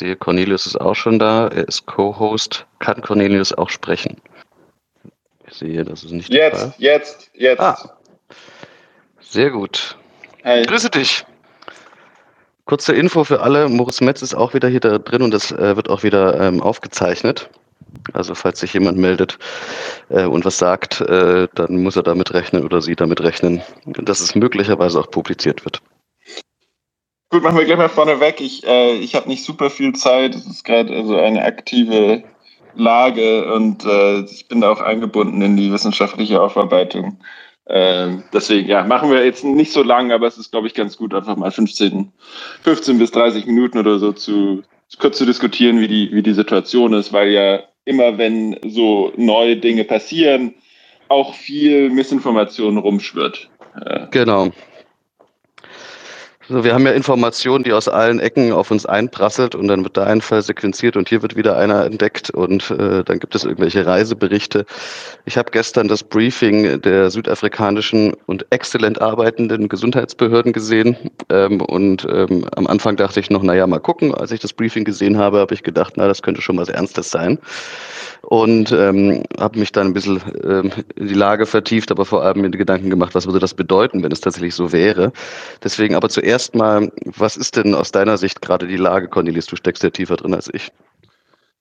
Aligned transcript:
sehe, 0.00 0.16
Cornelius 0.16 0.66
ist 0.66 0.80
auch 0.80 0.94
schon 0.94 1.18
da. 1.18 1.46
Er 1.48 1.68
ist 1.68 1.86
Co-Host. 1.86 2.66
Kann 2.80 3.00
Cornelius 3.02 3.52
auch 3.52 3.70
sprechen? 3.70 4.16
Ich 5.46 5.54
sehe, 5.54 5.84
das 5.84 6.02
ist 6.02 6.12
nicht 6.12 6.32
jetzt, 6.32 6.52
der 6.52 6.58
Fall. 6.58 6.74
Jetzt, 6.78 7.30
jetzt, 7.34 7.60
ah. 7.60 7.96
Sehr 9.20 9.50
gut. 9.50 9.96
Hey. 10.42 10.64
Grüße 10.64 10.90
dich. 10.90 11.24
Kurze 12.64 12.94
Info 12.94 13.24
für 13.24 13.40
alle. 13.40 13.68
Moritz 13.68 14.00
Metz 14.00 14.22
ist 14.22 14.34
auch 14.34 14.54
wieder 14.54 14.68
hier 14.68 14.80
da 14.80 14.98
drin 14.98 15.22
und 15.22 15.32
das 15.32 15.52
äh, 15.52 15.76
wird 15.76 15.88
auch 15.88 16.02
wieder 16.02 16.40
ähm, 16.40 16.60
aufgezeichnet. 16.62 17.50
Also 18.12 18.34
falls 18.34 18.60
sich 18.60 18.72
jemand 18.72 18.98
meldet 18.98 19.38
äh, 20.08 20.24
und 20.24 20.44
was 20.44 20.58
sagt, 20.58 21.00
äh, 21.00 21.48
dann 21.54 21.82
muss 21.82 21.96
er 21.96 22.04
damit 22.04 22.32
rechnen 22.32 22.64
oder 22.64 22.80
sie 22.80 22.94
damit 22.94 23.20
rechnen, 23.20 23.62
dass 23.84 24.20
es 24.20 24.34
möglicherweise 24.34 25.00
auch 25.00 25.10
publiziert 25.10 25.64
wird. 25.64 25.82
Gut, 27.30 27.44
machen 27.44 27.58
wir 27.58 27.64
gleich 27.64 27.78
mal 27.78 27.88
vorne 27.88 28.18
weg. 28.18 28.40
Ich, 28.40 28.66
äh, 28.66 28.96
ich 28.96 29.14
habe 29.14 29.28
nicht 29.28 29.44
super 29.44 29.70
viel 29.70 29.94
Zeit. 29.94 30.34
Es 30.34 30.46
ist 30.46 30.64
gerade 30.64 30.92
also 30.94 31.16
eine 31.16 31.44
aktive 31.44 32.24
Lage 32.74 33.52
und 33.54 33.84
äh, 33.84 34.22
ich 34.22 34.48
bin 34.48 34.60
da 34.60 34.72
auch 34.72 34.80
eingebunden 34.80 35.40
in 35.40 35.56
die 35.56 35.72
wissenschaftliche 35.72 36.42
Aufarbeitung. 36.42 37.20
Äh, 37.66 38.16
deswegen, 38.32 38.68
ja, 38.68 38.82
machen 38.82 39.12
wir 39.12 39.24
jetzt 39.24 39.44
nicht 39.44 39.72
so 39.72 39.84
lang, 39.84 40.10
aber 40.10 40.26
es 40.26 40.38
ist, 40.38 40.50
glaube 40.50 40.66
ich, 40.66 40.74
ganz 40.74 40.96
gut, 40.96 41.14
einfach 41.14 41.36
mal 41.36 41.52
15, 41.52 42.10
15 42.62 42.98
bis 42.98 43.12
30 43.12 43.46
Minuten 43.46 43.78
oder 43.78 44.00
so 44.00 44.12
zu 44.12 44.64
kurz 44.98 45.18
zu 45.18 45.24
diskutieren, 45.24 45.78
wie 45.78 45.86
die, 45.86 46.10
wie 46.12 46.24
die 46.24 46.34
Situation 46.34 46.94
ist, 46.94 47.12
weil 47.12 47.30
ja 47.30 47.60
immer, 47.84 48.18
wenn 48.18 48.56
so 48.66 49.12
neue 49.16 49.56
Dinge 49.56 49.84
passieren, 49.84 50.54
auch 51.06 51.34
viel 51.34 51.90
Missinformation 51.90 52.76
rumschwirrt. 52.76 53.48
Genau. 54.10 54.50
Also 56.50 56.64
wir 56.64 56.74
haben 56.74 56.84
ja 56.84 56.90
Informationen, 56.90 57.62
die 57.62 57.72
aus 57.72 57.86
allen 57.86 58.18
Ecken 58.18 58.50
auf 58.50 58.72
uns 58.72 58.84
einprasselt 58.84 59.54
und 59.54 59.68
dann 59.68 59.84
wird 59.84 59.96
da 59.96 60.02
ein 60.02 60.20
Fall 60.20 60.42
sequenziert 60.42 60.96
und 60.96 61.08
hier 61.08 61.22
wird 61.22 61.36
wieder 61.36 61.56
einer 61.56 61.84
entdeckt 61.84 62.30
und 62.30 62.72
äh, 62.72 63.04
dann 63.04 63.20
gibt 63.20 63.36
es 63.36 63.44
irgendwelche 63.44 63.86
Reiseberichte. 63.86 64.66
Ich 65.26 65.38
habe 65.38 65.52
gestern 65.52 65.86
das 65.86 66.02
Briefing 66.02 66.80
der 66.80 67.12
südafrikanischen 67.12 68.14
und 68.26 68.46
exzellent 68.50 69.00
arbeitenden 69.00 69.68
Gesundheitsbehörden 69.68 70.52
gesehen 70.52 70.96
ähm, 71.28 71.60
und 71.60 72.04
ähm, 72.10 72.44
am 72.56 72.66
Anfang 72.66 72.96
dachte 72.96 73.20
ich 73.20 73.30
noch, 73.30 73.44
naja, 73.44 73.68
mal 73.68 73.78
gucken. 73.78 74.12
Als 74.12 74.32
ich 74.32 74.40
das 74.40 74.52
Briefing 74.52 74.82
gesehen 74.82 75.18
habe, 75.18 75.38
habe 75.38 75.54
ich 75.54 75.62
gedacht, 75.62 75.92
na, 75.98 76.08
das 76.08 76.20
könnte 76.20 76.42
schon 76.42 76.58
was 76.58 76.68
Ernstes 76.68 77.12
sein 77.12 77.38
und 78.22 78.70
ähm, 78.72 79.22
habe 79.38 79.58
mich 79.58 79.72
dann 79.72 79.88
ein 79.88 79.92
bisschen 79.92 80.20
ähm, 80.44 80.70
in 80.96 81.08
die 81.08 81.14
Lage 81.14 81.46
vertieft, 81.46 81.90
aber 81.90 82.04
vor 82.04 82.22
allem 82.22 82.42
mir 82.42 82.50
Gedanken 82.50 82.90
gemacht, 82.90 83.14
was 83.14 83.26
würde 83.26 83.38
das 83.38 83.54
bedeuten, 83.54 84.02
wenn 84.02 84.12
es 84.12 84.20
tatsächlich 84.20 84.54
so 84.54 84.72
wäre. 84.72 85.12
Deswegen 85.62 85.94
aber 85.94 86.08
zuerst 86.08 86.39
mal, 86.54 86.92
was 87.04 87.36
ist 87.36 87.56
denn 87.56 87.74
aus 87.74 87.92
deiner 87.92 88.18
Sicht 88.18 88.42
gerade 88.42 88.66
die 88.66 88.76
Lage, 88.76 89.08
Cornelis? 89.08 89.46
Du 89.46 89.56
steckst 89.56 89.82
ja 89.82 89.90
tiefer 89.90 90.16
drin 90.16 90.34
als 90.34 90.52
ich. 90.52 90.72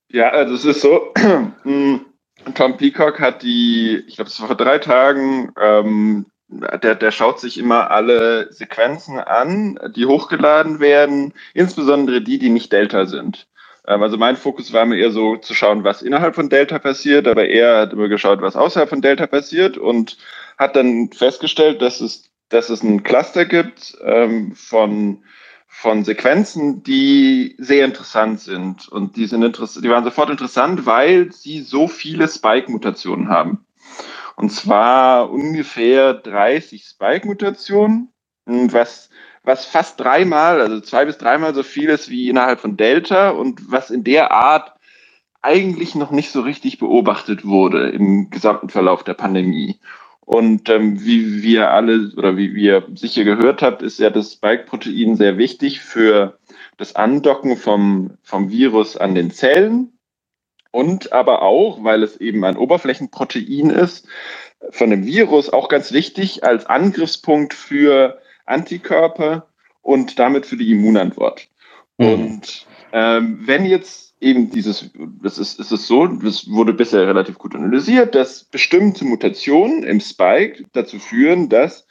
Ja, 0.10 0.30
also 0.30 0.56
es 0.56 0.66
ist 0.66 0.82
so, 0.82 1.14
Tom 2.56 2.78
Peacock 2.78 3.20
hat 3.20 3.44
die, 3.44 4.04
ich 4.08 4.16
glaube, 4.16 4.30
es 4.30 4.40
war 4.40 4.48
vor 4.48 4.58
drei 4.58 4.80
Tagen, 4.80 5.52
ähm, 5.62 6.26
der, 6.48 6.96
der 6.96 7.12
schaut 7.12 7.40
sich 7.40 7.58
immer 7.58 7.92
alle 7.92 8.52
Sequenzen 8.52 9.20
an, 9.20 9.80
die 9.96 10.06
hochgeladen 10.06 10.80
werden, 10.80 11.34
insbesondere 11.54 12.22
die, 12.22 12.40
die 12.40 12.50
nicht 12.50 12.72
Delta 12.74 13.06
sind. 13.06 13.48
Ähm, 13.88 14.02
also 14.02 14.18
mein 14.18 14.36
Fokus 14.36 14.74
war 14.74 14.86
mir 14.86 14.98
eher 14.98 15.12
so 15.12 15.38
zu 15.38 15.54
schauen, 15.54 15.84
was 15.84 16.02
innerhalb 16.02 16.36
von 16.36 16.50
Delta 16.50 16.80
passiert, 16.80 17.28
aber 17.28 17.48
er 17.48 17.82
hat 17.82 17.94
immer 17.94 18.08
geschaut, 18.08 18.42
was 18.42 18.56
außerhalb 18.56 18.90
von 18.90 19.02
Delta 19.02 19.28
passiert 19.28 19.78
und 19.78 20.18
hat 20.58 20.76
dann 20.76 21.12
festgestellt, 21.12 21.82
dass 21.82 22.02
es, 22.02 22.29
dass 22.50 22.70
es 22.70 22.84
ein 22.84 23.04
Cluster 23.04 23.46
gibt 23.46 23.98
ähm, 24.04 24.54
von, 24.56 25.24
von 25.68 26.04
Sequenzen, 26.04 26.84
die 26.84 27.56
sehr 27.58 27.86
interessant 27.86 28.40
sind. 28.42 28.90
Und 28.90 29.16
die, 29.16 29.28
sind 29.28 29.42
die 29.42 29.90
waren 29.90 30.04
sofort 30.04 30.30
interessant, 30.30 30.86
weil 30.86 31.32
sie 31.32 31.62
so 31.62 31.88
viele 31.88 32.28
Spike-Mutationen 32.28 33.30
haben. 33.30 33.66
Und 34.36 34.52
zwar 34.52 35.30
ungefähr 35.32 36.14
30 36.14 36.84
Spike-Mutationen, 36.84 38.10
was 38.46 39.10
was 39.44 39.66
fast 39.66 40.00
dreimal, 40.00 40.62
also 40.62 40.80
zwei 40.82 41.06
bis 41.06 41.18
dreimal 41.18 41.54
so 41.56 41.64
viel 41.64 41.90
ist 41.90 42.10
wie 42.10 42.30
innerhalb 42.30 42.60
von 42.60 42.78
Delta 42.78 43.30
und 43.30 43.72
was 43.72 43.90
in 43.90 44.04
der 44.04 44.32
Art 44.32 44.74
eigentlich 45.42 45.96
noch 45.96 46.12
nicht 46.12 46.32
so 46.32 46.42
richtig 46.42 46.80
beobachtet 46.80 47.46
wurde 47.46 47.90
im 47.90 48.30
gesamten 48.30 48.70
Verlauf 48.70 49.04
der 49.04 49.14
Pandemie. 49.14 49.80
Und 50.30 50.70
ähm, 50.70 51.04
wie 51.04 51.42
wir 51.42 51.72
alle 51.72 52.12
oder 52.16 52.38
wie 52.38 52.50
ihr 52.50 52.86
sicher 52.94 53.24
gehört 53.24 53.64
habt, 53.64 53.82
ist 53.82 53.98
ja 53.98 54.12
das 54.12 54.34
Spike-Protein 54.34 55.16
sehr 55.16 55.40
wichtig 55.40 55.80
für 55.80 56.38
das 56.78 56.96
Andocken 56.96 57.58
vom, 57.58 58.12
vom 58.22 58.52
Virus 58.52 58.96
an 58.96 59.16
den 59.16 59.32
Zellen 59.32 59.98
und 60.70 61.14
aber 61.14 61.42
auch, 61.42 61.84
weil 61.84 62.04
es 62.04 62.18
eben 62.18 62.46
ein 62.46 62.58
Oberflächenprotein 62.58 63.72
ist, 63.72 64.08
von 64.70 64.92
dem 64.92 65.04
Virus 65.04 65.50
auch 65.50 65.68
ganz 65.68 65.94
wichtig 65.94 66.44
als 66.44 66.68
Angriffspunkt 66.68 67.56
für 67.56 68.22
Antikörper 68.46 69.48
und 69.82 70.20
damit 70.20 70.46
für 70.46 70.58
die 70.58 70.72
Immunantwort. 70.72 71.48
Mhm. 71.98 72.08
Und 72.08 72.68
ähm, 72.94 73.40
wenn 73.48 73.66
jetzt 73.66 74.09
eben 74.22 74.50
dieses, 74.50 74.90
das 75.22 75.38
ist, 75.38 75.60
ist 75.60 75.72
es 75.72 75.88
so, 75.88 76.08
das 76.08 76.50
wurde 76.50 76.74
bisher 76.74 77.08
relativ 77.08 77.38
gut 77.38 77.56
analysiert, 77.56 78.16
dass 78.16 78.44
bestimmte 78.44 79.06
Mutationen 79.06 79.84
im 79.84 80.00
Spike 80.00 80.66
dazu 80.74 81.00
führen, 81.00 81.50
dass 81.50 81.88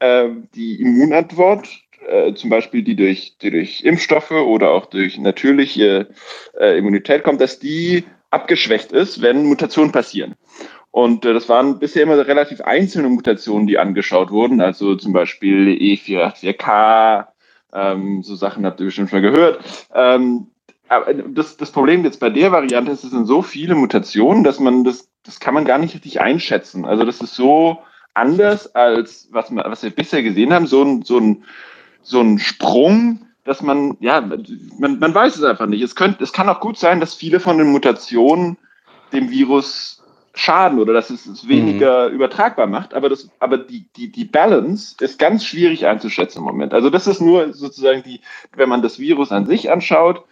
äh, 0.00 0.28
die 0.54 0.80
Immunantwort, 0.80 1.68
äh, 2.06 2.34
zum 2.34 2.50
Beispiel 2.50 2.82
die 2.82 2.96
durch, 2.96 3.36
die 3.40 3.50
durch 3.50 3.82
Impfstoffe 3.82 4.30
oder 4.30 4.70
auch 4.70 4.86
durch 4.86 5.18
natürliche 5.18 6.08
äh, 6.58 6.78
Immunität 6.78 7.22
kommt, 7.22 7.40
dass 7.40 7.58
die 7.58 8.04
abgeschwächt 8.30 8.92
ist, 8.92 9.22
wenn 9.22 9.46
Mutationen 9.46 9.92
passieren. 9.92 10.34
Und 10.90 11.24
äh, 11.24 11.32
das 11.32 11.48
waren 11.48 11.78
bisher 11.78 12.02
immer 12.02 12.26
relativ 12.26 12.60
einzelne 12.60 13.08
Mutationen, 13.08 13.66
die 13.66 13.78
angeschaut 13.78 14.30
wurden, 14.30 14.60
also 14.60 14.96
zum 14.96 15.12
Beispiel 15.12 15.68
E484K, 15.68 17.26
ähm, 17.72 18.22
so 18.22 18.34
Sachen 18.34 18.64
habt 18.64 18.80
ihr 18.80 18.86
bestimmt 18.86 19.10
schon 19.10 19.22
gehört. 19.22 19.62
Ähm, 19.94 20.48
aber 20.88 21.12
das, 21.14 21.56
das 21.56 21.70
Problem 21.70 22.04
jetzt 22.04 22.20
bei 22.20 22.30
der 22.30 22.52
Variante 22.52 22.92
ist, 22.92 23.04
es 23.04 23.10
sind 23.10 23.26
so 23.26 23.42
viele 23.42 23.74
Mutationen, 23.74 24.44
dass 24.44 24.58
man 24.58 24.84
das, 24.84 25.08
das 25.24 25.40
kann 25.40 25.54
man 25.54 25.64
gar 25.64 25.78
nicht 25.78 25.94
richtig 25.94 26.20
einschätzen. 26.20 26.84
Also 26.84 27.04
das 27.04 27.20
ist 27.20 27.34
so 27.34 27.78
anders 28.14 28.74
als 28.74 29.28
was, 29.30 29.54
was 29.54 29.82
wir 29.82 29.90
bisher 29.90 30.22
gesehen 30.22 30.52
haben, 30.52 30.66
so 30.66 30.82
ein, 30.82 31.02
so 31.02 31.18
ein, 31.18 31.44
so 32.02 32.20
ein 32.20 32.38
Sprung, 32.38 33.26
dass 33.44 33.62
man, 33.62 33.96
ja, 34.00 34.20
man, 34.20 34.98
man 34.98 35.14
weiß 35.14 35.36
es 35.36 35.44
einfach 35.44 35.66
nicht. 35.66 35.82
Es, 35.82 35.94
könnte, 35.94 36.24
es 36.24 36.32
kann 36.32 36.48
auch 36.48 36.60
gut 36.60 36.78
sein, 36.78 37.00
dass 37.00 37.14
viele 37.14 37.40
von 37.40 37.58
den 37.58 37.70
Mutationen 37.70 38.56
dem 39.12 39.30
Virus 39.30 39.97
schaden 40.38 40.78
oder 40.78 40.92
dass 40.92 41.10
es 41.10 41.26
es 41.26 41.48
weniger 41.48 42.08
mhm. 42.08 42.14
übertragbar 42.14 42.68
macht. 42.68 42.94
Aber, 42.94 43.08
das, 43.08 43.28
aber 43.40 43.58
die, 43.58 43.88
die, 43.96 44.12
die 44.12 44.24
Balance 44.24 44.94
ist 45.00 45.18
ganz 45.18 45.44
schwierig 45.44 45.86
einzuschätzen 45.86 46.38
im 46.38 46.44
Moment. 46.44 46.72
Also 46.72 46.90
das 46.90 47.08
ist 47.08 47.20
nur 47.20 47.52
sozusagen 47.52 48.04
die, 48.04 48.20
wenn 48.54 48.68
man 48.68 48.80
das 48.80 49.00
Virus 49.00 49.32
an 49.32 49.46
sich 49.46 49.70
anschaut 49.70 50.24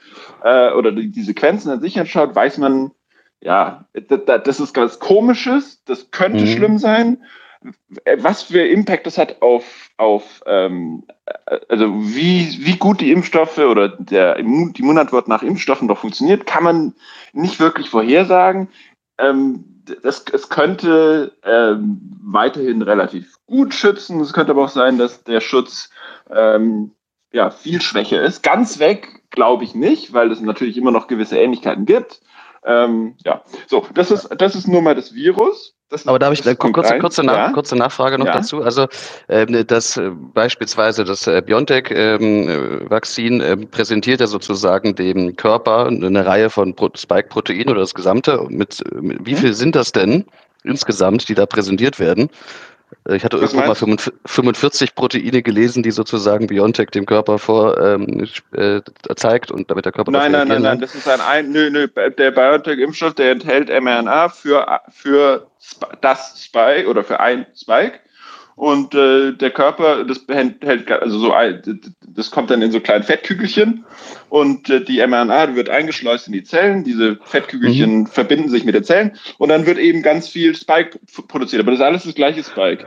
äh, 0.44 0.70
oder 0.70 0.92
die, 0.92 1.10
die 1.10 1.22
Sequenzen 1.22 1.72
an 1.72 1.80
sich 1.80 1.98
anschaut, 1.98 2.36
weiß 2.36 2.58
man, 2.58 2.92
ja, 3.40 3.86
das, 3.92 4.60
ist 4.60 4.72
ganz 4.72 5.00
komisches, 5.00 5.82
das 5.84 6.12
könnte 6.12 6.44
mhm. 6.44 6.46
schlimm 6.46 6.78
sein. 6.78 7.24
Was 8.18 8.44
für 8.44 8.64
Impact 8.64 9.06
das 9.08 9.18
hat 9.18 9.42
auf, 9.42 9.90
auf 9.96 10.40
ähm, 10.46 11.02
also 11.68 11.92
wie, 12.00 12.58
wie 12.60 12.76
gut 12.76 13.00
die 13.00 13.10
Impfstoffe 13.10 13.58
oder 13.58 13.88
der 13.88 14.36
Immun, 14.36 14.72
die 14.72 14.82
Immunantwort 14.82 15.26
nach 15.26 15.42
Impfstoffen 15.42 15.88
doch 15.88 15.98
funktioniert, 15.98 16.46
kann 16.46 16.62
man 16.62 16.94
nicht 17.32 17.58
wirklich 17.58 17.90
vorhersagen. 17.90 18.68
Ähm, 19.18 19.75
das, 20.02 20.24
es 20.32 20.48
könnte 20.48 21.36
ähm, 21.42 22.00
weiterhin 22.22 22.82
relativ 22.82 23.38
gut 23.46 23.74
schützen. 23.74 24.20
Es 24.20 24.32
könnte 24.32 24.52
aber 24.52 24.64
auch 24.64 24.70
sein, 24.70 24.98
dass 24.98 25.24
der 25.24 25.40
Schutz 25.40 25.90
ähm, 26.30 26.92
ja, 27.32 27.50
viel 27.50 27.80
schwächer 27.80 28.22
ist. 28.22 28.42
Ganz 28.42 28.78
weg 28.78 29.22
glaube 29.30 29.64
ich 29.64 29.74
nicht, 29.74 30.12
weil 30.12 30.30
es 30.30 30.40
natürlich 30.40 30.76
immer 30.76 30.90
noch 30.90 31.06
gewisse 31.06 31.38
Ähnlichkeiten 31.38 31.86
gibt. 31.86 32.20
Ähm, 32.66 33.14
ja, 33.24 33.42
so, 33.68 33.86
das 33.94 34.10
ist, 34.10 34.28
das 34.36 34.56
ist 34.56 34.66
nur 34.66 34.82
mal 34.82 34.94
das 34.94 35.14
Virus. 35.14 35.74
Das 35.88 36.04
Aber 36.08 36.18
da 36.18 36.26
habe 36.26 36.34
ich 36.34 36.44
eine 36.44 36.56
kurze, 36.56 36.98
kurze, 36.98 37.24
ja? 37.24 37.52
kurze 37.52 37.76
Nachfrage 37.76 38.18
noch 38.18 38.26
ja? 38.26 38.32
dazu. 38.32 38.60
Also, 38.60 38.88
ähm, 39.28 39.64
das 39.68 39.96
äh, 39.96 40.10
beispielsweise 40.10 41.04
das 41.04 41.28
äh, 41.28 41.40
BioNTech-Vakzin 41.46 43.40
ähm, 43.40 43.62
äh, 43.62 43.66
präsentiert 43.66 44.20
ja 44.20 44.26
sozusagen 44.26 44.96
dem 44.96 45.36
Körper 45.36 45.86
eine 45.86 46.26
Reihe 46.26 46.50
von 46.50 46.74
Spike-Proteinen 46.74 47.68
oder 47.68 47.80
das 47.80 47.94
gesamte. 47.94 48.44
Mit, 48.48 48.82
mit 49.00 49.24
wie 49.24 49.34
mhm. 49.34 49.38
viel 49.38 49.54
sind 49.54 49.76
das 49.76 49.92
denn 49.92 50.24
insgesamt, 50.64 51.28
die 51.28 51.34
da 51.34 51.46
präsentiert 51.46 52.00
werden? 52.00 52.30
Ich 53.08 53.24
hatte 53.24 53.40
Was 53.40 53.52
irgendwo 53.52 53.86
mal 53.86 53.98
45 54.26 54.94
Proteine 54.94 55.42
gelesen, 55.42 55.82
die 55.82 55.90
sozusagen 55.90 56.46
BioNTech 56.46 56.90
dem 56.90 57.06
Körper 57.06 57.38
vor 57.38 57.80
ähm, 57.80 58.28
äh, 58.52 58.80
zeigt 59.16 59.50
und 59.50 59.70
damit 59.70 59.84
der 59.84 59.92
Körper 59.92 60.12
Nein, 60.12 60.32
nein, 60.32 60.48
nein, 60.48 60.62
nein, 60.62 60.80
das 60.80 60.94
ist 60.94 61.08
ein, 61.08 61.20
ein 61.20 61.50
nö, 61.50 61.70
nö, 61.70 61.88
der 61.88 62.30
BioNTech-Impfstoff, 62.30 63.14
der 63.14 63.32
enthält 63.32 63.68
mRNA 63.68 64.28
für, 64.28 64.80
für 64.90 65.48
das 66.00 66.44
Spike 66.44 66.88
oder 66.88 67.02
für 67.02 67.18
ein 67.18 67.46
Spike 67.54 68.00
und 68.56 68.94
äh, 68.94 69.32
der 69.32 69.50
Körper, 69.50 70.04
das 70.04 70.24
hält, 70.28 70.90
also 70.90 71.18
so, 71.18 71.34
das 72.08 72.30
kommt 72.30 72.50
dann 72.50 72.62
in 72.62 72.72
so 72.72 72.80
kleinen 72.80 73.04
Fettkügelchen 73.04 73.84
und 74.30 74.70
äh, 74.70 74.82
die 74.82 75.06
mRNA 75.06 75.54
wird 75.54 75.68
eingeschleust 75.68 76.26
in 76.26 76.32
die 76.32 76.42
Zellen. 76.42 76.82
Diese 76.82 77.18
Fettkügelchen 77.22 77.98
mhm. 78.00 78.06
verbinden 78.06 78.48
sich 78.48 78.64
mit 78.64 78.74
den 78.74 78.82
Zellen 78.82 79.18
und 79.36 79.50
dann 79.50 79.66
wird 79.66 79.76
eben 79.76 80.02
ganz 80.02 80.28
viel 80.28 80.56
Spike 80.56 80.98
produziert. 81.28 81.60
Aber 81.60 81.70
das 81.70 81.80
ist 81.80 81.86
alles 81.86 82.04
das 82.04 82.14
gleiche 82.14 82.42
Spike. 82.42 82.86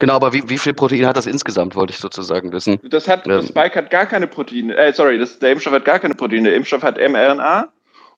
Genau, 0.00 0.14
aber 0.14 0.32
wie, 0.32 0.42
wie 0.48 0.58
viel 0.58 0.74
Protein 0.74 1.06
hat 1.06 1.16
das 1.16 1.26
insgesamt, 1.26 1.76
wollte 1.76 1.92
ich 1.92 2.00
sozusagen 2.00 2.50
wissen. 2.50 2.80
Das 2.82 3.06
hat, 3.06 3.24
das 3.24 3.46
Spike 3.46 3.76
hat 3.76 3.90
gar 3.90 4.06
keine 4.06 4.26
Proteine. 4.26 4.76
Äh, 4.76 4.92
sorry, 4.92 5.16
das, 5.16 5.38
der 5.38 5.52
Impfstoff 5.52 5.74
hat 5.74 5.84
gar 5.84 6.00
keine 6.00 6.14
Proteine. 6.16 6.48
Der 6.48 6.56
Impfstoff 6.56 6.82
hat 6.82 6.98
mRNA 6.98 7.68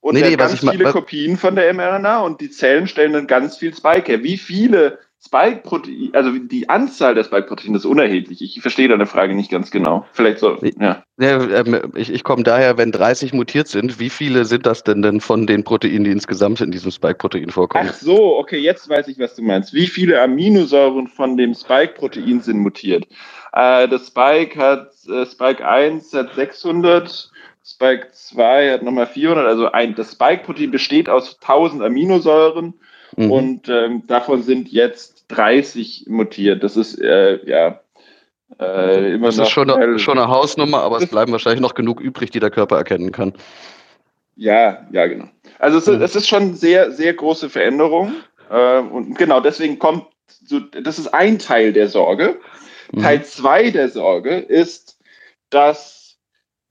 und 0.01 0.15
nee, 0.15 0.23
nee, 0.23 0.37
ganz 0.37 0.61
viele 0.61 0.93
Kopien 0.93 1.37
von 1.37 1.57
der 1.57 1.75
mRNA 1.75 2.21
und 2.21 2.41
die 2.41 2.49
Zellen 2.51 2.87
stellen 2.87 3.13
dann 3.13 3.27
ganz 3.27 3.59
viel 3.59 3.75
Spike 3.75 4.11
her. 4.11 4.23
Wie 4.23 4.39
viele 4.39 4.99
Spike-Protein, 5.23 6.11
also 6.15 6.31
die 6.31 6.71
Anzahl 6.71 7.15
der 7.15 7.25
Spike-Proteine 7.25 7.77
ist 7.77 7.85
unerheblich. 7.85 8.41
Ich 8.41 8.63
verstehe 8.63 8.89
deine 8.89 9.05
Frage 9.05 9.35
nicht 9.35 9.51
ganz 9.51 9.71
genau. 9.71 10.07
Vielleicht 10.13 10.39
so, 10.39 10.57
ja. 10.81 11.03
ähm, 11.21 11.93
ich, 11.95 12.11
ich 12.11 12.25
komme 12.25 12.43
daher, 12.43 12.79
wenn 12.79 12.91
30 12.91 13.35
mutiert 13.35 13.69
sind, 13.69 14.01
wie 14.01 14.09
viele 14.09 14.47
sind 14.47 14.65
das 14.65 14.83
denn 14.83 15.03
denn 15.03 15.21
von 15.21 15.47
den 15.47 15.63
Proteinen, 15.63 16.05
die 16.05 16.11
insgesamt 16.11 16.63
in 16.63 16.71
diesem 16.71 16.91
Spike-Protein 16.91 17.51
vorkommen? 17.51 17.91
Ach 17.91 17.95
so, 17.95 18.39
okay, 18.39 18.57
jetzt 18.57 18.89
weiß 18.89 19.09
ich, 19.09 19.19
was 19.19 19.35
du 19.35 19.43
meinst. 19.43 19.75
Wie 19.75 19.89
viele 19.89 20.23
Aminosäuren 20.23 21.07
von 21.07 21.37
dem 21.37 21.53
Spike-Protein 21.53 22.41
sind 22.41 22.59
mutiert? 22.59 23.07
Äh, 23.53 23.89
das 23.89 24.07
Spike 24.07 24.59
hat, 24.59 24.93
äh, 25.07 25.27
Spike 25.27 25.69
1 25.69 26.15
hat 26.15 26.35
600, 26.35 27.31
Spike 27.63 28.09
2 28.11 28.73
hat 28.73 28.83
nochmal 28.83 29.07
400, 29.07 29.47
also 29.47 29.71
ein, 29.71 29.95
das 29.95 30.13
Spike-Protein 30.13 30.71
besteht 30.71 31.11
aus 31.11 31.37
1000 31.43 31.83
Aminosäuren 31.83 32.73
Mhm. 33.17 33.31
Und 33.31 33.69
ähm, 33.69 34.07
davon 34.07 34.43
sind 34.43 34.71
jetzt 34.71 35.25
30 35.29 36.07
mutiert. 36.09 36.63
Das 36.63 36.77
ist 36.77 37.01
äh, 37.01 37.39
ja 37.47 37.81
äh, 38.59 39.15
immer 39.15 39.29
das 39.29 39.37
noch. 39.37 39.43
Das 39.43 39.49
ist 39.49 39.53
schon 39.53 39.71
eine, 39.71 39.99
schon 39.99 40.19
eine 40.19 40.29
Hausnummer, 40.29 40.83
aber 40.83 40.99
es 40.99 41.07
bleiben 41.11 41.33
wahrscheinlich 41.33 41.61
noch 41.61 41.75
genug 41.75 42.01
übrig, 42.01 42.31
die 42.31 42.41
der 42.41 42.51
Körper 42.51 42.77
erkennen 42.77 43.13
kann. 43.13 43.33
Ja, 44.37 44.87
ja, 44.91 45.07
genau. 45.07 45.29
Also 45.59 45.79
es, 45.79 45.87
mhm. 45.87 46.03
es 46.03 46.17
ist 46.17 46.29
schon 46.29 46.55
sehr, 46.55 46.93
sehr 46.93 47.15
große 47.15 47.51
Veränderung. 47.51 48.15
Äh, 48.51 48.79
und 48.79 49.17
genau 49.19 49.41
deswegen 49.41 49.79
kommt, 49.79 50.07
so, 50.27 50.61
das 50.61 50.99
ist 50.99 51.09
ein 51.09 51.39
Teil 51.39 51.73
der 51.73 51.89
Sorge. 51.89 52.41
Mhm. 52.93 53.03
Teil 53.03 53.25
zwei 53.25 53.71
der 53.71 53.89
Sorge 53.89 54.39
ist, 54.39 54.99
dass 55.51 56.19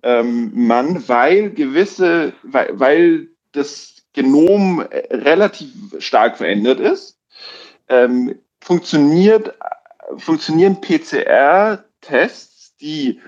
ähm, 0.03 0.51
man, 0.53 1.07
weil 1.07 1.51
gewisse, 1.51 2.33
weil, 2.43 2.69
weil 2.73 3.27
das 3.51 3.98
Genom 4.19 4.81
äh, 4.81 5.15
relativ 5.15 5.71
stark 5.99 6.35
verändert 6.37 6.81
ist, 6.81 7.17
ähm, 7.87 8.35
funktioniert, 8.59 9.53
funktionieren 10.17 10.81
PCR-Tests, 10.81 12.75
die 12.81 13.21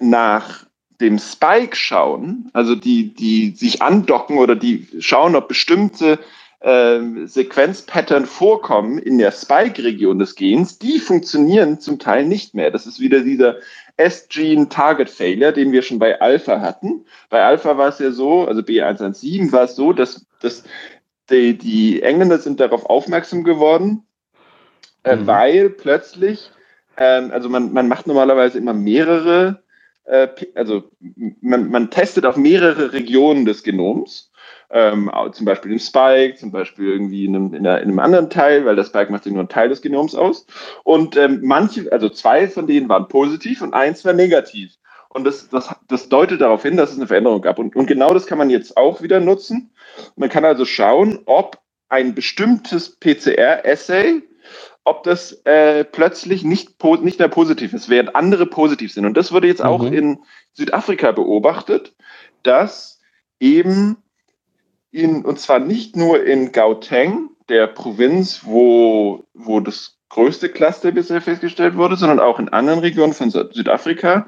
nach 0.00 0.64
dem 1.02 1.18
Spike 1.18 1.76
schauen, 1.76 2.48
also 2.54 2.74
die, 2.74 3.12
die 3.12 3.50
sich 3.50 3.82
andocken 3.82 4.38
oder 4.38 4.56
die 4.56 4.88
schauen, 5.00 5.36
ob 5.36 5.48
bestimmte 5.48 6.18
äh, 6.60 7.00
Sequenzpattern 7.26 8.24
vorkommen 8.24 8.96
in 8.96 9.18
der 9.18 9.32
Spike-Region 9.32 10.18
des 10.18 10.34
Gens, 10.34 10.78
die 10.78 10.98
funktionieren 10.98 11.78
zum 11.78 11.98
Teil 11.98 12.24
nicht 12.24 12.54
mehr. 12.54 12.70
Das 12.70 12.86
ist 12.86 13.00
wieder 13.00 13.20
dieser 13.20 13.56
S-Gene 13.98 14.68
Target 14.68 15.10
Failure, 15.10 15.52
den 15.52 15.72
wir 15.72 15.82
schon 15.82 15.98
bei 15.98 16.20
Alpha 16.20 16.60
hatten. 16.60 17.04
Bei 17.30 17.44
Alpha 17.44 17.76
war 17.76 17.88
es 17.88 17.98
ja 17.98 18.10
so, 18.12 18.46
also 18.46 18.62
B117 18.62 19.52
war 19.52 19.64
es 19.64 19.76
so, 19.76 19.92
dass, 19.92 20.24
dass 20.40 20.64
die, 21.30 21.58
die 21.58 22.02
Engländer 22.02 22.38
sind 22.38 22.60
darauf 22.60 22.86
aufmerksam 22.86 23.44
geworden, 23.44 24.06
äh, 25.02 25.16
mhm. 25.16 25.26
weil 25.26 25.70
plötzlich, 25.70 26.50
ähm, 26.96 27.30
also 27.32 27.48
man, 27.48 27.72
man 27.72 27.88
macht 27.88 28.06
normalerweise 28.06 28.58
immer 28.58 28.72
mehrere, 28.72 29.62
äh, 30.04 30.28
also 30.54 30.84
man, 31.40 31.70
man 31.70 31.90
testet 31.90 32.24
auf 32.24 32.36
mehrere 32.36 32.92
Regionen 32.92 33.44
des 33.44 33.64
Genoms 33.64 34.30
ähm, 34.70 35.10
zum 35.32 35.46
Beispiel 35.46 35.72
im 35.72 35.78
Spike, 35.78 36.36
zum 36.36 36.50
Beispiel 36.50 36.90
irgendwie 36.90 37.24
in 37.24 37.34
einem, 37.34 37.54
in, 37.54 37.66
einer, 37.66 37.80
in 37.80 37.88
einem, 37.88 37.98
anderen 37.98 38.30
Teil, 38.30 38.64
weil 38.64 38.76
der 38.76 38.84
Spike 38.84 39.10
macht 39.10 39.24
ja 39.24 39.32
nur 39.32 39.40
einen 39.40 39.48
Teil 39.48 39.68
des 39.68 39.82
Genoms 39.82 40.14
aus. 40.14 40.46
Und 40.84 41.16
ähm, 41.16 41.40
manche, 41.42 41.90
also 41.90 42.08
zwei 42.08 42.48
von 42.48 42.66
denen 42.66 42.88
waren 42.88 43.08
positiv 43.08 43.62
und 43.62 43.74
eins 43.74 44.04
war 44.04 44.12
negativ. 44.12 44.72
Und 45.08 45.24
das, 45.24 45.48
das, 45.48 45.74
das 45.88 46.08
deutet 46.10 46.42
darauf 46.42 46.62
hin, 46.62 46.76
dass 46.76 46.92
es 46.92 46.98
eine 46.98 47.06
Veränderung 47.06 47.40
gab. 47.40 47.58
Und, 47.58 47.74
und 47.76 47.86
genau 47.86 48.12
das 48.12 48.26
kann 48.26 48.38
man 48.38 48.50
jetzt 48.50 48.76
auch 48.76 49.00
wieder 49.00 49.20
nutzen. 49.20 49.70
Man 50.16 50.28
kann 50.28 50.44
also 50.44 50.66
schauen, 50.66 51.20
ob 51.24 51.58
ein 51.88 52.14
bestimmtes 52.14 52.96
PCR-Assay 53.00 54.22
ob 54.88 55.02
das 55.02 55.32
äh, 55.44 55.84
plötzlich 55.84 56.44
nicht, 56.44 56.82
nicht 57.02 57.18
mehr 57.18 57.28
positiv 57.28 57.74
ist, 57.74 57.90
während 57.90 58.16
andere 58.16 58.46
positiv 58.46 58.92
sind. 58.92 59.04
Und 59.04 59.18
das 59.18 59.32
wurde 59.32 59.46
jetzt 59.46 59.60
mhm. 59.60 59.66
auch 59.66 59.84
in 59.84 60.18
Südafrika 60.54 61.12
beobachtet, 61.12 61.94
dass 62.42 62.98
eben 63.38 63.98
in, 64.90 65.24
und 65.24 65.38
zwar 65.38 65.58
nicht 65.58 65.96
nur 65.96 66.24
in 66.24 66.52
Gauteng, 66.52 67.30
der 67.48 67.66
Provinz, 67.66 68.42
wo, 68.44 69.24
wo 69.34 69.60
das 69.60 69.96
größte 70.10 70.48
Cluster 70.48 70.92
bisher 70.92 71.20
festgestellt 71.20 71.76
wurde, 71.76 71.96
sondern 71.96 72.20
auch 72.20 72.38
in 72.38 72.48
anderen 72.48 72.80
Regionen 72.80 73.12
von 73.12 73.30
Südafrika, 73.30 74.26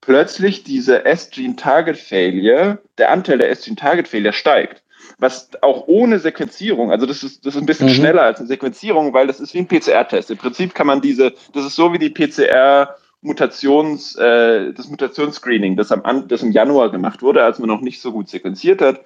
plötzlich 0.00 0.64
diese 0.64 1.04
S-Gene 1.04 1.56
Target 1.56 1.96
Failure, 1.96 2.78
der 2.98 3.10
Anteil 3.10 3.38
der 3.38 3.50
S-Gene 3.50 3.76
Target 3.76 4.08
Failure 4.08 4.32
steigt. 4.32 4.82
Was 5.18 5.50
auch 5.62 5.84
ohne 5.86 6.18
Sequenzierung, 6.18 6.92
also 6.92 7.06
das 7.06 7.22
ist, 7.22 7.44
das 7.44 7.54
ist 7.54 7.60
ein 7.60 7.66
bisschen 7.66 7.88
mhm. 7.88 7.94
schneller 7.94 8.22
als 8.22 8.38
eine 8.38 8.48
Sequenzierung, 8.48 9.12
weil 9.12 9.26
das 9.26 9.40
ist 9.40 9.54
wie 9.54 9.58
ein 9.58 9.68
PCR-Test. 9.68 10.30
Im 10.30 10.38
Prinzip 10.38 10.74
kann 10.74 10.86
man 10.86 11.00
diese, 11.00 11.32
das 11.52 11.64
ist 11.64 11.76
so 11.76 11.92
wie 11.92 11.98
die 11.98 12.10
PCR- 12.10 12.88
Mutations, 13.20 14.14
äh, 14.14 14.72
das 14.72 14.88
Mutationsscreening, 14.88 15.76
das, 15.76 15.90
am, 15.90 16.28
das 16.28 16.42
im 16.42 16.52
Januar 16.52 16.92
gemacht 16.92 17.20
wurde, 17.20 17.42
als 17.42 17.58
man 17.58 17.68
noch 17.68 17.80
nicht 17.80 18.00
so 18.00 18.12
gut 18.12 18.28
sequenziert 18.28 18.80
hat. 18.80 19.00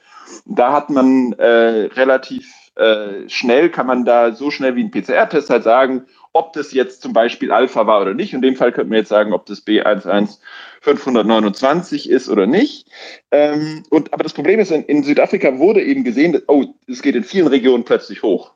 Da 0.47 0.73
hat 0.73 0.91
man 0.91 1.33
äh, 1.35 1.89
relativ 1.95 2.53
äh, 2.75 3.29
schnell, 3.29 3.71
kann 3.71 3.87
man 3.87 4.05
da 4.05 4.33
so 4.33 4.51
schnell 4.51 4.75
wie 4.77 4.85
ein 4.85 4.91
PCR-Test 4.91 5.49
halt 5.51 5.63
sagen, 5.63 6.07
ob 6.33 6.55
das 6.55 6.73
jetzt 6.73 7.03
zum 7.03 7.13
Beispiel 7.13 7.53
Alpha 7.53 7.87
war 7.87 8.01
oder 8.01 8.15
nicht. 8.15 8.33
In 8.33 8.41
dem 8.41 8.57
Fall 8.57 8.73
könnten 8.73 8.91
wir 8.91 8.97
jetzt 8.99 9.11
sagen, 9.11 9.35
ob 9.35 9.47
das 9.47 9.67
B11529 9.67 12.09
ist 12.09 12.31
oder 12.31 12.47
nicht. 12.47 12.89
Ähm, 13.31 13.83
und, 13.91 14.15
aber 14.15 14.23
das 14.23 14.33
Problem 14.33 14.59
ist, 14.59 14.73
in, 14.73 14.85
in, 14.85 15.03
Südafrika 15.03 15.59
wurde 15.59 15.83
eben 15.83 16.05
gesehen, 16.05 16.33
dass, 16.33 16.45
oh, 16.49 16.65
es 16.87 17.03
geht 17.03 17.15
in 17.15 17.25
vielen 17.25 17.49
Regionen 17.49 17.85
plötzlich 17.85 18.23
hoch. 18.23 18.55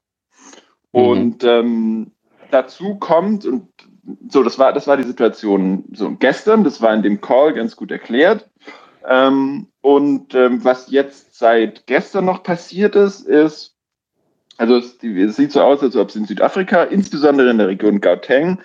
Mhm. 0.92 1.00
Und 1.00 1.44
ähm, 1.44 2.12
dazu 2.50 2.94
kommt, 2.94 3.44
und 3.44 3.68
so, 4.28 4.42
das 4.42 4.58
war, 4.58 4.72
das 4.72 4.86
war 4.86 4.96
die 4.96 5.02
Situation 5.02 5.84
so 5.92 6.12
gestern, 6.12 6.64
das 6.64 6.80
war 6.80 6.94
in 6.94 7.02
dem 7.02 7.20
Call 7.20 7.52
ganz 7.52 7.76
gut 7.76 7.90
erklärt. 7.90 8.48
Ähm, 9.08 9.68
und 9.82 10.34
ähm, 10.34 10.64
was 10.64 10.90
jetzt 10.90 11.38
seit 11.38 11.86
gestern 11.86 12.24
noch 12.24 12.42
passiert 12.42 12.96
ist, 12.96 13.26
ist, 13.26 13.76
also 14.56 14.76
es, 14.76 14.98
es, 15.02 15.36
sieht 15.36 15.52
so 15.52 15.60
aus, 15.62 15.82
als 15.82 15.96
ob 15.96 16.08
es 16.08 16.16
in 16.16 16.24
Südafrika, 16.24 16.84
insbesondere 16.84 17.50
in 17.50 17.58
der 17.58 17.68
Region 17.68 18.00
Gauteng, 18.00 18.60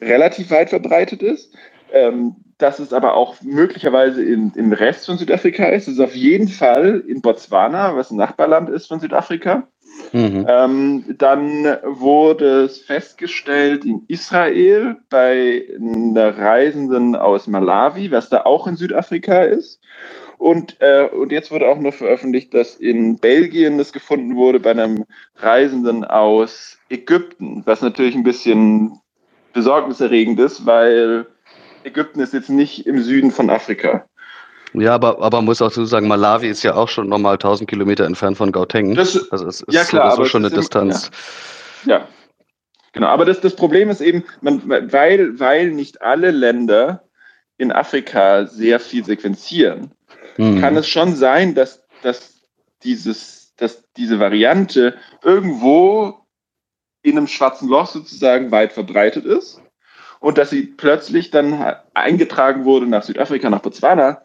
relativ 0.00 0.50
weit 0.50 0.70
verbreitet 0.70 1.22
ist. 1.22 1.54
Ähm, 1.92 2.36
dass 2.58 2.78
es 2.78 2.92
aber 2.92 3.14
auch 3.14 3.36
möglicherweise 3.42 4.22
in, 4.24 4.52
im 4.54 4.72
Rest 4.72 5.06
von 5.06 5.18
Südafrika 5.18 5.66
ist. 5.66 5.88
Es 5.88 5.94
ist 5.94 6.00
auf 6.00 6.14
jeden 6.14 6.48
Fall 6.48 7.02
in 7.06 7.20
Botswana, 7.20 7.94
was 7.96 8.10
ein 8.10 8.16
Nachbarland 8.16 8.70
ist 8.70 8.86
von 8.86 9.00
Südafrika. 9.00 9.68
Mhm. 10.12 10.46
Ähm, 10.48 11.04
dann 11.18 11.64
wurde 11.84 12.64
es 12.64 12.78
festgestellt 12.78 13.84
in 13.84 14.04
Israel 14.08 14.96
bei 15.10 15.64
einer 15.78 16.36
Reisenden 16.36 17.16
aus 17.16 17.46
Malawi, 17.46 18.10
was 18.10 18.28
da 18.28 18.42
auch 18.42 18.66
in 18.66 18.76
Südafrika 18.76 19.42
ist. 19.42 19.80
Und, 20.38 20.76
äh, 20.80 21.08
und 21.08 21.32
jetzt 21.32 21.50
wurde 21.50 21.68
auch 21.68 21.78
noch 21.78 21.94
veröffentlicht, 21.94 22.52
dass 22.52 22.76
in 22.76 23.18
Belgien 23.18 23.78
das 23.78 23.92
gefunden 23.92 24.36
wurde 24.36 24.60
bei 24.60 24.70
einem 24.70 25.04
Reisenden 25.36 26.04
aus 26.04 26.78
Ägypten, 26.90 27.62
was 27.64 27.80
natürlich 27.80 28.14
ein 28.14 28.22
bisschen 28.22 29.00
besorgniserregend 29.54 30.38
ist, 30.38 30.66
weil 30.66 31.26
Ägypten 31.86 32.20
ist 32.20 32.34
jetzt 32.34 32.50
nicht 32.50 32.86
im 32.86 33.02
Süden 33.02 33.30
von 33.30 33.48
Afrika. 33.48 34.06
Ja, 34.74 34.94
aber, 34.94 35.22
aber 35.22 35.38
man 35.38 35.46
muss 35.46 35.62
auch 35.62 35.70
so 35.70 35.84
sagen, 35.84 36.08
Malawi 36.08 36.48
ist 36.48 36.62
ja 36.62 36.74
auch 36.74 36.88
schon 36.88 37.08
nochmal 37.08 37.34
1000 37.34 37.70
Kilometer 37.70 38.04
entfernt 38.04 38.36
von 38.36 38.52
Gauteng. 38.52 38.94
Das, 38.94 39.30
also 39.30 39.46
es 39.46 39.62
ist 39.62 39.72
ja, 39.72 39.84
klar, 39.84 40.16
so 40.16 40.24
schon 40.24 40.44
eine 40.44 40.54
Distanz. 40.54 41.10
Ja. 41.84 41.98
ja. 41.98 42.08
genau. 42.92 43.06
Aber 43.06 43.24
das, 43.24 43.40
das 43.40 43.54
Problem 43.54 43.88
ist 43.88 44.00
eben, 44.00 44.24
man, 44.42 44.62
weil, 44.66 45.38
weil 45.38 45.70
nicht 45.70 46.02
alle 46.02 46.30
Länder 46.30 47.04
in 47.56 47.72
Afrika 47.72 48.46
sehr 48.46 48.80
viel 48.80 49.04
sequenzieren, 49.04 49.92
hm. 50.34 50.60
kann 50.60 50.76
es 50.76 50.88
schon 50.88 51.14
sein, 51.14 51.54
dass, 51.54 51.86
dass, 52.02 52.42
dieses, 52.82 53.54
dass 53.56 53.84
diese 53.96 54.18
Variante 54.18 54.96
irgendwo 55.22 56.18
in 57.02 57.16
einem 57.16 57.28
schwarzen 57.28 57.68
Loch 57.68 57.86
sozusagen 57.86 58.50
weit 58.50 58.72
verbreitet 58.72 59.24
ist 59.24 59.62
und 60.26 60.38
dass 60.38 60.50
sie 60.50 60.62
plötzlich 60.64 61.30
dann 61.30 61.76
eingetragen 61.94 62.64
wurde 62.64 62.88
nach 62.88 63.04
Südafrika, 63.04 63.48
nach 63.48 63.60
Botswana 63.62 64.22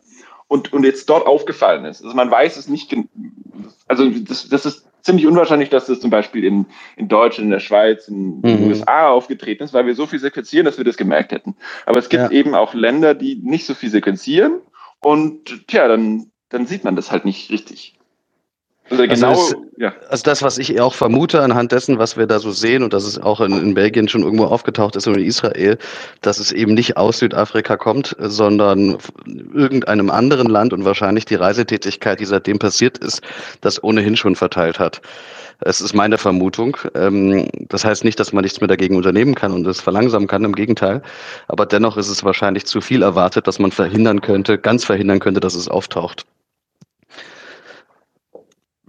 und, 0.48 0.74
und 0.74 0.84
jetzt 0.84 1.08
dort 1.12 1.28
aufgefallen 1.28 1.86
ist. 1.86 2.04
Also 2.04 2.16
man 2.16 2.32
weiß 2.32 2.58
es 2.58 2.68
nicht, 2.68 2.92
also 3.88 4.10
das, 4.10 4.50
das 4.50 4.66
ist 4.66 4.88
ziemlich 5.04 5.28
unwahrscheinlich, 5.28 5.70
dass 5.70 5.86
das 5.86 6.00
zum 6.00 6.10
Beispiel 6.10 6.44
in, 6.44 6.66
in 6.96 7.08
Deutschland, 7.08 7.46
in 7.46 7.52
der 7.52 7.60
Schweiz, 7.60 8.08
in 8.08 8.42
den 8.42 8.64
mhm. 8.64 8.70
USA 8.70 9.10
aufgetreten 9.10 9.62
ist, 9.62 9.76
weil 9.76 9.86
wir 9.86 9.94
so 9.94 10.08
viel 10.08 10.18
sequenzieren, 10.18 10.66
dass 10.66 10.80
wir 10.80 10.86
das 10.86 10.98
gemerkt 10.98 11.34
hätten. 11.34 11.56
Aber 11.86 12.00
es 12.00 12.10
gibt 12.10 12.24
ja. 12.24 12.32
eben 12.32 12.56
auch 12.56 12.74
Länder, 12.74 13.14
die 13.14 13.36
nicht 13.36 13.68
so 13.68 13.76
viel 13.76 13.92
sequenzieren 13.92 14.54
und 15.02 15.68
tja, 15.68 15.88
dann, 15.88 16.32
dann 16.50 16.66
sieht 16.66 16.84
man 16.84 16.96
das 16.96 17.12
halt 17.12 17.26
nicht 17.26 17.52
richtig. 17.52 18.00
Also, 18.92 19.04
genau, 19.08 19.30
also, 19.30 19.54
das, 19.54 19.62
ja. 19.78 19.94
also 20.10 20.24
das, 20.24 20.42
was 20.42 20.58
ich 20.58 20.80
auch 20.82 20.94
vermute 20.94 21.42
anhand 21.42 21.72
dessen, 21.72 21.98
was 21.98 22.18
wir 22.18 22.28
da 22.28 22.40
so 22.40 22.52
sehen 22.52 22.84
und 22.84 22.92
dass 22.92 23.06
es 23.06 23.18
auch 23.18 23.40
in, 23.40 23.54
in 23.54 23.74
Belgien 23.74 24.10
schon 24.10 24.24
irgendwo 24.24 24.46
aufgetaucht 24.46 24.98
ist 24.98 25.08
und 25.08 25.16
in 25.16 25.26
Israel, 25.26 25.78
dass 26.20 26.40
es 26.40 26.52
eben 26.52 26.74
nicht 26.74 26.98
aus 26.98 27.20
Südafrika 27.20 27.78
kommt, 27.78 28.16
sondern 28.20 28.98
irgendeinem 29.54 30.10
anderen 30.10 30.50
Land 30.50 30.74
und 30.74 30.84
wahrscheinlich 30.84 31.24
die 31.24 31.36
Reisetätigkeit, 31.36 32.20
die 32.20 32.26
seitdem 32.26 32.60
passiert 32.60 32.98
ist, 32.98 33.22
das 33.62 33.82
ohnehin 33.82 34.18
schon 34.18 34.36
verteilt 34.36 34.78
hat. 34.78 35.02
Es 35.62 35.80
ist 35.80 35.94
meine 35.94 36.18
Vermutung. 36.18 36.76
Ähm, 36.96 37.48
das 37.70 37.86
heißt 37.86 38.04
nicht, 38.04 38.20
dass 38.20 38.34
man 38.34 38.44
nichts 38.44 38.60
mehr 38.60 38.68
dagegen 38.68 38.98
unternehmen 38.98 39.36
kann 39.36 39.54
und 39.54 39.66
es 39.68 39.80
verlangsamen 39.80 40.28
kann, 40.28 40.44
im 40.44 40.56
Gegenteil. 40.56 41.02
Aber 41.48 41.66
dennoch 41.66 41.98
ist 41.98 42.10
es 42.10 42.24
wahrscheinlich 42.24 42.66
zu 42.66 42.82
viel 42.82 43.04
erwartet, 43.04 43.48
dass 43.48 43.60
man 43.60 43.72
verhindern 43.72 44.22
könnte, 44.22 44.58
ganz 44.58 44.84
verhindern 44.84 45.20
könnte, 45.20 45.40
dass 45.40 45.54
es 45.54 45.68
auftaucht. 45.68 46.26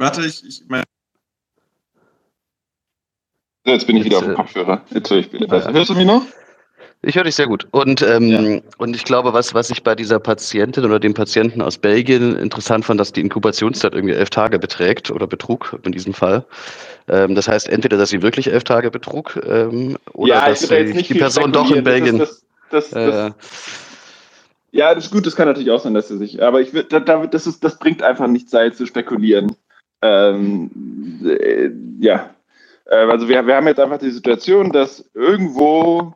Warte, 0.02 0.26
ich, 0.26 0.44
ich 0.44 0.62
meine. 0.66 0.82
Jetzt 3.64 3.86
bin 3.86 3.96
ich 3.96 4.04
wieder 4.04 4.18
auf 4.18 4.24
dem 4.24 4.32
äh, 4.32 4.34
Kopfhörer. 4.34 4.84
Jetzt 4.90 5.08
höre 5.10 5.18
ich 5.18 5.32
wieder 5.32 5.46
besser. 5.46 5.72
Hörst 5.72 5.90
du 5.90 5.94
mich 5.94 6.06
noch? 6.06 6.22
Ich 7.02 7.14
höre 7.14 7.22
dich 7.22 7.36
sehr 7.36 7.46
gut. 7.46 7.68
Und, 7.70 8.02
ähm, 8.02 8.28
ja. 8.28 8.60
und 8.78 8.96
ich 8.96 9.04
glaube, 9.04 9.32
was, 9.32 9.54
was 9.54 9.70
ich 9.70 9.84
bei 9.84 9.94
dieser 9.94 10.18
Patientin 10.18 10.84
oder 10.84 10.98
dem 10.98 11.14
Patienten 11.14 11.62
aus 11.62 11.78
Belgien 11.78 12.36
interessant 12.36 12.84
fand, 12.84 12.98
dass 12.98 13.12
die 13.12 13.20
Inkubationszeit 13.20 13.94
irgendwie 13.94 14.14
elf 14.14 14.30
Tage 14.30 14.58
beträgt 14.58 15.12
oder 15.12 15.28
betrug 15.28 15.78
in 15.84 15.92
diesem 15.92 16.14
Fall. 16.14 16.46
Ähm, 17.08 17.36
das 17.36 17.46
heißt, 17.46 17.68
entweder, 17.68 17.96
dass 17.96 18.10
sie 18.10 18.22
wirklich 18.22 18.48
elf 18.48 18.64
Tage 18.64 18.90
betrug 18.90 19.40
ähm, 19.46 19.98
oder 20.14 20.34
ja, 20.34 20.48
dass 20.48 20.66
die 20.66 21.14
Person 21.14 21.52
doch 21.52 21.70
in 21.70 21.84
Belgien. 21.84 22.18
Das, 22.18 22.44
das, 22.70 22.90
das, 22.90 23.30
äh, 23.30 23.30
ja, 24.74 24.94
das 24.94 25.04
ist 25.04 25.10
gut, 25.10 25.26
das 25.26 25.36
kann 25.36 25.46
natürlich 25.46 25.70
auch 25.70 25.80
sein, 25.80 25.92
dass 25.92 26.08
sie 26.08 26.16
sich. 26.16 26.42
Aber 26.42 26.62
ich 26.62 26.72
da, 26.88 27.00
das, 27.00 27.46
ist, 27.46 27.62
das 27.62 27.78
bringt 27.78 28.02
einfach 28.02 28.26
nichts 28.26 28.50
Zeit 28.50 28.74
zu 28.74 28.86
spekulieren. 28.86 29.54
Ähm, 30.02 30.70
äh, 31.24 31.70
ja, 32.00 32.34
äh, 32.86 32.96
also 32.96 33.28
wir, 33.28 33.46
wir 33.46 33.56
haben 33.56 33.68
jetzt 33.68 33.80
einfach 33.80 33.98
die 33.98 34.10
Situation, 34.10 34.72
dass 34.72 35.08
irgendwo, 35.14 36.14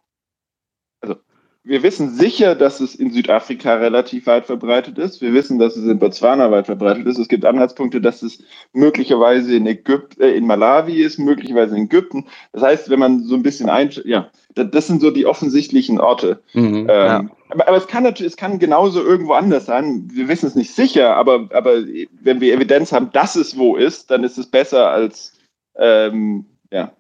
wir 1.67 1.83
wissen 1.83 2.15
sicher, 2.15 2.55
dass 2.55 2.79
es 2.79 2.95
in 2.95 3.11
Südafrika 3.11 3.75
relativ 3.75 4.27
weit 4.27 4.47
verbreitet 4.47 4.99
ist. 4.99 5.21
Wir 5.21 5.35
wissen, 5.35 5.59
dass 5.59 5.75
es 5.75 5.85
in 5.85 5.99
Botswana 5.99 6.49
weit 6.53 6.67
verbreitet 6.67 7.07
ist. 7.07 7.19
Es 7.19 7.27
gibt 7.27 7.45
Anhaltspunkte, 7.45 8.01
dass 8.01 8.23
es 8.23 8.39
möglicherweise 8.73 9.57
in 9.57 9.67
Ägypten, 9.67 10.23
äh, 10.23 10.31
in 10.31 10.47
Malawi 10.47 11.03
ist, 11.03 11.19
möglicherweise 11.19 11.77
in 11.77 11.87
Ägypten. 11.87 12.27
Das 12.53 12.63
heißt, 12.63 12.89
wenn 12.89 13.01
man 13.01 13.25
so 13.25 13.35
ein 13.35 13.43
bisschen 13.43 13.69
ein, 13.69 13.91
ja, 14.05 14.31
das 14.55 14.87
sind 14.87 15.03
so 15.03 15.11
die 15.11 15.27
offensichtlichen 15.27 16.01
Orte. 16.01 16.41
Mhm, 16.53 16.75
ähm, 16.75 16.87
ja. 16.89 17.29
aber, 17.49 17.67
aber, 17.67 17.77
es 17.79 17.89
kann 17.89 18.05
natürlich, 18.05 18.33
es 18.33 18.37
kann 18.37 18.61
genauso 18.61 19.03
irgendwo 19.03 19.33
anders 19.33 19.67
sein. 19.67 20.09
Wir 20.13 20.29
wissen 20.29 20.47
es 20.47 20.55
nicht 20.55 20.73
sicher, 20.73 21.17
aber, 21.17 21.49
aber 21.53 21.79
wenn 22.23 22.41
wir 22.41 22.55
Evidenz 22.55 22.93
haben, 22.93 23.11
dass 23.11 23.35
es 23.35 23.59
wo 23.59 23.75
ist, 23.75 24.13
dann 24.13 24.23
ist 24.23 24.39
es 24.39 24.47
besser 24.47 24.91
als 24.91 25.33
ähm, 25.75 26.47
ja. 26.71 26.93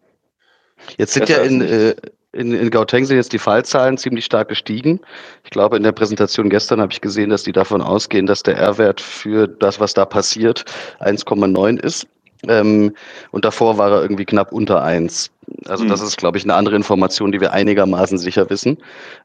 Jetzt 0.99 1.15
sind 1.15 1.29
ja 1.29 1.39
in, 1.39 1.63
äh, 1.63 1.95
in, 2.37 2.53
in 2.53 2.71
Gauteng 2.71 3.05
sind 3.05 3.17
jetzt 3.17 3.33
die 3.33 3.39
Fallzahlen 3.39 3.97
ziemlich 3.97 4.25
stark 4.25 4.49
gestiegen. 4.49 5.01
Ich 5.45 5.51
glaube, 5.51 5.77
in 5.77 5.83
der 5.83 5.93
Präsentation 5.93 6.51
gestern 6.51 6.81
habe 6.81 6.93
ich 6.93 7.01
gesehen, 7.01 7.31
dass 7.31 7.43
die 7.43 7.53
davon 7.53 7.81
ausgehen, 7.81 8.27
dass 8.27 8.43
der 8.43 8.57
R-Wert 8.57 9.01
für 9.01 9.49
das, 9.49 9.81
was 9.81 9.95
da 9.95 10.05
passiert, 10.05 10.65
1,9 11.01 11.81
ist. 11.81 12.07
Ähm, 12.49 12.95
und 13.31 13.45
davor 13.45 13.79
war 13.79 13.91
er 13.91 14.03
irgendwie 14.03 14.27
knapp 14.27 14.53
unter 14.53 14.83
eins. 14.83 15.31
Also 15.67 15.85
hm. 15.85 15.91
das 15.91 16.03
ist, 16.03 16.19
glaube 16.19 16.37
ich, 16.37 16.45
eine 16.45 16.55
andere 16.55 16.77
Information, 16.77 17.33
die 17.33 17.41
wir 17.41 17.53
einigermaßen 17.53 18.19
sicher 18.19 18.51
wissen. 18.51 18.79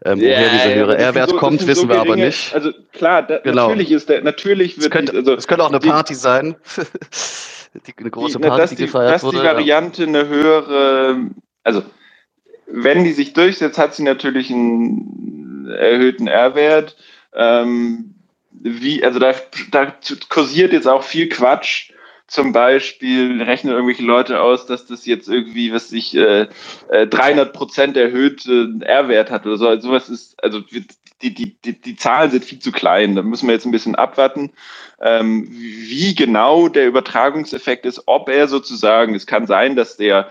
Ähm, 0.06 0.20
ja, 0.20 0.30
woher 0.30 0.50
dieser 0.50 0.75
höhere 0.75 0.94
ja, 0.94 1.08
R-Wert 1.08 1.30
so, 1.32 1.38
kommt, 1.38 1.68
wissen 1.68 1.82
so 1.82 1.89
wir 1.89 2.00
aber 2.00 2.15
nicht. 2.15 2.53
Also 2.56 2.72
klar, 2.94 3.24
da, 3.24 3.39
genau. 3.39 3.68
natürlich 3.68 3.91
ist 3.91 4.08
der, 4.08 4.24
natürlich 4.24 4.77
wird. 4.77 4.86
Es 4.86 4.91
könnte, 4.91 5.13
also, 5.13 5.34
es 5.34 5.48
könnte 5.48 5.65
auch 5.65 5.70
eine 5.70 5.80
Party 5.80 6.15
sein. 6.15 6.56
die, 7.88 7.94
eine 7.98 8.10
große 8.10 8.39
Party, 8.39 8.56
die, 8.56 8.62
dass 8.62 8.70
die, 8.70 8.75
die 8.77 8.86
gefeiert 8.86 9.15
dass 9.15 9.24
wurde. 9.24 9.38
Dass 9.38 9.44
die 9.46 9.56
Variante 9.56 10.03
eine 10.03 10.27
höhere, 10.27 11.18
also 11.63 11.84
wenn 12.72 13.04
die 13.04 13.13
sich 13.13 13.34
durchsetzt, 13.34 13.78
hat 13.78 13.96
sie 13.96 14.04
natürlich 14.04 14.50
einen 14.50 15.68
erhöhten 15.68 16.28
R-Wert. 16.28 16.96
Ähm, 17.34 18.16
wie, 18.51 19.04
also 19.04 19.20
da, 19.20 19.34
da 19.72 19.94
kursiert 20.30 20.74
jetzt 20.74 20.88
auch 20.88 21.04
viel 21.04 21.30
Quatsch 21.30 21.92
zum 22.32 22.54
Beispiel 22.54 23.42
rechnen 23.42 23.74
irgendwelche 23.74 24.04
Leute 24.04 24.40
aus, 24.40 24.66
dass 24.66 24.86
das 24.86 25.06
jetzt 25.06 25.28
irgendwie, 25.28 25.74
was 25.74 25.90
sich 25.90 26.16
äh, 26.16 26.48
300 26.90 27.20
äh, 27.20 27.51
Prozent 27.51 27.98
erhöht 27.98 28.46
äh, 28.48 28.86
R-Wert 28.86 29.32
hat 29.32 29.46
oder 29.46 29.58
so. 29.58 29.68
Also 29.68 29.90
sowas 29.90 30.08
ist, 30.08 30.42
also 30.42 30.62
die, 30.62 30.86
die, 31.22 31.60
die, 31.60 31.82
die 31.82 31.96
Zahlen 31.98 32.32
sind 32.32 32.46
viel 32.46 32.60
zu 32.60 32.72
klein. 32.72 33.16
Da 33.16 33.22
müssen 33.22 33.48
wir 33.48 33.54
jetzt 33.54 33.66
ein 33.66 33.72
bisschen 33.72 33.96
abwarten, 33.96 34.51
ähm, 35.01 35.48
wie 35.51 36.16
genau 36.16 36.70
der 36.70 36.88
Übertragungseffekt 36.88 37.86
ist, 37.86 38.04
ob 38.06 38.30
er 38.30 38.48
sozusagen, 38.48 39.13
es 39.13 39.28
kann 39.28 39.46
sein, 39.46 39.75
dass 39.75 39.98
der 39.98 40.30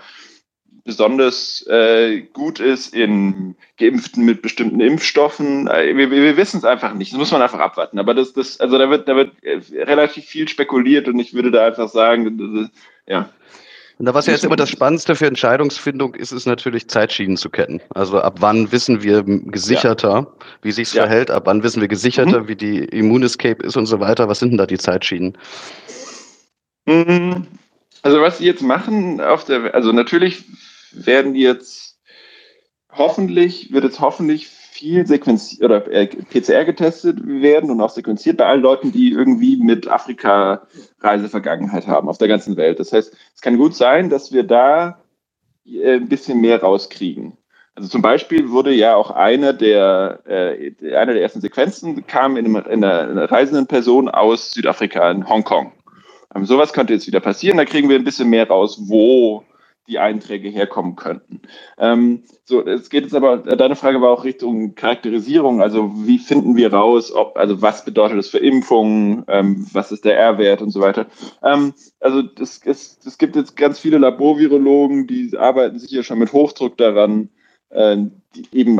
besonders 0.83 1.65
äh, 1.67 2.21
gut 2.33 2.59
ist 2.59 2.93
in 2.93 3.55
Geimpften 3.77 4.25
mit 4.25 4.41
bestimmten 4.41 4.79
Impfstoffen. 4.79 5.67
Äh, 5.67 5.95
wir, 5.95 6.11
wir 6.11 6.37
wissen 6.37 6.57
es 6.57 6.65
einfach 6.65 6.93
nicht. 6.93 7.11
Das 7.11 7.19
muss 7.19 7.31
man 7.31 7.41
einfach 7.41 7.59
abwarten. 7.59 7.99
Aber 7.99 8.13
das, 8.13 8.33
das, 8.33 8.59
also 8.59 8.77
da 8.77 8.89
wird, 8.89 9.07
da 9.07 9.15
wird 9.15 9.31
äh, 9.43 9.59
relativ 9.83 10.25
viel 10.25 10.47
spekuliert 10.47 11.07
und 11.07 11.19
ich 11.19 11.33
würde 11.33 11.51
da 11.51 11.65
einfach 11.65 11.89
sagen, 11.89 12.69
ja. 13.07 13.29
Und 13.97 14.05
da 14.05 14.15
was 14.15 14.25
ja 14.25 14.33
jetzt 14.33 14.43
immer 14.43 14.55
das 14.55 14.69
Spannendste 14.69 15.13
für 15.13 15.27
Entscheidungsfindung 15.27 16.15
ist, 16.15 16.31
ist 16.31 16.47
natürlich 16.47 16.87
Zeitschienen 16.87 17.37
zu 17.37 17.51
kennen. 17.51 17.81
Also 17.93 18.19
ab 18.19 18.37
wann 18.39 18.71
wissen 18.71 19.03
wir 19.03 19.21
gesicherter, 19.23 20.09
ja. 20.09 20.45
wie 20.63 20.71
sich's 20.71 20.93
ja. 20.93 21.03
verhält, 21.03 21.29
ab 21.29 21.43
wann 21.45 21.61
wissen 21.61 21.81
wir 21.81 21.87
gesicherter, 21.87 22.41
mhm. 22.41 22.47
wie 22.47 22.55
die 22.55 22.79
Immunescape 22.79 23.63
ist 23.63 23.77
und 23.77 23.85
so 23.85 23.99
weiter. 23.99 24.27
Was 24.27 24.39
sind 24.39 24.49
denn 24.49 24.57
da 24.57 24.65
die 24.65 24.79
Zeitschienen? 24.79 25.37
Mhm. 26.87 27.45
Also 28.01 28.21
was 28.21 28.39
sie 28.39 28.45
jetzt 28.45 28.63
machen 28.63 29.21
auf 29.21 29.45
der, 29.45 29.75
also 29.75 29.91
natürlich 29.91 30.45
werden 30.93 31.35
jetzt 31.35 31.99
hoffentlich, 32.91 33.71
wird 33.71 33.83
jetzt 33.83 33.99
hoffentlich 33.99 34.47
viel 34.47 35.05
sequenziert 35.05 35.63
oder 35.63 35.91
äh, 35.91 36.07
PCR 36.07 36.65
getestet 36.65 37.19
werden 37.23 37.69
und 37.69 37.81
auch 37.81 37.89
sequenziert 37.89 38.37
bei 38.37 38.45
allen 38.45 38.61
Leuten, 38.61 38.91
die 38.91 39.11
irgendwie 39.11 39.57
mit 39.57 39.87
Afrika 39.87 40.67
Reisevergangenheit 40.99 41.87
haben 41.87 42.09
auf 42.09 42.17
der 42.17 42.27
ganzen 42.27 42.57
Welt. 42.57 42.79
Das 42.79 42.91
heißt, 42.91 43.15
es 43.35 43.41
kann 43.41 43.57
gut 43.57 43.75
sein, 43.75 44.09
dass 44.09 44.31
wir 44.31 44.43
da 44.43 45.01
äh, 45.65 45.95
ein 45.95 46.09
bisschen 46.09 46.41
mehr 46.41 46.61
rauskriegen. 46.61 47.37
Also 47.75 47.89
zum 47.89 48.01
Beispiel 48.01 48.49
wurde 48.49 48.73
ja 48.73 48.95
auch 48.95 49.11
eine 49.11 49.53
der, 49.53 50.21
äh, 50.25 50.95
eine 50.95 51.13
der 51.13 51.21
ersten 51.21 51.41
Sequenzen 51.41 52.05
kam 52.07 52.35
in, 52.35 52.45
einem, 52.45 52.55
in, 52.55 52.83
einer, 52.83 53.03
in 53.03 53.17
einer 53.17 53.31
reisenden 53.31 53.67
Person 53.67 54.09
aus 54.09 54.51
Südafrika 54.51 55.09
in 55.11 55.27
Hongkong. 55.27 55.71
Ähm, 56.35 56.45
sowas 56.45 56.73
könnte 56.73 56.93
jetzt 56.93 57.07
wieder 57.07 57.19
passieren. 57.19 57.57
Da 57.57 57.65
kriegen 57.65 57.89
wir 57.89 57.97
ein 57.97 58.03
bisschen 58.03 58.29
mehr 58.29 58.47
raus, 58.47 58.79
wo 58.87 59.43
die 59.87 59.99
Einträge 59.99 60.49
herkommen 60.49 60.95
könnten. 60.95 61.41
Ähm, 61.77 62.23
so, 62.45 62.65
es 62.65 62.89
geht 62.89 63.03
jetzt 63.03 63.15
aber, 63.15 63.37
deine 63.37 63.75
Frage 63.75 64.01
war 64.01 64.11
auch 64.11 64.23
Richtung 64.23 64.75
Charakterisierung, 64.75 65.61
also 65.61 65.91
wie 66.05 66.19
finden 66.19 66.55
wir 66.55 66.71
raus, 66.71 67.11
ob, 67.11 67.35
also 67.37 67.61
was 67.61 67.83
bedeutet 67.83 68.17
das 68.17 68.29
für 68.29 68.37
Impfungen, 68.37 69.25
ähm, 69.27 69.67
was 69.73 69.91
ist 69.91 70.05
der 70.05 70.17
R-Wert 70.17 70.61
und 70.61 70.69
so 70.69 70.79
weiter. 70.79 71.07
Ähm, 71.43 71.73
also 71.99 72.23
es, 72.39 72.61
es, 72.63 72.99
es 73.05 73.17
gibt 73.17 73.35
jetzt 73.35 73.57
ganz 73.57 73.79
viele 73.79 73.97
Laborvirologen, 73.97 75.07
die 75.07 75.35
arbeiten 75.37 75.79
sicher 75.79 76.03
schon 76.03 76.19
mit 76.19 76.31
Hochdruck 76.31 76.77
daran, 76.77 77.29
äh, 77.69 77.97
die 78.35 78.47
eben 78.51 78.79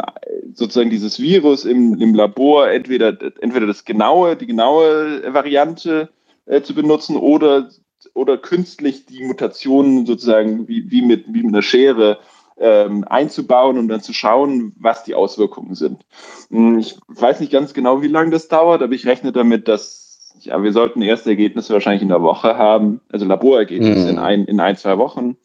sozusagen 0.53 0.89
dieses 0.89 1.19
Virus 1.19 1.65
im, 1.65 1.99
im 1.99 2.13
Labor 2.13 2.69
entweder, 2.69 3.17
entweder 3.41 3.67
das 3.67 3.85
genaue, 3.85 4.35
die 4.35 4.47
genaue 4.47 5.33
Variante 5.33 6.09
äh, 6.45 6.61
zu 6.61 6.75
benutzen 6.75 7.17
oder 7.17 7.69
oder 8.13 8.37
künstlich 8.37 9.05
die 9.05 9.23
Mutationen 9.23 10.05
sozusagen 10.05 10.67
wie, 10.67 10.89
wie, 10.91 11.01
mit, 11.01 11.25
wie 11.27 11.43
mit 11.43 11.53
einer 11.53 11.61
Schere 11.61 12.19
ähm, 12.57 13.05
einzubauen 13.07 13.77
und 13.77 13.87
dann 13.87 14.01
zu 14.01 14.13
schauen, 14.13 14.73
was 14.79 15.03
die 15.03 15.15
Auswirkungen 15.15 15.75
sind. 15.75 16.05
Hm, 16.49 16.79
ich 16.79 16.97
weiß 17.07 17.39
nicht 17.39 17.51
ganz 17.51 17.73
genau, 17.73 18.01
wie 18.01 18.07
lange 18.07 18.31
das 18.31 18.47
dauert, 18.47 18.81
aber 18.81 18.93
ich 18.93 19.07
rechne 19.07 19.31
damit, 19.31 19.67
dass 19.67 20.01
ja, 20.39 20.61
wir 20.63 20.71
sollten 20.71 21.01
erste 21.01 21.31
Ergebnisse 21.31 21.73
wahrscheinlich 21.73 22.01
in 22.01 22.09
der 22.09 22.21
Woche 22.21 22.57
haben, 22.57 23.01
also 23.09 23.25
Laborergebnisse 23.25 24.03
mhm. 24.03 24.09
in, 24.09 24.19
ein, 24.19 24.45
in 24.45 24.59
ein, 24.59 24.77
zwei 24.77 24.97
Wochen. 24.97 25.37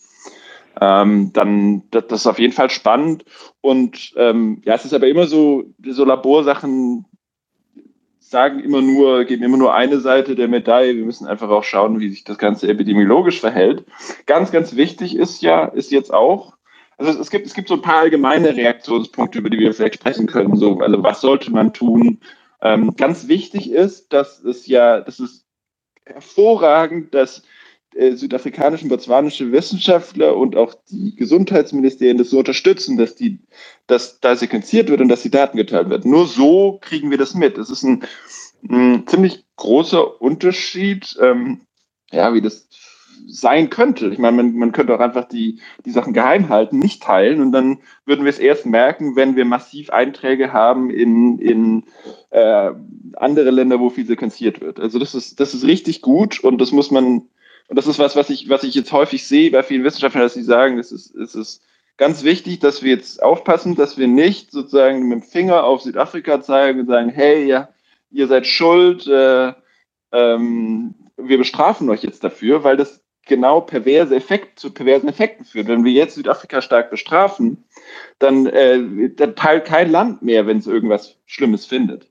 Ähm, 0.80 1.32
dann 1.32 1.84
das, 1.90 2.06
das, 2.08 2.20
ist 2.20 2.26
auf 2.26 2.38
jeden 2.38 2.52
Fall 2.52 2.70
spannend. 2.70 3.24
Und 3.62 4.12
ähm, 4.16 4.60
ja, 4.64 4.74
es 4.74 4.84
ist 4.84 4.92
aber 4.92 5.08
immer 5.08 5.26
so, 5.26 5.64
so 5.86 6.04
Laborsachen 6.04 7.06
sagen 8.30 8.60
immer 8.60 8.82
nur, 8.82 9.24
geben 9.24 9.42
immer 9.42 9.56
nur 9.56 9.74
eine 9.74 10.00
Seite 10.00 10.34
der 10.34 10.48
Medaille. 10.48 10.96
Wir 10.96 11.04
müssen 11.04 11.26
einfach 11.26 11.48
auch 11.48 11.64
schauen, 11.64 12.00
wie 12.00 12.10
sich 12.10 12.24
das 12.24 12.38
Ganze 12.38 12.68
epidemiologisch 12.68 13.40
verhält. 13.40 13.84
Ganz, 14.26 14.50
ganz 14.50 14.76
wichtig 14.76 15.16
ist 15.16 15.42
ja, 15.42 15.66
ist 15.66 15.92
jetzt 15.92 16.12
auch, 16.12 16.56
also 16.98 17.18
es 17.20 17.30
gibt, 17.30 17.46
es 17.46 17.54
gibt 17.54 17.68
so 17.68 17.74
ein 17.74 17.82
paar 17.82 17.98
allgemeine 17.98 18.56
Reaktionspunkte, 18.56 19.38
über 19.38 19.50
die 19.50 19.58
wir 19.58 19.72
vielleicht 19.72 19.94
sprechen 19.94 20.26
können. 20.26 20.56
So, 20.56 20.78
also 20.80 21.02
was 21.02 21.20
sollte 21.20 21.52
man 21.52 21.72
tun? 21.72 22.20
Ähm, 22.62 22.96
ganz 22.96 23.28
wichtig 23.28 23.70
ist, 23.70 24.12
dass 24.12 24.42
es 24.42 24.66
ja, 24.66 25.00
das 25.00 25.20
ist 25.20 25.46
hervorragend, 26.04 27.14
dass 27.14 27.42
äh, 27.96 28.16
südafrikanischen, 28.16 28.88
botswanischen 28.88 29.52
Wissenschaftler 29.52 30.36
und 30.36 30.56
auch 30.56 30.74
die 30.90 31.14
Gesundheitsministerien 31.16 32.18
das 32.18 32.30
so 32.30 32.38
unterstützen, 32.38 32.96
dass 32.96 33.14
die, 33.14 33.38
dass 33.86 34.20
da 34.20 34.36
sequenziert 34.36 34.88
wird 34.88 35.00
und 35.00 35.08
dass 35.08 35.22
die 35.22 35.30
Daten 35.30 35.56
geteilt 35.56 35.90
werden. 35.90 36.10
Nur 36.10 36.26
so 36.26 36.78
kriegen 36.80 37.10
wir 37.10 37.18
das 37.18 37.34
mit. 37.34 37.58
Es 37.58 37.70
ist 37.70 37.82
ein, 37.82 38.04
ein 38.68 39.06
ziemlich 39.06 39.44
großer 39.56 40.20
Unterschied, 40.20 41.16
ähm, 41.20 41.62
ja, 42.10 42.34
wie 42.34 42.42
das 42.42 42.68
sein 43.26 43.70
könnte. 43.70 44.08
Ich 44.08 44.18
meine, 44.18 44.36
man, 44.36 44.54
man 44.54 44.72
könnte 44.72 44.94
auch 44.94 45.00
einfach 45.00 45.24
die, 45.24 45.60
die 45.84 45.90
Sachen 45.90 46.12
geheim 46.12 46.48
halten, 46.48 46.78
nicht 46.78 47.02
teilen 47.02 47.40
und 47.40 47.52
dann 47.52 47.78
würden 48.04 48.24
wir 48.24 48.30
es 48.30 48.38
erst 48.38 48.66
merken, 48.66 49.16
wenn 49.16 49.36
wir 49.36 49.44
massiv 49.44 49.90
Einträge 49.90 50.52
haben 50.52 50.90
in, 50.90 51.38
in 51.38 51.84
äh, 52.30 52.70
andere 53.14 53.50
Länder, 53.50 53.80
wo 53.80 53.90
viel 53.90 54.06
sequenziert 54.06 54.60
wird. 54.60 54.78
Also 54.78 54.98
das 54.98 55.14
ist, 55.14 55.40
das 55.40 55.54
ist 55.54 55.64
richtig 55.64 56.02
gut 56.02 56.40
und 56.40 56.60
das 56.60 56.72
muss 56.72 56.90
man, 56.90 57.22
und 57.68 57.76
das 57.76 57.86
ist 57.86 57.98
was, 57.98 58.16
was 58.16 58.30
ich, 58.30 58.48
was 58.48 58.62
ich 58.62 58.74
jetzt 58.74 58.92
häufig 58.92 59.26
sehe 59.26 59.50
bei 59.50 59.62
vielen 59.62 59.84
Wissenschaftlern, 59.84 60.22
dass 60.22 60.34
sie 60.34 60.42
sagen, 60.42 60.78
es 60.78 60.92
ist, 60.92 61.14
es 61.14 61.34
ist 61.34 61.62
ganz 61.96 62.22
wichtig, 62.22 62.60
dass 62.60 62.82
wir 62.82 62.94
jetzt 62.94 63.22
aufpassen, 63.22 63.74
dass 63.74 63.98
wir 63.98 64.06
nicht 64.06 64.52
sozusagen 64.52 65.08
mit 65.08 65.20
dem 65.20 65.22
Finger 65.22 65.64
auf 65.64 65.82
Südafrika 65.82 66.40
zeigen 66.40 66.80
und 66.80 66.86
sagen, 66.86 67.08
hey, 67.08 67.44
ja, 67.46 67.68
ihr 68.10 68.28
seid 68.28 68.46
schuld, 68.46 69.06
äh, 69.06 69.52
ähm, 70.12 70.94
wir 71.16 71.38
bestrafen 71.38 71.88
euch 71.90 72.02
jetzt 72.02 72.22
dafür, 72.22 72.62
weil 72.62 72.76
das 72.76 73.02
genau 73.26 73.60
perverse 73.60 74.14
Effekt, 74.14 74.60
zu 74.60 74.72
perversen 74.72 75.08
Effekten 75.08 75.44
führt. 75.44 75.66
Wenn 75.66 75.84
wir 75.84 75.92
jetzt 75.92 76.14
Südafrika 76.14 76.62
stark 76.62 76.90
bestrafen, 76.90 77.64
dann, 78.18 78.46
äh, 78.46 79.10
dann 79.10 79.34
teilt 79.34 79.64
kein 79.64 79.90
Land 79.90 80.22
mehr, 80.22 80.46
wenn 80.46 80.58
es 80.58 80.66
irgendwas 80.66 81.16
Schlimmes 81.26 81.66
findet. 81.66 82.08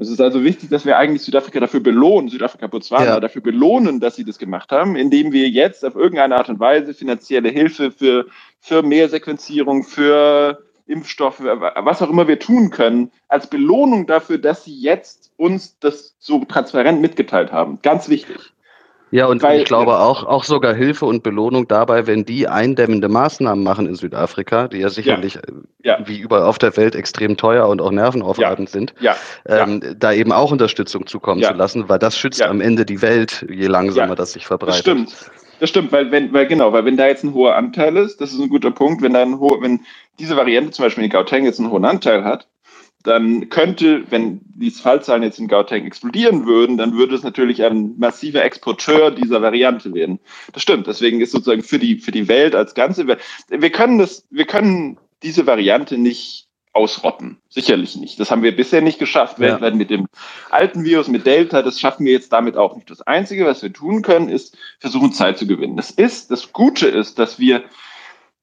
Es 0.00 0.08
ist 0.08 0.20
also 0.20 0.44
wichtig, 0.44 0.70
dass 0.70 0.86
wir 0.86 0.96
eigentlich 0.96 1.22
Südafrika 1.22 1.58
dafür 1.58 1.80
belohnen, 1.80 2.28
Südafrika, 2.28 2.68
Botswana 2.68 3.06
ja. 3.06 3.20
dafür 3.20 3.42
belohnen, 3.42 3.98
dass 3.98 4.14
sie 4.14 4.24
das 4.24 4.38
gemacht 4.38 4.70
haben, 4.70 4.94
indem 4.94 5.32
wir 5.32 5.48
jetzt 5.48 5.84
auf 5.84 5.96
irgendeine 5.96 6.36
Art 6.36 6.48
und 6.48 6.60
Weise 6.60 6.94
finanzielle 6.94 7.48
Hilfe 7.48 7.90
für, 7.90 8.26
für 8.60 8.82
mehr 8.82 9.08
Sequenzierung, 9.08 9.82
für 9.82 10.62
Impfstoffe, 10.86 11.40
was 11.40 12.00
auch 12.00 12.10
immer 12.10 12.28
wir 12.28 12.38
tun 12.38 12.70
können, 12.70 13.10
als 13.26 13.50
Belohnung 13.50 14.06
dafür, 14.06 14.38
dass 14.38 14.64
sie 14.64 14.80
jetzt 14.80 15.32
uns 15.36 15.80
das 15.80 16.14
so 16.20 16.44
transparent 16.44 17.00
mitgeteilt 17.00 17.50
haben. 17.50 17.80
Ganz 17.82 18.08
wichtig. 18.08 18.38
Ja, 19.10 19.26
und 19.26 19.42
Weil, 19.42 19.60
ich 19.60 19.64
glaube 19.64 19.98
auch, 19.98 20.24
auch 20.24 20.44
sogar 20.44 20.74
Hilfe 20.74 21.06
und 21.06 21.22
Belohnung 21.22 21.66
dabei, 21.66 22.06
wenn 22.06 22.24
die 22.24 22.48
eindämmende 22.48 23.08
Maßnahmen 23.08 23.64
machen 23.64 23.86
in 23.86 23.94
Südafrika, 23.94 24.68
die 24.68 24.78
ja 24.78 24.90
sicherlich 24.90 25.34
ja, 25.82 25.98
ja. 25.98 26.06
wie 26.06 26.18
überall 26.18 26.42
auf 26.42 26.58
der 26.58 26.76
Welt 26.76 26.94
extrem 26.94 27.36
teuer 27.36 27.68
und 27.68 27.80
auch 27.80 27.90
nervenaufreibend 27.90 28.68
ja, 28.68 28.72
sind, 28.72 28.94
ähm, 29.46 29.96
da 29.98 30.12
eben 30.12 30.32
auch 30.32 30.52
Unterstützung 30.52 31.06
zukommen 31.06 31.42
zu 31.42 31.54
lassen, 31.54 31.88
weil 31.88 31.98
das 31.98 32.18
schützt 32.18 32.42
am 32.42 32.60
Ende 32.60 32.84
die 32.84 33.00
Welt, 33.00 33.46
je 33.48 33.66
langsamer 33.66 34.14
das 34.14 34.32
sich 34.32 34.46
verbreitet. 34.46 34.74
Das 34.74 34.80
stimmt. 34.80 35.30
Das 35.60 35.70
stimmt, 35.70 35.90
weil 35.90 36.12
wenn, 36.12 36.32
weil 36.32 36.46
genau, 36.46 36.72
weil 36.72 36.84
wenn 36.84 36.96
da 36.96 37.08
jetzt 37.08 37.24
ein 37.24 37.34
hoher 37.34 37.56
Anteil 37.56 37.96
ist, 37.96 38.20
das 38.20 38.32
ist 38.32 38.40
ein 38.40 38.48
guter 38.48 38.70
Punkt, 38.70 39.02
wenn 39.02 39.14
da 39.14 39.22
ein 39.22 39.40
hoher, 39.40 39.60
wenn 39.60 39.80
diese 40.18 40.36
Variante 40.36 40.70
zum 40.70 40.84
Beispiel 40.84 41.04
in 41.04 41.10
Gauteng 41.10 41.44
jetzt 41.44 41.58
einen 41.58 41.70
hohen 41.70 41.84
Anteil 41.84 42.22
hat, 42.22 42.46
dann 43.08 43.48
könnte, 43.48 44.04
wenn 44.10 44.40
die 44.44 44.70
Fallzahlen 44.70 45.22
jetzt 45.22 45.38
in 45.38 45.48
Gauteng 45.48 45.86
explodieren 45.86 46.46
würden, 46.46 46.76
dann 46.76 46.96
würde 46.96 47.14
es 47.14 47.22
natürlich 47.22 47.64
ein 47.64 47.94
massiver 47.98 48.44
Exporteur 48.44 49.10
dieser 49.10 49.42
Variante 49.42 49.92
werden. 49.94 50.20
Das 50.52 50.62
stimmt. 50.62 50.86
Deswegen 50.86 51.20
ist 51.20 51.32
sozusagen 51.32 51.62
für 51.62 51.78
die, 51.78 51.98
für 51.98 52.12
die 52.12 52.28
Welt 52.28 52.54
als 52.54 52.74
Ganze, 52.74 53.06
wir 53.06 53.70
können 53.70 53.98
das, 53.98 54.26
wir 54.30 54.46
können 54.46 54.98
diese 55.22 55.46
Variante 55.46 55.98
nicht 55.98 56.48
ausrotten. 56.72 57.38
Sicherlich 57.48 57.96
nicht. 57.96 58.20
Das 58.20 58.30
haben 58.30 58.42
wir 58.42 58.54
bisher 58.54 58.82
nicht 58.82 58.98
geschafft, 58.98 59.38
ja. 59.38 59.46
weltweit 59.46 59.74
mit 59.74 59.90
dem 59.90 60.06
alten 60.50 60.84
Virus, 60.84 61.08
mit 61.08 61.26
Delta. 61.26 61.62
Das 61.62 61.80
schaffen 61.80 62.06
wir 62.06 62.12
jetzt 62.12 62.32
damit 62.32 62.56
auch 62.56 62.76
nicht. 62.76 62.90
Das 62.90 63.02
Einzige, 63.02 63.46
was 63.46 63.62
wir 63.62 63.72
tun 63.72 64.02
können, 64.02 64.28
ist 64.28 64.56
versuchen, 64.78 65.12
Zeit 65.12 65.38
zu 65.38 65.46
gewinnen. 65.46 65.76
Das 65.76 65.90
ist, 65.90 66.30
das 66.30 66.52
Gute 66.52 66.86
ist, 66.86 67.18
dass 67.18 67.40
wir 67.40 67.64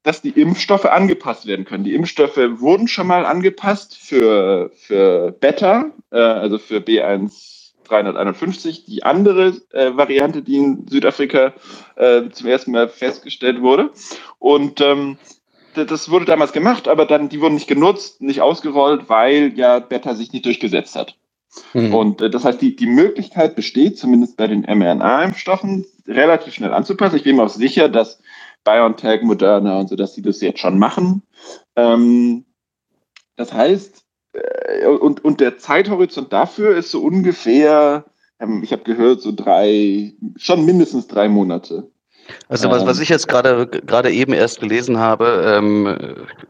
dass 0.05 0.21
die 0.21 0.29
Impfstoffe 0.29 0.85
angepasst 0.85 1.47
werden 1.47 1.65
können. 1.65 1.83
Die 1.83 1.95
Impfstoffe 1.95 2.37
wurden 2.37 2.87
schon 2.87 3.07
mal 3.07 3.25
angepasst 3.25 3.97
für, 3.97 4.69
für 4.75 5.31
Beta, 5.31 5.91
äh, 6.11 6.19
also 6.19 6.59
für 6.59 6.77
B1351, 6.77 8.85
die 8.85 9.03
andere 9.03 9.55
äh, 9.71 9.97
Variante, 9.97 10.43
die 10.43 10.57
in 10.57 10.87
Südafrika 10.87 11.53
äh, 11.95 12.29
zum 12.29 12.47
ersten 12.47 12.71
Mal 12.71 12.87
festgestellt 12.87 13.61
wurde. 13.61 13.89
Und 14.37 14.79
ähm, 14.79 15.17
das 15.73 16.11
wurde 16.11 16.25
damals 16.25 16.53
gemacht, 16.53 16.87
aber 16.87 17.07
dann 17.07 17.27
die 17.27 17.41
wurden 17.41 17.55
nicht 17.55 17.67
genutzt, 17.67 18.21
nicht 18.21 18.41
ausgerollt, 18.41 19.09
weil 19.09 19.53
ja 19.55 19.79
Beta 19.79 20.13
sich 20.13 20.31
nicht 20.31 20.45
durchgesetzt 20.45 20.95
hat. 20.95 21.15
Mhm. 21.73 21.95
Und 21.95 22.21
äh, 22.21 22.29
das 22.29 22.45
heißt, 22.45 22.61
die, 22.61 22.75
die 22.75 22.85
Möglichkeit 22.85 23.55
besteht, 23.55 23.97
zumindest 23.97 24.37
bei 24.37 24.45
den 24.45 24.61
mRNA-Impfstoffen, 24.61 25.87
relativ 26.07 26.53
schnell 26.53 26.75
anzupassen. 26.75 27.15
Ich 27.15 27.23
bin 27.23 27.37
mir 27.37 27.43
auch 27.43 27.49
sicher, 27.49 27.89
dass 27.89 28.19
BioNTech, 28.65 29.21
Moderna 29.21 29.79
und 29.79 29.87
so, 29.87 29.95
dass 29.95 30.13
sie 30.13 30.21
das 30.21 30.41
jetzt 30.41 30.59
schon 30.59 30.77
machen. 30.77 31.21
Ähm, 31.77 32.45
das 33.37 33.53
heißt, 33.53 34.03
äh, 34.33 34.87
und, 34.87 35.23
und 35.23 35.39
der 35.39 35.57
Zeithorizont 35.57 36.33
dafür 36.33 36.75
ist 36.75 36.91
so 36.91 37.01
ungefähr, 37.01 38.05
ähm, 38.39 38.61
ich 38.63 38.73
habe 38.73 38.83
gehört, 38.83 39.21
so 39.21 39.31
drei, 39.33 40.13
schon 40.35 40.65
mindestens 40.65 41.07
drei 41.07 41.29
Monate. 41.29 41.91
Also 42.49 42.69
was, 42.69 42.85
was 42.85 42.97
ähm. 42.97 43.03
ich 43.03 43.09
jetzt 43.09 43.27
gerade 43.27 43.67
gerade 43.67 44.11
eben 44.11 44.33
erst 44.33 44.59
gelesen 44.59 44.97
habe, 44.97 45.43
ähm, 45.45 45.97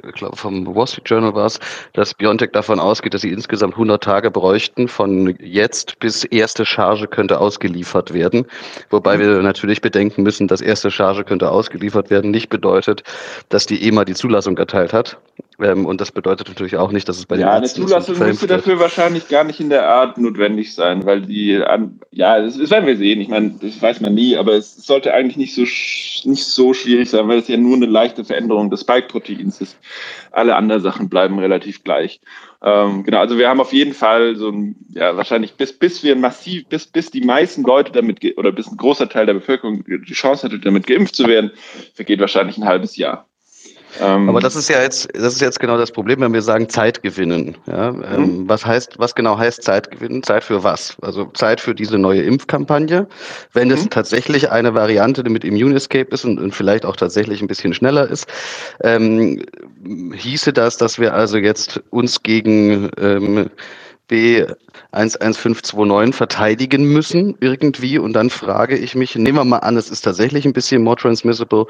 ich 0.08 0.16
glaube 0.16 0.36
vom 0.36 0.76
Wall 0.76 0.88
Street 0.88 1.10
Journal 1.10 1.34
war 1.34 1.46
es, 1.46 1.60
dass 1.94 2.14
Biontech 2.14 2.52
davon 2.52 2.80
ausgeht, 2.80 3.14
dass 3.14 3.22
sie 3.22 3.32
insgesamt 3.32 3.74
100 3.74 4.04
Tage 4.04 4.32
bräuchten 4.32 4.88
von 4.88 5.36
jetzt 5.40 6.00
bis 6.00 6.24
erste 6.24 6.66
Charge 6.66 7.08
könnte 7.08 7.40
ausgeliefert 7.40 8.14
werden. 8.14 8.46
Wobei 8.90 9.20
wir 9.20 9.42
natürlich 9.42 9.82
bedenken 9.82 10.24
müssen, 10.24 10.48
dass 10.48 10.62
erste 10.62 10.92
Charge 10.92 11.24
könnte 11.24 11.50
ausgeliefert 11.52 12.10
werden 12.10 12.32
nicht 12.32 12.50
bedeutet, 12.50 13.04
dass 13.50 13.66
die 13.66 13.88
EMA 13.88 14.06
die 14.06 14.16
Zulassung 14.16 14.58
erteilt 14.58 14.94
hat. 14.94 15.18
Ähm, 15.62 15.86
und 15.86 16.02
das 16.02 16.12
bedeutet 16.12 16.50
natürlich 16.50 16.76
auch 16.76 16.92
nicht, 16.92 17.08
dass 17.08 17.18
es 17.18 17.26
bei 17.26 17.36
den 17.38 17.44
Ja, 17.44 17.54
eine 17.54 17.68
Zulassung 17.68 18.18
müsste 18.20 18.48
dafür 18.48 18.80
wahrscheinlich 18.80 19.30
gar 19.30 19.46
nicht 19.46 19.60
in 19.62 19.70
der 19.70 19.88
Art 19.88 20.18
notwendig 20.18 20.74
sein, 20.74 21.06
weil 21.06 21.22
die, 21.22 21.58
an, 21.58 22.00
ja, 22.12 22.42
das, 22.42 22.58
das, 22.58 22.70
werden 22.72 22.86
wir 22.86 22.98
sehen. 22.98 23.22
Ich 23.22 23.30
meine, 23.30 23.56
das 23.62 23.82
weiß 23.82 24.02
man 24.02 24.14
nie, 24.14 24.36
aber 24.36 24.54
es 24.54 24.76
sollte 24.76 25.14
eigentlich 25.14 25.38
nicht 25.38 25.56
so, 25.56 25.64
nicht 25.65 26.45
so 26.45 26.73
schwierig 26.73 27.10
sein, 27.10 27.28
weil 27.28 27.39
es 27.39 27.47
ja 27.47 27.58
nur 27.58 27.75
eine 27.75 27.86
leichte 27.86 28.23
Veränderung 28.23 28.69
des 28.69 28.82
Spike-Proteins 28.82 29.62
ist. 29.62 29.78
Alle 30.32 30.56
anderen 30.56 30.82
Sachen 30.82 31.10
bleiben 31.10 31.39
relativ 31.39 31.84
gleich. 31.84 32.19
Ähm, 32.63 33.04
genau, 33.04 33.19
also 33.19 33.38
wir 33.38 33.47
haben 33.47 33.62
auf 33.62 33.73
jeden 33.73 33.93
Fall 33.93 34.36
so 34.36 34.49
ein, 34.49 34.75
ja, 34.89 35.15
wahrscheinlich 35.17 35.54
bis, 35.54 35.73
bis 35.73 36.04
wir 36.04 36.15
massiv, 36.15 36.67
bis, 36.67 36.88
bis 36.88 37.12
die 37.12 37.21
meisten 37.21 37.63
Leute 37.63 37.91
damit, 37.91 38.19
oder 38.38 38.51
bis 38.51 38.67
ein 38.67 38.78
großer 38.78 39.08
Teil 39.10 39.25
der 39.25 39.36
Bevölkerung 39.36 39.84
die 39.86 40.13
Chance 40.13 40.47
hatte, 40.47 40.60
damit 40.60 40.88
geimpft 40.88 41.15
zu 41.15 41.28
werden, 41.28 41.51
vergeht 41.93 42.19
wahrscheinlich 42.19 42.58
ein 42.58 42.65
halbes 42.65 42.97
Jahr. 42.97 43.28
Ähm, 44.01 44.29
Aber 44.29 44.39
das 44.39 44.55
ist 44.55 44.69
ja 44.69 44.81
jetzt, 44.81 45.08
das 45.13 45.34
ist 45.34 45.41
jetzt 45.41 45.60
genau 45.60 45.77
das 45.77 45.91
Problem, 45.91 46.19
wenn 46.21 46.34
wir 46.34 46.41
sagen 46.41 46.69
Zeit 46.69 47.01
gewinnen. 47.01 47.55
Ja, 47.65 47.89
ähm, 47.89 48.21
mhm. 48.21 48.49
was 48.49 48.65
heißt, 48.65 48.99
was 48.99 49.15
genau 49.15 49.38
heißt 49.38 49.63
Zeit 49.63 49.91
gewinnen? 49.91 50.23
Zeit 50.23 50.43
für 50.43 50.63
was? 50.63 50.95
Also 51.01 51.25
Zeit 51.34 51.62
für 51.62 51.73
diese 51.73 51.97
neue 51.97 52.21
Impfkampagne. 52.23 53.08
Wenn 53.53 53.71
es 53.71 53.86
mhm. 53.86 53.89
tatsächlich 53.89 54.51
eine 54.51 54.73
Variante 54.73 55.27
mit 55.29 55.43
Immune 55.43 55.75
Escape 55.75 56.13
ist 56.13 56.25
und, 56.25 56.39
und, 56.39 56.53
vielleicht 56.53 56.86
auch 56.86 56.95
tatsächlich 56.95 57.41
ein 57.41 57.47
bisschen 57.47 57.73
schneller 57.73 58.10
ist, 58.10 58.27
ähm, 58.84 59.43
hieße 60.13 60.53
das, 60.53 60.77
dass 60.77 60.99
wir 60.99 61.13
also 61.13 61.38
jetzt 61.38 61.81
uns 61.89 62.23
gegen 62.23 62.89
ähm, 62.99 63.49
B11529 64.10 66.13
verteidigen 66.13 66.91
müssen 66.91 67.38
irgendwie. 67.39 67.98
Und 67.98 68.13
dann 68.13 68.30
frage 68.30 68.78
ich 68.78 68.96
mich, 68.96 69.15
nehmen 69.15 69.38
wir 69.38 69.46
mal 69.46 69.60
an, 69.60 69.78
es 69.78 69.89
ist 69.89 70.02
tatsächlich 70.02 70.46
ein 70.46 70.54
bisschen 70.54 70.84
more 70.84 70.96
transmissible. 70.96 71.65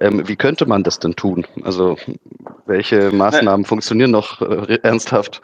Ähm, 0.00 0.28
wie 0.28 0.36
könnte 0.36 0.66
man 0.66 0.82
das 0.82 0.98
denn 0.98 1.16
tun? 1.16 1.46
Also 1.62 1.96
welche 2.66 3.10
Maßnahmen 3.12 3.64
ja. 3.64 3.68
funktionieren 3.68 4.10
noch 4.10 4.42
äh, 4.42 4.78
ernsthaft? 4.82 5.40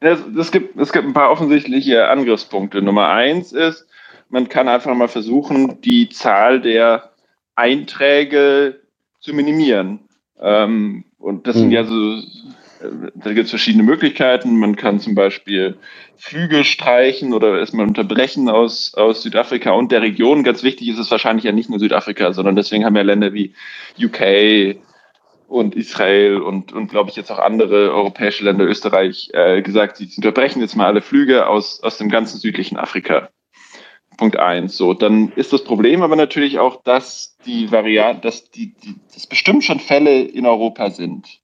Es, 0.00 0.18
es, 0.38 0.52
gibt, 0.52 0.78
es 0.78 0.92
gibt 0.92 1.06
ein 1.06 1.14
paar 1.14 1.30
offensichtliche 1.30 2.08
Angriffspunkte. 2.08 2.82
Nummer 2.82 3.08
eins 3.08 3.52
ist, 3.52 3.86
man 4.28 4.48
kann 4.48 4.68
einfach 4.68 4.94
mal 4.94 5.08
versuchen, 5.08 5.80
die 5.80 6.10
Zahl 6.10 6.60
der 6.60 7.12
Einträge 7.54 8.80
zu 9.20 9.32
minimieren. 9.32 10.00
Ähm, 10.38 11.04
und 11.18 11.46
das 11.46 11.56
hm. 11.56 11.62
sind 11.62 11.70
ja 11.72 11.84
so 11.84 12.20
da 13.14 13.32
gibt 13.32 13.44
es 13.44 13.50
verschiedene 13.50 13.82
Möglichkeiten. 13.82 14.58
Man 14.58 14.76
kann 14.76 15.00
zum 15.00 15.14
Beispiel 15.14 15.76
Flüge 16.16 16.64
streichen 16.64 17.32
oder 17.32 17.58
erstmal 17.58 17.86
unterbrechen 17.86 18.48
aus, 18.48 18.94
aus 18.94 19.22
Südafrika 19.22 19.72
und 19.72 19.92
der 19.92 20.02
Region. 20.02 20.44
Ganz 20.44 20.62
wichtig 20.62 20.88
ist 20.88 20.98
es 20.98 21.10
wahrscheinlich 21.10 21.44
ja 21.44 21.52
nicht 21.52 21.70
nur 21.70 21.78
Südafrika, 21.78 22.32
sondern 22.32 22.56
deswegen 22.56 22.84
haben 22.84 22.96
ja 22.96 23.02
Länder 23.02 23.32
wie 23.32 23.54
UK 23.98 24.76
und 25.48 25.74
Israel 25.76 26.38
und, 26.38 26.72
und 26.72 26.88
glaube 26.88 27.10
ich 27.10 27.16
jetzt 27.16 27.30
auch 27.30 27.38
andere 27.38 27.92
europäische 27.92 28.44
Länder, 28.44 28.64
Österreich, 28.64 29.30
äh, 29.32 29.62
gesagt, 29.62 29.96
sie 29.96 30.10
unterbrechen 30.16 30.60
jetzt 30.60 30.76
mal 30.76 30.86
alle 30.86 31.02
Flüge 31.02 31.46
aus, 31.46 31.82
aus 31.82 31.98
dem 31.98 32.08
ganzen 32.08 32.38
südlichen 32.38 32.76
Afrika. 32.76 33.30
Punkt 34.16 34.38
eins. 34.38 34.76
So, 34.76 34.94
dann 34.94 35.30
ist 35.36 35.52
das 35.52 35.62
Problem 35.62 36.02
aber 36.02 36.16
natürlich 36.16 36.58
auch, 36.58 36.82
dass 36.82 37.36
die 37.44 37.70
Variante, 37.70 38.22
dass 38.22 38.50
die, 38.50 38.74
die, 38.74 38.96
dass 39.12 39.26
bestimmt 39.26 39.62
schon 39.62 39.78
Fälle 39.78 40.22
in 40.22 40.46
Europa 40.46 40.90
sind 40.90 41.40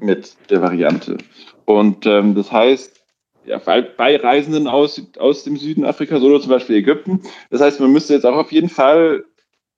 mit 0.00 0.34
der 0.50 0.62
Variante. 0.62 1.18
Und 1.64 2.06
ähm, 2.06 2.34
das 2.34 2.50
heißt, 2.50 3.00
ja, 3.44 3.58
bei 3.58 4.16
Reisenden 4.16 4.66
aus, 4.66 5.02
aus 5.18 5.44
dem 5.44 5.56
Süden 5.56 5.84
Afrikas 5.84 6.22
oder 6.22 6.40
zum 6.40 6.50
Beispiel 6.50 6.76
Ägypten. 6.76 7.22
Das 7.50 7.60
heißt, 7.60 7.80
man 7.80 7.92
müsste 7.92 8.14
jetzt 8.14 8.26
auch 8.26 8.36
auf 8.36 8.52
jeden 8.52 8.68
Fall 8.68 9.24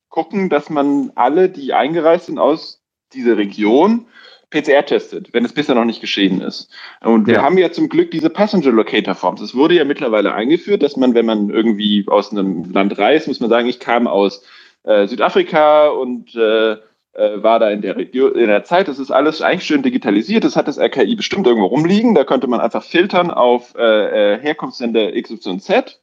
gucken, 0.09 0.49
dass 0.49 0.69
man 0.69 1.13
alle, 1.15 1.49
die 1.49 1.73
eingereist 1.73 2.27
sind 2.27 2.39
aus 2.39 2.83
dieser 3.13 3.37
Region, 3.37 4.07
PCR 4.51 4.85
testet, 4.85 5.33
wenn 5.33 5.45
es 5.45 5.55
bisher 5.55 5.75
noch 5.75 5.87
nicht 5.87 6.03
geschehen 6.03 6.43
ist. 6.43 6.71
Und 7.01 7.27
wir 7.27 7.43
haben 7.43 7.57
ja 7.57 7.73
zum 7.73 7.89
Glück 7.89 8.11
diese 8.11 8.29
Passenger 8.29 8.71
Locator 8.71 9.15
Forms. 9.15 9.41
Es 9.41 9.55
wurde 9.55 9.75
ja 9.75 9.85
mittlerweile 9.85 10.35
eingeführt, 10.35 10.83
dass 10.83 10.97
man, 10.97 11.15
wenn 11.15 11.25
man 11.25 11.49
irgendwie 11.49 12.05
aus 12.07 12.31
einem 12.31 12.71
Land 12.71 12.99
reist, 12.99 13.29
muss 13.29 13.41
man 13.41 13.49
sagen, 13.49 13.69
ich 13.69 13.81
kam 13.81 14.07
aus 14.07 14.45
äh, 14.85 15.07
Südafrika 15.07 15.89
und 15.89 16.35
äh, 16.35 16.77
äh, 17.15 17.43
war 17.43 17.59
da 17.59 17.71
in 17.71 17.83
der 17.83 17.97
Region, 17.97 18.35
in 18.35 18.49
der 18.49 18.65
Zeit. 18.65 18.89
Das 18.89 18.99
ist 18.99 19.11
alles 19.11 19.43
eigentlich 19.43 19.65
schön 19.67 19.83
digitalisiert. 19.83 20.45
Das 20.45 20.57
hat 20.57 20.69
das 20.69 20.79
RKI 20.79 21.17
bestimmt 21.17 21.47
irgendwo 21.47 21.67
rumliegen. 21.67 22.15
Da 22.15 22.25
könnte 22.25 22.47
man 22.47 22.61
einfach 22.61 22.83
filtern 22.83 23.31
auf 23.31 23.75
äh, 23.77 24.35
äh 24.35 24.41
Herkunftsländer 24.41 25.13
XYZ 25.21 26.01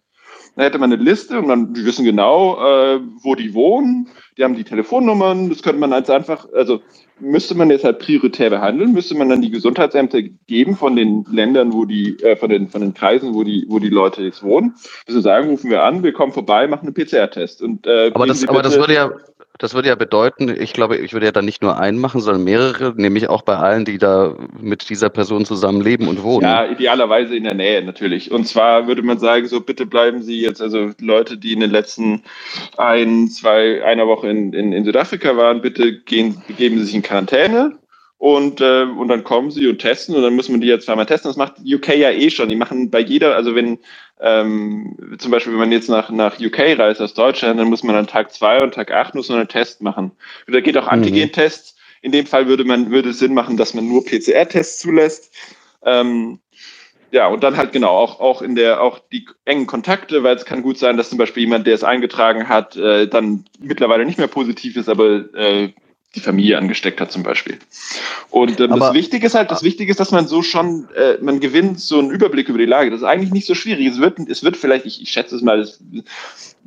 da 0.60 0.66
hätte 0.66 0.78
man 0.78 0.92
eine 0.92 1.02
Liste 1.02 1.40
und 1.40 1.48
dann, 1.48 1.74
die 1.74 1.86
wissen 1.86 2.04
genau, 2.04 2.58
äh, 2.58 3.00
wo 3.22 3.34
die 3.36 3.54
wohnen. 3.54 4.10
Die 4.38 4.44
haben 4.44 4.56
die 4.56 4.66
Telefonnummern. 4.66 5.48
Das 5.48 5.64
könnte 5.64 5.80
man 5.80 5.94
als 5.94 6.10
einfach, 6.10 6.48
also 6.54 6.82
müsste 7.20 7.56
man 7.56 7.70
jetzt 7.70 7.86
halt 7.86 8.00
prioritär 8.00 8.50
behandeln, 8.50 8.92
müsste 8.92 9.16
man 9.16 9.30
dann 9.30 9.42
die 9.42 9.52
Gesundheitsämter 9.52 10.22
geben 10.22 10.76
von 10.76 10.98
den 10.98 11.26
Ländern, 11.32 11.72
wo 11.72 11.86
die, 11.86 12.18
äh, 12.24 12.36
von 12.36 12.50
den, 12.50 12.68
von 12.68 12.82
den 12.82 12.94
Kreisen, 12.94 13.34
wo 13.36 13.44
die, 13.44 13.66
wo 13.70 13.80
die 13.80 13.88
Leute 13.88 14.22
jetzt 14.22 14.44
wohnen. 14.44 14.76
Müssen 15.08 15.22
sagen, 15.22 15.50
rufen 15.50 15.70
wir 15.70 15.84
an, 15.84 16.04
wir 16.04 16.12
kommen 16.12 16.34
vorbei, 16.34 16.68
machen 16.68 16.88
einen 16.88 16.94
PCR-Test. 16.94 17.62
Und, 17.62 17.88
äh, 17.88 18.12
aber 18.14 18.28
das, 18.28 18.46
aber 18.46 18.62
das 18.62 18.78
würde 18.78 18.96
ja, 18.96 19.12
das 19.60 19.74
würde 19.74 19.90
ja 19.90 19.96
bedeuten, 19.96 20.50
ich 20.50 20.72
glaube, 20.72 20.98
ich 20.98 21.12
würde 21.12 21.26
ja 21.26 21.32
dann 21.34 21.44
nicht 21.44 21.62
nur 21.62 21.78
einen 21.78 22.00
machen, 22.00 22.22
sondern 22.22 22.46
mehrere, 22.46 22.94
nämlich 22.96 23.28
auch 23.28 23.42
bei 23.42 23.58
allen, 23.58 23.84
die 23.84 23.98
da 23.98 24.36
mit 24.58 24.90
dieser 24.90 25.10
Person 25.10 25.46
zusammen 25.46 25.82
leben 25.82 26.08
und 26.08 26.24
wohnen. 26.24 26.44
Ja, 26.44 26.66
idealerweise 26.66 27.36
in 27.36 27.44
der 27.44 27.54
Nähe 27.54 27.84
natürlich. 27.84 28.32
Und 28.32 28.48
zwar 28.48 28.88
würde 28.88 29.02
man 29.02 29.20
sagen, 29.20 29.48
so 29.48 29.60
bitte 29.60 29.86
bleiben 29.86 30.24
Sie 30.24 30.40
jetzt, 30.40 30.62
also 30.62 30.92
Leute, 31.02 31.38
die 31.38 31.52
in 31.52 31.60
den 31.60 31.72
letzten 31.72 32.24
ein, 32.78 33.28
zwei, 33.28 33.84
einer 33.84 34.08
Woche 34.08 34.30
in, 34.30 34.54
in, 34.54 34.72
in 34.72 34.86
Südafrika 34.86 35.36
waren, 35.36 35.62
bitte 35.62 36.00
gehen, 36.00 36.42
begeben 36.48 36.78
Sie 36.78 36.86
sich 36.86 36.96
in 36.96 37.02
Quarantäne 37.02 37.78
und, 38.20 38.60
äh, 38.60 38.84
und 38.84 39.08
dann 39.08 39.24
kommen 39.24 39.50
sie 39.50 39.66
und 39.68 39.80
testen 39.80 40.14
und 40.14 40.24
dann 40.24 40.36
muss 40.36 40.50
man 40.50 40.60
die 40.60 40.68
jetzt 40.68 40.86
zweimal 40.86 41.06
testen. 41.06 41.30
Das 41.30 41.38
macht 41.38 41.54
UK 41.60 41.96
ja 41.96 42.12
eh 42.12 42.30
schon. 42.30 42.50
Die 42.50 42.58
machen 42.58 42.90
bei 42.90 43.00
jeder, 43.00 43.34
also 43.34 43.56
wenn 43.56 43.80
ähm, 44.22 44.98
zum 45.18 45.32
Beispiel, 45.32 45.54
wenn 45.54 45.60
man 45.60 45.72
jetzt 45.72 45.90
nach, 45.90 46.10
nach 46.10 46.40
UK 46.40 46.78
reist 46.78 47.02
aus 47.02 47.14
Deutschland, 47.14 47.60
dann 47.60 47.70
muss 47.70 47.84
man 47.84 47.96
an 47.96 48.08
Tag 48.08 48.34
zwei 48.34 48.62
und 48.62 48.74
Tag 48.74 48.92
acht 48.92 49.16
muss 49.16 49.30
man 49.30 49.40
einen 49.40 49.48
Test 49.48 49.82
machen. 49.82 50.12
Und 50.46 50.54
da 50.54 50.60
geht 50.60 50.78
auch 50.78 50.84
mhm. 50.84 50.90
Antigen-Tests. 50.90 51.76
In 52.02 52.12
dem 52.12 52.26
Fall 52.26 52.48
würde 52.48 52.64
man, 52.64 52.92
würde 52.92 53.10
es 53.10 53.20
Sinn 53.20 53.34
machen, 53.34 53.58
dass 53.58 53.74
man 53.74 53.88
nur 53.88 54.06
PCR-Tests 54.06 54.80
zulässt. 54.80 55.34
Ähm, 55.84 56.40
ja, 57.12 57.28
und 57.28 57.44
dann 57.44 57.58
halt 57.58 57.72
genau 57.72 57.90
auch, 57.90 58.20
auch 58.20 58.42
in 58.42 58.56
der, 58.56 58.82
auch 58.82 59.00
die 59.12 59.26
engen 59.46 59.68
Kontakte, 59.68 60.22
weil 60.24 60.36
es 60.36 60.46
kann 60.46 60.62
gut 60.62 60.78
sein, 60.78 60.98
dass 60.98 61.10
zum 61.10 61.18
Beispiel 61.18 61.44
jemand, 61.44 61.66
der 61.66 61.74
es 61.74 61.84
eingetragen 61.84 62.48
hat, 62.48 62.76
äh, 62.76 63.08
dann 63.08 63.46
mittlerweile 63.60 64.06
nicht 64.06 64.20
mehr 64.20 64.28
positiv 64.28 64.76
ist, 64.76 64.90
aber 64.90 65.34
äh, 65.34 65.74
die 66.16 66.20
Familie 66.22 66.58
angesteckt 66.58 67.00
hat 67.02 67.12
zum 67.12 67.24
Beispiel. 67.24 67.60
Und 68.32 68.60
ähm, 68.60 68.72
das 68.80 68.94
Wichtige 68.94 69.28
ist 69.28 69.36
halt, 69.36 69.52
das 69.52 69.64
Wichtige 69.64 69.92
ist, 69.92 70.00
dass 70.00 70.12
man 70.12 70.28
so 70.28 70.42
schon, 70.42 70.88
äh, 70.96 71.18
man 71.22 71.40
gewinnt 71.40 71.80
so 71.80 72.00
einen 72.00 72.10
Überblick 72.10 72.50
über 72.50 72.58
die 72.58 72.66
Lage. 72.66 72.90
Das 72.90 73.02
ist 73.02 73.08
eigentlich 73.08 73.32
nicht 73.32 73.46
so 73.46 73.54
schwierig. 73.54 73.88
Es 73.88 74.00
wird, 74.00 74.18
es 74.28 74.44
wird 74.44 74.58
vielleicht, 74.58 74.86
ich, 74.86 75.02
ich 75.02 75.12
schätze 75.12 75.36
es 75.36 75.44
mal, 75.44 75.60
es, 75.60 75.84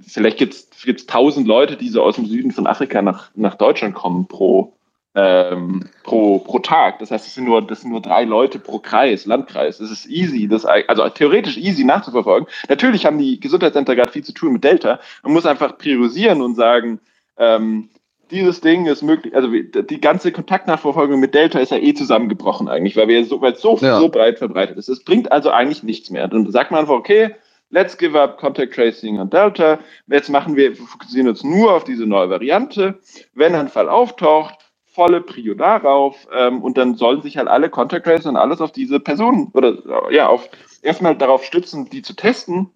vielleicht 0.06 0.38
gibt 0.38 0.54
es 0.54 1.06
tausend 1.06 1.48
Leute, 1.48 1.76
die 1.76 1.88
so 1.88 2.02
aus 2.02 2.16
dem 2.16 2.26
Süden 2.26 2.52
von 2.52 2.68
Afrika 2.68 3.02
nach, 3.02 3.30
nach 3.34 3.56
Deutschland 3.56 3.96
kommen 3.96 4.28
pro, 4.28 4.74
ähm, 5.16 5.88
pro, 6.04 6.38
pro 6.38 6.60
Tag. 6.60 7.00
Das 7.00 7.10
heißt, 7.10 7.26
es 7.26 7.34
sind 7.34 7.44
nur, 7.44 7.66
das 7.66 7.80
sind 7.80 7.90
nur 7.90 8.00
drei 8.00 8.22
Leute 8.22 8.60
pro 8.60 8.78
Kreis, 8.78 9.26
Landkreis. 9.26 9.78
Das 9.78 9.90
ist 9.90 10.06
easy, 10.06 10.46
das, 10.46 10.64
also 10.64 11.08
theoretisch 11.08 11.56
easy 11.56 11.82
nachzuverfolgen. 11.82 12.48
Natürlich 12.68 13.06
haben 13.06 13.18
die 13.18 13.40
Gesundheitsämter 13.40 13.96
gerade 13.96 14.12
viel 14.12 14.24
zu 14.24 14.32
tun 14.32 14.52
mit 14.52 14.62
Delta. 14.62 15.00
Man 15.24 15.32
muss 15.32 15.46
einfach 15.46 15.76
priorisieren 15.78 16.42
und 16.42 16.54
sagen, 16.54 17.00
ähm, 17.36 17.88
dieses 18.32 18.60
Ding 18.60 18.86
ist 18.86 19.02
möglich, 19.02 19.34
also 19.36 19.48
die 19.48 20.00
ganze 20.00 20.32
Kontaktnachverfolgung 20.32 21.20
mit 21.20 21.34
Delta 21.34 21.60
ist 21.60 21.70
ja 21.70 21.78
eh 21.78 21.94
zusammengebrochen 21.94 22.68
eigentlich, 22.68 22.96
weil 22.96 23.08
wir 23.08 23.24
so, 23.24 23.40
weil 23.40 23.52
es 23.52 23.60
so, 23.60 23.76
ja. 23.80 23.98
so 23.98 24.08
breit 24.08 24.38
verbreitet 24.38 24.76
ist. 24.78 24.88
Es 24.88 25.04
bringt 25.04 25.30
also 25.30 25.50
eigentlich 25.50 25.82
nichts 25.82 26.10
mehr. 26.10 26.26
Dann 26.28 26.50
sagt 26.50 26.70
man 26.70 26.80
einfach, 26.80 26.94
okay, 26.94 27.36
let's 27.70 27.96
give 27.96 28.18
up 28.20 28.38
Contact 28.38 28.74
Tracing 28.74 29.20
und 29.20 29.32
Delta. 29.32 29.78
Jetzt 30.08 30.30
machen 30.30 30.56
wir, 30.56 30.74
fokussieren 30.74 31.28
uns 31.28 31.44
nur 31.44 31.72
auf 31.72 31.84
diese 31.84 32.06
neue 32.06 32.30
Variante. 32.30 32.98
Wenn 33.34 33.54
ein 33.54 33.68
Fall 33.68 33.88
auftaucht, 33.88 34.54
volle 34.84 35.20
Prio 35.20 35.54
darauf 35.54 36.28
ähm, 36.34 36.62
und 36.62 36.76
dann 36.76 36.96
sollen 36.96 37.22
sich 37.22 37.38
halt 37.38 37.48
alle 37.48 37.70
Contact 37.70 38.06
Tracing 38.06 38.30
und 38.30 38.36
alles 38.36 38.60
auf 38.60 38.72
diese 38.72 39.00
Personen 39.00 39.50
oder 39.54 40.10
ja, 40.10 40.28
auf 40.28 40.48
erstmal 40.82 41.16
darauf 41.16 41.44
stützen, 41.44 41.88
die 41.88 42.02
zu 42.02 42.14
testen, 42.14 42.70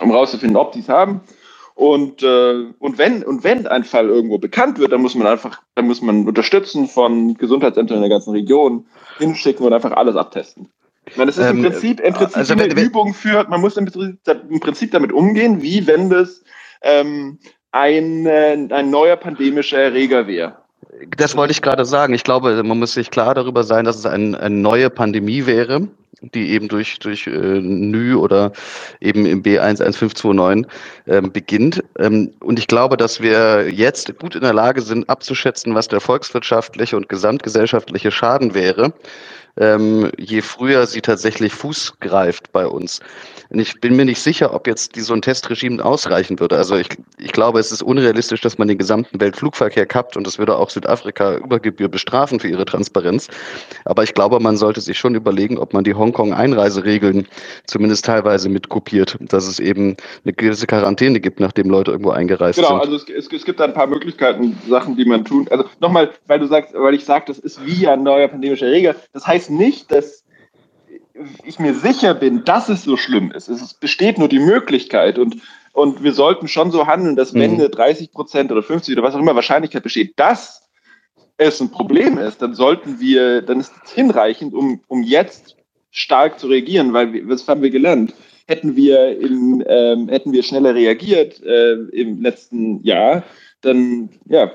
um 0.00 0.10
rauszufinden, 0.10 0.56
ob 0.56 0.72
die 0.72 0.80
es 0.80 0.88
haben 0.88 1.22
und, 1.74 2.22
äh, 2.22 2.66
und, 2.78 2.98
wenn, 2.98 3.24
und 3.24 3.42
wenn 3.42 3.66
ein 3.66 3.84
Fall 3.84 4.08
irgendwo 4.08 4.38
bekannt 4.38 4.78
wird, 4.78 4.92
dann 4.92 5.02
muss 5.02 5.14
man 5.16 5.26
einfach, 5.26 5.60
dann 5.74 5.86
muss 5.86 6.02
man 6.02 6.26
unterstützen 6.26 6.86
von 6.86 7.34
Gesundheitsämtern 7.34 7.96
in 7.96 8.02
der 8.02 8.10
ganzen 8.10 8.30
Region 8.30 8.86
hinschicken 9.18 9.66
und 9.66 9.72
einfach 9.72 9.92
alles 9.92 10.16
abtesten. 10.16 10.68
Ich 11.06 11.16
meine, 11.16 11.30
das 11.30 11.38
ist 11.38 11.50
im 11.50 11.58
ähm, 11.58 11.62
Prinzip, 11.64 12.00
im 12.00 12.14
Prinzip 12.14 12.36
also, 12.36 12.54
eine 12.54 12.74
wenn, 12.74 12.86
Übung 12.86 13.12
für, 13.12 13.46
man 13.48 13.60
muss 13.60 13.76
im 13.76 13.86
Prinzip 13.86 14.92
damit 14.92 15.12
umgehen, 15.12 15.62
wie 15.62 15.86
wenn 15.86 16.08
das 16.08 16.42
ähm, 16.80 17.38
ein, 17.72 18.24
äh, 18.24 18.68
ein 18.70 18.90
neuer 18.90 19.16
pandemischer 19.16 19.78
Erreger 19.78 20.26
wäre. 20.26 20.63
Das 21.16 21.36
wollte 21.36 21.52
ich 21.52 21.62
gerade 21.62 21.84
sagen. 21.84 22.14
Ich 22.14 22.24
glaube, 22.24 22.62
man 22.62 22.78
muss 22.78 22.94
sich 22.94 23.10
klar 23.10 23.34
darüber 23.34 23.64
sein, 23.64 23.84
dass 23.84 23.96
es 23.96 24.06
ein, 24.06 24.34
eine 24.34 24.54
neue 24.54 24.90
Pandemie 24.90 25.46
wäre 25.46 25.88
die 26.32 26.50
eben 26.50 26.68
durch, 26.68 26.98
durch 26.98 27.26
äh, 27.26 27.30
NÜ 27.30 28.16
oder 28.16 28.52
eben 29.00 29.26
im 29.26 29.42
B11529 29.42 30.66
ähm, 31.06 31.32
beginnt. 31.32 31.82
Ähm, 31.98 32.32
und 32.40 32.58
ich 32.58 32.66
glaube, 32.66 32.96
dass 32.96 33.20
wir 33.20 33.70
jetzt 33.70 34.16
gut 34.18 34.34
in 34.34 34.42
der 34.42 34.54
Lage 34.54 34.80
sind, 34.80 35.08
abzuschätzen, 35.08 35.74
was 35.74 35.88
der 35.88 36.00
volkswirtschaftliche 36.00 36.96
und 36.96 37.08
gesamtgesellschaftliche 37.08 38.10
Schaden 38.10 38.54
wäre, 38.54 38.92
ähm, 39.56 40.10
je 40.18 40.40
früher 40.40 40.86
sie 40.86 41.00
tatsächlich 41.00 41.52
Fuß 41.52 42.00
greift 42.00 42.52
bei 42.52 42.66
uns. 42.66 43.00
Ich 43.60 43.80
bin 43.80 43.96
mir 43.96 44.04
nicht 44.04 44.20
sicher, 44.20 44.54
ob 44.54 44.66
jetzt 44.66 44.96
die, 44.96 45.00
so 45.00 45.14
ein 45.14 45.22
Testregime 45.22 45.84
ausreichen 45.84 46.40
würde. 46.40 46.56
Also 46.56 46.76
ich, 46.76 46.88
ich 47.18 47.32
glaube, 47.32 47.60
es 47.60 47.72
ist 47.72 47.82
unrealistisch, 47.82 48.40
dass 48.40 48.58
man 48.58 48.68
den 48.68 48.78
gesamten 48.78 49.20
Weltflugverkehr 49.20 49.86
kappt 49.86 50.16
und 50.16 50.26
das 50.26 50.38
würde 50.38 50.56
auch 50.56 50.70
Südafrika 50.70 51.36
über 51.36 51.60
Gebühr 51.60 51.88
bestrafen 51.88 52.40
für 52.40 52.48
ihre 52.48 52.64
Transparenz. 52.64 53.28
Aber 53.84 54.02
ich 54.02 54.14
glaube, 54.14 54.40
man 54.40 54.56
sollte 54.56 54.80
sich 54.80 54.98
schon 54.98 55.14
überlegen, 55.14 55.58
ob 55.58 55.72
man 55.72 55.84
die 55.84 55.94
Hongkong-Einreiseregeln 55.94 57.26
zumindest 57.66 58.04
teilweise 58.04 58.48
mit 58.48 58.68
kopiert, 58.68 59.16
dass 59.20 59.46
es 59.46 59.60
eben 59.60 59.96
eine 60.24 60.32
gewisse 60.32 60.66
Quarantäne 60.66 61.20
gibt, 61.20 61.40
nachdem 61.40 61.70
Leute 61.70 61.92
irgendwo 61.92 62.10
eingereist 62.10 62.56
genau, 62.56 62.68
sind. 62.68 62.80
Genau, 62.82 62.92
also 62.92 63.12
es, 63.12 63.28
es, 63.32 63.44
gibt 63.44 63.60
ein 63.60 63.74
paar 63.74 63.86
Möglichkeiten, 63.86 64.58
Sachen, 64.68 64.96
die 64.96 65.04
man 65.04 65.24
tun. 65.24 65.46
Also 65.50 65.64
nochmal, 65.80 66.10
weil 66.26 66.40
du 66.40 66.46
sagst, 66.46 66.74
weil 66.74 66.94
ich 66.94 67.04
sage, 67.04 67.26
das 67.28 67.38
ist 67.38 67.64
wie 67.64 67.86
ein 67.86 68.02
neuer 68.02 68.28
pandemischer 68.28 68.66
Regel. 68.66 68.94
Das 69.12 69.26
heißt 69.26 69.50
nicht, 69.50 69.92
dass 69.92 70.23
ich 71.44 71.58
mir 71.58 71.74
sicher 71.74 72.14
bin, 72.14 72.44
dass 72.44 72.68
es 72.68 72.84
so 72.84 72.96
schlimm 72.96 73.30
ist. 73.30 73.48
Es 73.48 73.74
besteht 73.74 74.18
nur 74.18 74.28
die 74.28 74.40
Möglichkeit 74.40 75.18
und, 75.18 75.36
und 75.72 76.02
wir 76.02 76.12
sollten 76.12 76.48
schon 76.48 76.70
so 76.70 76.86
handeln, 76.86 77.16
dass 77.16 77.34
wenn 77.34 77.54
eine 77.54 77.70
30 77.70 78.12
Prozent 78.12 78.50
oder 78.50 78.62
50 78.62 78.96
oder 78.96 79.06
was 79.06 79.14
auch 79.14 79.20
immer 79.20 79.34
Wahrscheinlichkeit 79.34 79.82
besteht, 79.82 80.18
dass 80.18 80.68
es 81.36 81.60
ein 81.60 81.70
Problem 81.70 82.18
ist, 82.18 82.42
dann 82.42 82.54
sollten 82.54 83.00
wir, 83.00 83.42
dann 83.42 83.60
ist 83.60 83.72
es 83.84 83.92
hinreichend, 83.92 84.54
um, 84.54 84.80
um 84.88 85.02
jetzt 85.02 85.56
stark 85.90 86.38
zu 86.38 86.48
reagieren, 86.48 86.92
weil 86.92 87.12
wir, 87.12 87.28
was 87.28 87.46
haben 87.46 87.62
wir 87.62 87.70
gelernt? 87.70 88.14
Hätten 88.46 88.76
wir, 88.76 89.18
im, 89.20 89.64
ähm, 89.66 90.08
hätten 90.08 90.32
wir 90.32 90.42
schneller 90.42 90.74
reagiert 90.74 91.42
äh, 91.42 91.72
im 91.72 92.22
letzten 92.22 92.82
Jahr, 92.82 93.22
dann 93.62 94.10
ja, 94.26 94.52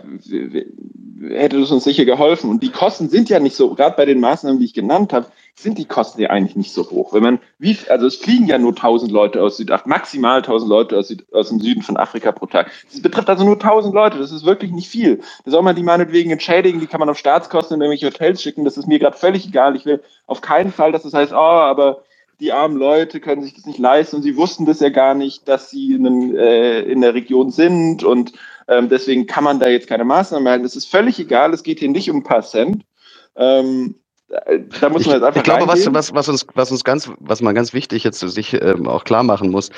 hätte 1.28 1.60
es 1.60 1.72
uns 1.72 1.84
sicher 1.84 2.06
geholfen. 2.06 2.50
Und 2.50 2.62
die 2.62 2.70
Kosten 2.70 3.10
sind 3.10 3.30
ja 3.30 3.40
nicht 3.40 3.56
so, 3.56 3.74
gerade 3.74 3.96
bei 3.96 4.06
den 4.06 4.20
Maßnahmen, 4.20 4.60
die 4.60 4.66
ich 4.66 4.74
genannt 4.74 5.14
habe, 5.14 5.28
sind 5.64 5.78
die 5.78 5.86
Kosten 5.86 6.22
ja 6.22 6.30
eigentlich 6.30 6.56
nicht 6.56 6.74
so 6.74 6.90
hoch. 6.90 7.14
Wenn 7.14 7.24
man, 7.24 7.40
wie, 7.58 7.78
also 7.90 8.08
es 8.08 8.16
fliegen 8.16 8.48
ja 8.48 8.58
nur 8.58 8.72
1000 8.72 9.12
Leute 9.12 9.42
aus 9.42 9.58
Südafrika, 9.58 9.90
maximal 9.90 10.38
1000 10.38 10.70
Leute 10.70 10.98
aus, 10.98 11.08
Süd, 11.10 11.26
aus 11.34 11.50
dem 11.50 11.60
Süden 11.60 11.82
von 11.82 11.98
Afrika 11.98 12.32
pro 12.32 12.46
Tag. 12.46 12.72
Das 12.92 13.02
betrifft 13.02 13.30
also 13.30 13.44
nur 13.44 13.56
1000 13.56 13.94
Leute, 13.94 14.18
das 14.18 14.32
ist 14.32 14.46
wirklich 14.46 14.72
nicht 14.72 14.90
viel. 14.90 15.22
Da 15.46 15.52
soll 15.52 15.62
man 15.62 15.76
die 15.76 15.84
meinetwegen 15.84 16.32
entschädigen, 16.32 16.80
die 16.80 16.88
kann 16.88 17.00
man 17.00 17.10
auf 17.10 17.18
Staatskosten 17.18 17.76
in 17.76 17.82
irgendwelche 17.82 18.08
Hotels 18.08 18.42
schicken, 18.42 18.66
das 18.66 18.78
ist 18.78 18.88
mir 18.88 19.00
gerade 19.00 19.18
völlig 19.18 19.48
egal. 19.48 19.76
Ich 19.76 19.86
will 19.86 20.02
auf 20.28 20.42
keinen 20.42 20.72
Fall, 20.72 20.92
dass 20.92 21.04
das 21.04 21.14
heißt, 21.14 21.34
oh, 21.34 21.36
aber 21.36 22.04
die 22.40 22.54
armen 22.54 22.78
Leute 22.78 23.20
können 23.20 23.42
sich 23.42 23.54
das 23.54 23.66
nicht 23.66 23.80
leisten 23.80 24.18
und 24.18 24.22
sie 24.22 24.38
wussten 24.38 24.66
das 24.66 24.80
ja 24.80 24.90
gar 24.90 25.14
nicht, 25.14 25.48
dass 25.48 25.70
sie 25.70 25.94
in, 25.94 26.36
äh, 26.36 26.82
in 26.82 27.02
der 27.02 27.14
Region 27.14 27.52
sind 27.52 28.04
und 28.04 28.32
ähm, 28.70 28.88
deswegen 28.88 29.28
kann 29.28 29.44
man 29.44 29.60
da 29.60 29.68
jetzt 29.68 29.88
keine 29.88 30.06
Maßnahmen 30.06 30.48
halten. 30.48 30.64
Das 30.64 30.76
ist 30.76 30.90
völlig 30.90 31.20
egal, 31.20 31.54
es 31.54 31.64
geht 31.64 31.80
hier 31.80 31.90
nicht 31.90 32.10
um 32.10 32.18
ein 32.18 32.24
paar 32.24 32.44
Cent. 32.44 32.86
Ähm, 33.36 33.96
da 34.80 34.90
muss 34.90 35.06
man 35.06 35.16
jetzt 35.16 35.24
einfach 35.24 35.38
ich 35.38 35.44
glaube, 35.44 35.68
was, 35.68 35.92
was, 35.92 36.14
was, 36.14 36.30
uns, 36.30 36.46
was 36.54 36.72
uns 36.72 36.84
ganz, 36.84 37.10
was 37.20 37.42
man 37.42 37.56
ganz 37.56 37.74
wichtig 37.74 38.04
jetzt 38.04 38.20
sich 38.20 38.54
ähm, 38.62 38.88
auch 38.88 39.04
klar 39.04 39.24
machen 39.24 39.50
muss, 39.50 39.72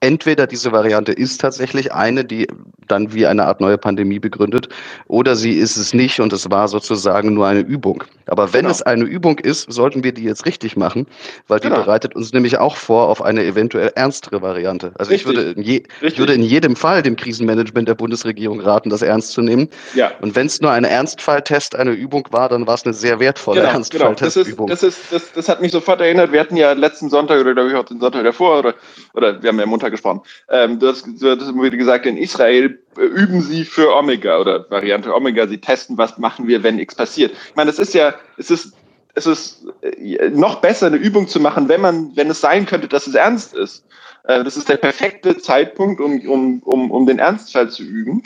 entweder 0.00 0.46
diese 0.46 0.72
Variante 0.72 1.12
ist 1.12 1.40
tatsächlich 1.40 1.92
eine, 1.92 2.24
die 2.24 2.46
dann 2.86 3.14
wie 3.14 3.26
eine 3.26 3.46
Art 3.46 3.62
neue 3.62 3.78
Pandemie 3.78 4.18
begründet, 4.18 4.68
oder 5.08 5.34
sie 5.34 5.52
ist 5.52 5.76
es 5.76 5.94
nicht 5.94 6.20
und 6.20 6.34
es 6.34 6.50
war 6.50 6.68
sozusagen 6.68 7.32
nur 7.32 7.46
eine 7.46 7.60
Übung. 7.60 8.04
Aber 8.26 8.52
wenn 8.52 8.62
genau. 8.62 8.72
es 8.72 8.82
eine 8.82 9.04
Übung 9.04 9.38
ist, 9.38 9.72
sollten 9.72 10.04
wir 10.04 10.12
die 10.12 10.24
jetzt 10.24 10.44
richtig 10.44 10.76
machen, 10.76 11.06
weil 11.48 11.60
die 11.60 11.68
genau. 11.68 11.80
bereitet 11.80 12.14
uns 12.14 12.32
nämlich 12.34 12.58
auch 12.58 12.76
vor 12.76 13.08
auf 13.08 13.22
eine 13.22 13.42
eventuell 13.42 13.90
ernstere 13.94 14.42
Variante. 14.42 14.92
Also 14.98 15.12
ich 15.12 15.24
würde, 15.24 15.52
in 15.52 15.62
je, 15.62 15.82
ich 16.02 16.18
würde 16.18 16.34
in 16.34 16.42
jedem 16.42 16.76
Fall 16.76 17.02
dem 17.02 17.16
Krisenmanagement 17.16 17.88
der 17.88 17.94
Bundesregierung 17.94 18.60
raten, 18.60 18.90
das 18.90 19.00
ernst 19.00 19.32
zu 19.32 19.40
nehmen. 19.40 19.70
Ja. 19.94 20.10
Und 20.20 20.36
wenn 20.36 20.46
es 20.46 20.60
nur 20.60 20.70
ein 20.70 20.84
Ernstfalltest, 20.84 21.74
eine 21.76 21.92
Übung 21.92 22.28
war, 22.30 22.50
dann 22.50 22.66
war 22.66 22.74
es 22.74 22.84
eine 22.84 22.92
sehr 22.92 23.18
wertvolle 23.20 23.60
genau, 23.60 23.72
Ernstfalltestübung. 23.72 23.93
Genau. 23.94 24.12
Das, 24.14 24.36
ist, 24.36 24.56
das, 24.58 24.82
ist, 24.82 25.12
das, 25.12 25.32
das 25.32 25.48
hat 25.48 25.60
mich 25.60 25.70
sofort 25.70 26.00
erinnert. 26.00 26.32
Wir 26.32 26.40
hatten 26.40 26.56
ja 26.56 26.72
letzten 26.72 27.08
Sonntag 27.08 27.40
oder 27.40 27.54
glaube 27.54 27.70
ich 27.70 27.76
auch 27.76 27.84
den 27.84 28.00
Sonntag 28.00 28.24
davor 28.24 28.58
oder, 28.58 28.74
oder 29.14 29.40
wir 29.42 29.48
haben 29.48 29.58
ja 29.60 29.66
Montag 29.66 29.92
gesprochen. 29.92 30.22
Ähm, 30.48 30.80
du 30.80 30.88
hast, 30.88 31.06
du 31.06 31.30
hast 31.30 31.70
gesagt, 31.70 32.06
in 32.06 32.16
Israel 32.16 32.78
üben 32.96 33.40
sie 33.40 33.64
für 33.64 33.94
Omega 33.94 34.38
oder 34.40 34.68
Variante 34.68 35.14
Omega. 35.14 35.46
Sie 35.46 35.58
testen, 35.58 35.96
was 35.96 36.18
machen 36.18 36.48
wir, 36.48 36.62
wenn 36.62 36.78
X 36.78 36.94
passiert. 36.94 37.32
Ich 37.50 37.56
meine, 37.56 37.70
es 37.70 37.78
ist 37.78 37.94
ja, 37.94 38.14
es 38.36 38.50
ist, 38.50 38.74
es 39.14 39.26
ist 39.26 39.66
äh, 39.82 40.30
noch 40.30 40.56
besser, 40.56 40.88
eine 40.88 40.96
Übung 40.96 41.28
zu 41.28 41.38
machen, 41.38 41.68
wenn 41.68 41.80
man, 41.80 42.10
wenn 42.16 42.30
es 42.30 42.40
sein 42.40 42.66
könnte, 42.66 42.88
dass 42.88 43.06
es 43.06 43.14
ernst 43.14 43.54
ist. 43.54 43.84
Äh, 44.24 44.42
das 44.42 44.56
ist 44.56 44.68
der 44.68 44.76
perfekte 44.76 45.38
Zeitpunkt, 45.38 46.00
um, 46.00 46.20
um, 46.26 46.62
um, 46.64 46.90
um 46.90 47.06
den 47.06 47.20
Ernstfall 47.20 47.70
zu 47.70 47.84
üben. 47.84 48.22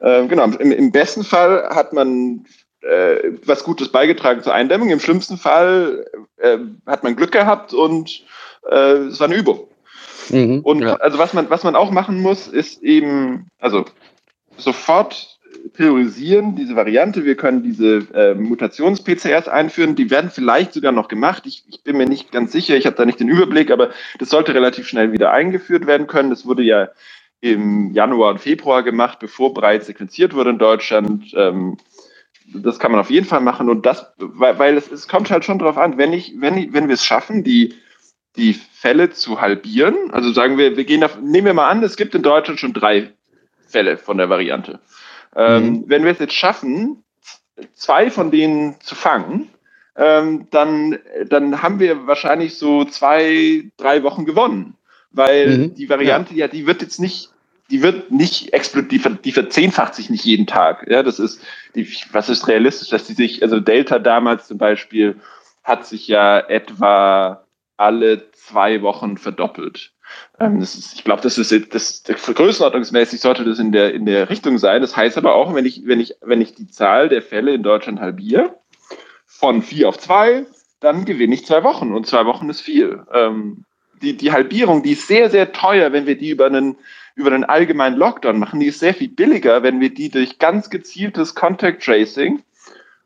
Äh, 0.00 0.26
genau, 0.26 0.44
im, 0.44 0.72
im 0.72 0.92
besten 0.92 1.24
Fall 1.24 1.68
hat 1.70 1.92
man 1.92 2.44
äh, 2.82 3.32
was 3.44 3.64
Gutes 3.64 3.90
beigetragen 3.90 4.42
zur 4.42 4.54
Eindämmung. 4.54 4.90
Im 4.90 5.00
schlimmsten 5.00 5.38
Fall 5.38 6.06
äh, 6.36 6.58
hat 6.86 7.02
man 7.04 7.16
Glück 7.16 7.32
gehabt 7.32 7.74
und 7.74 8.24
äh, 8.70 9.08
es 9.08 9.20
war 9.20 9.26
eine 9.26 9.36
Übung. 9.36 9.68
Mhm, 10.30 10.60
und 10.60 10.82
ja. 10.82 10.96
also 10.96 11.18
was 11.18 11.32
man, 11.34 11.50
was 11.50 11.64
man 11.64 11.76
auch 11.76 11.90
machen 11.90 12.20
muss, 12.20 12.48
ist 12.48 12.82
eben, 12.82 13.48
also 13.58 13.84
sofort 14.56 15.38
priorisieren, 15.72 16.56
diese 16.56 16.76
Variante. 16.76 17.24
Wir 17.24 17.36
können 17.36 17.62
diese 17.62 18.06
äh, 18.14 18.34
Mutations-PCRs 18.34 19.48
einführen. 19.48 19.96
Die 19.96 20.10
werden 20.10 20.30
vielleicht 20.30 20.72
sogar 20.72 20.92
noch 20.92 21.08
gemacht. 21.08 21.44
Ich, 21.46 21.64
ich 21.68 21.82
bin 21.82 21.96
mir 21.96 22.06
nicht 22.06 22.32
ganz 22.32 22.52
sicher, 22.52 22.76
ich 22.76 22.86
habe 22.86 22.96
da 22.96 23.04
nicht 23.04 23.20
den 23.20 23.28
Überblick, 23.28 23.70
aber 23.70 23.90
das 24.18 24.30
sollte 24.30 24.54
relativ 24.54 24.86
schnell 24.86 25.12
wieder 25.12 25.32
eingeführt 25.32 25.86
werden 25.86 26.06
können. 26.06 26.30
Das 26.30 26.46
wurde 26.46 26.62
ja 26.62 26.88
im 27.40 27.92
Januar 27.92 28.30
und 28.30 28.40
Februar 28.40 28.82
gemacht, 28.82 29.18
bevor 29.20 29.54
bereits 29.54 29.86
sequenziert 29.86 30.34
wurde 30.34 30.50
in 30.50 30.58
Deutschland. 30.58 31.32
Ähm, 31.36 31.76
das 32.54 32.78
kann 32.78 32.92
man 32.92 33.00
auf 33.00 33.10
jeden 33.10 33.26
Fall 33.26 33.40
machen. 33.40 33.68
Und 33.68 33.86
das, 33.86 34.12
weil, 34.18 34.58
weil 34.58 34.76
es, 34.76 34.90
es 34.90 35.08
kommt 35.08 35.30
halt 35.30 35.44
schon 35.44 35.58
darauf 35.58 35.78
an, 35.78 35.98
wenn 35.98 36.12
ich, 36.12 36.34
wenn 36.38 36.56
ich, 36.56 36.72
wenn 36.72 36.88
wir 36.88 36.94
es 36.94 37.04
schaffen, 37.04 37.44
die 37.44 37.74
die 38.36 38.54
Fälle 38.54 39.10
zu 39.10 39.40
halbieren. 39.40 40.10
Also 40.12 40.32
sagen 40.32 40.56
wir, 40.56 40.76
wir 40.76 40.84
gehen 40.84 41.04
auf, 41.04 41.20
nehmen 41.20 41.46
wir 41.46 41.54
mal 41.54 41.68
an, 41.68 41.82
es 41.82 41.96
gibt 41.96 42.14
in 42.14 42.22
Deutschland 42.22 42.60
schon 42.60 42.72
drei 42.72 43.12
Fälle 43.66 43.98
von 43.98 44.16
der 44.16 44.30
Variante. 44.30 44.80
Ähm, 45.36 45.64
mhm. 45.64 45.84
Wenn 45.88 46.04
wir 46.04 46.12
es 46.12 46.20
jetzt 46.20 46.34
schaffen, 46.34 47.02
zwei 47.74 48.10
von 48.10 48.30
denen 48.30 48.80
zu 48.80 48.94
fangen, 48.94 49.50
ähm, 49.96 50.46
dann, 50.50 50.98
dann 51.26 51.62
haben 51.62 51.80
wir 51.80 52.06
wahrscheinlich 52.06 52.56
so 52.56 52.84
zwei, 52.84 53.70
drei 53.76 54.02
Wochen 54.04 54.24
gewonnen. 54.24 54.76
Weil 55.10 55.58
mhm. 55.58 55.74
die 55.74 55.88
Variante, 55.88 56.34
ja. 56.34 56.46
ja, 56.46 56.48
die 56.48 56.66
wird 56.66 56.82
jetzt 56.82 57.00
nicht, 57.00 57.30
die 57.70 57.82
wird 57.82 58.10
nicht 58.10 58.52
explodieren, 58.52 59.16
die, 59.16 59.22
die 59.22 59.32
verzehnfacht 59.32 59.94
sich 59.94 60.10
nicht 60.10 60.24
jeden 60.24 60.46
Tag. 60.46 60.86
Ja, 60.88 61.02
das 61.02 61.18
ist, 61.18 61.42
die, 61.74 61.88
was 62.12 62.28
ist 62.28 62.48
realistisch, 62.48 62.88
dass 62.88 63.04
die 63.04 63.14
sich, 63.14 63.42
also 63.42 63.60
Delta 63.60 63.98
damals 63.98 64.46
zum 64.46 64.58
Beispiel 64.58 65.16
hat 65.64 65.86
sich 65.86 66.08
ja 66.08 66.38
etwa 66.38 67.44
alle 67.76 68.30
zwei 68.32 68.82
Wochen 68.82 69.18
verdoppelt. 69.18 69.92
Ähm, 70.40 70.60
das 70.60 70.74
ist, 70.74 70.94
ich 70.94 71.04
glaube, 71.04 71.22
das 71.22 71.38
ist 71.38 71.52
das, 71.74 72.02
das 72.02 72.22
größenordnungsmäßig 72.22 73.20
sollte 73.20 73.44
das 73.44 73.58
in 73.58 73.72
der 73.72 73.92
in 73.94 74.06
der 74.06 74.30
Richtung 74.30 74.58
sein. 74.58 74.80
Das 74.80 74.96
heißt 74.96 75.18
aber 75.18 75.34
auch, 75.34 75.54
wenn 75.54 75.66
ich 75.66 75.82
wenn 75.84 76.00
ich 76.00 76.14
wenn 76.22 76.40
ich 76.40 76.54
die 76.54 76.66
Zahl 76.66 77.08
der 77.08 77.22
Fälle 77.22 77.52
in 77.54 77.62
Deutschland 77.62 78.00
halbiere 78.00 78.58
von 79.26 79.62
vier 79.62 79.88
auf 79.88 79.98
zwei, 79.98 80.46
dann 80.80 81.04
gewinne 81.04 81.34
ich 81.34 81.46
zwei 81.46 81.62
Wochen 81.62 81.92
und 81.92 82.06
zwei 82.06 82.24
Wochen 82.24 82.48
ist 82.48 82.62
viel. 82.62 83.04
Ähm, 83.12 83.64
die 83.98 84.16
die 84.16 84.32
Halbierung, 84.32 84.82
die 84.82 84.92
ist 84.92 85.06
sehr 85.06 85.30
sehr 85.30 85.52
teuer, 85.52 85.92
wenn 85.92 86.06
wir 86.06 86.16
die 86.16 86.30
über 86.30 86.46
einen 86.46 86.76
über 87.14 87.32
einen 87.32 87.44
allgemeinen 87.44 87.96
Lockdown 87.96 88.38
machen. 88.38 88.60
Die 88.60 88.66
ist 88.66 88.78
sehr 88.78 88.94
viel 88.94 89.08
billiger, 89.08 89.62
wenn 89.62 89.80
wir 89.80 89.92
die 89.92 90.08
durch 90.08 90.38
ganz 90.38 90.70
gezieltes 90.70 91.34
Contact 91.34 91.82
Tracing 91.82 92.42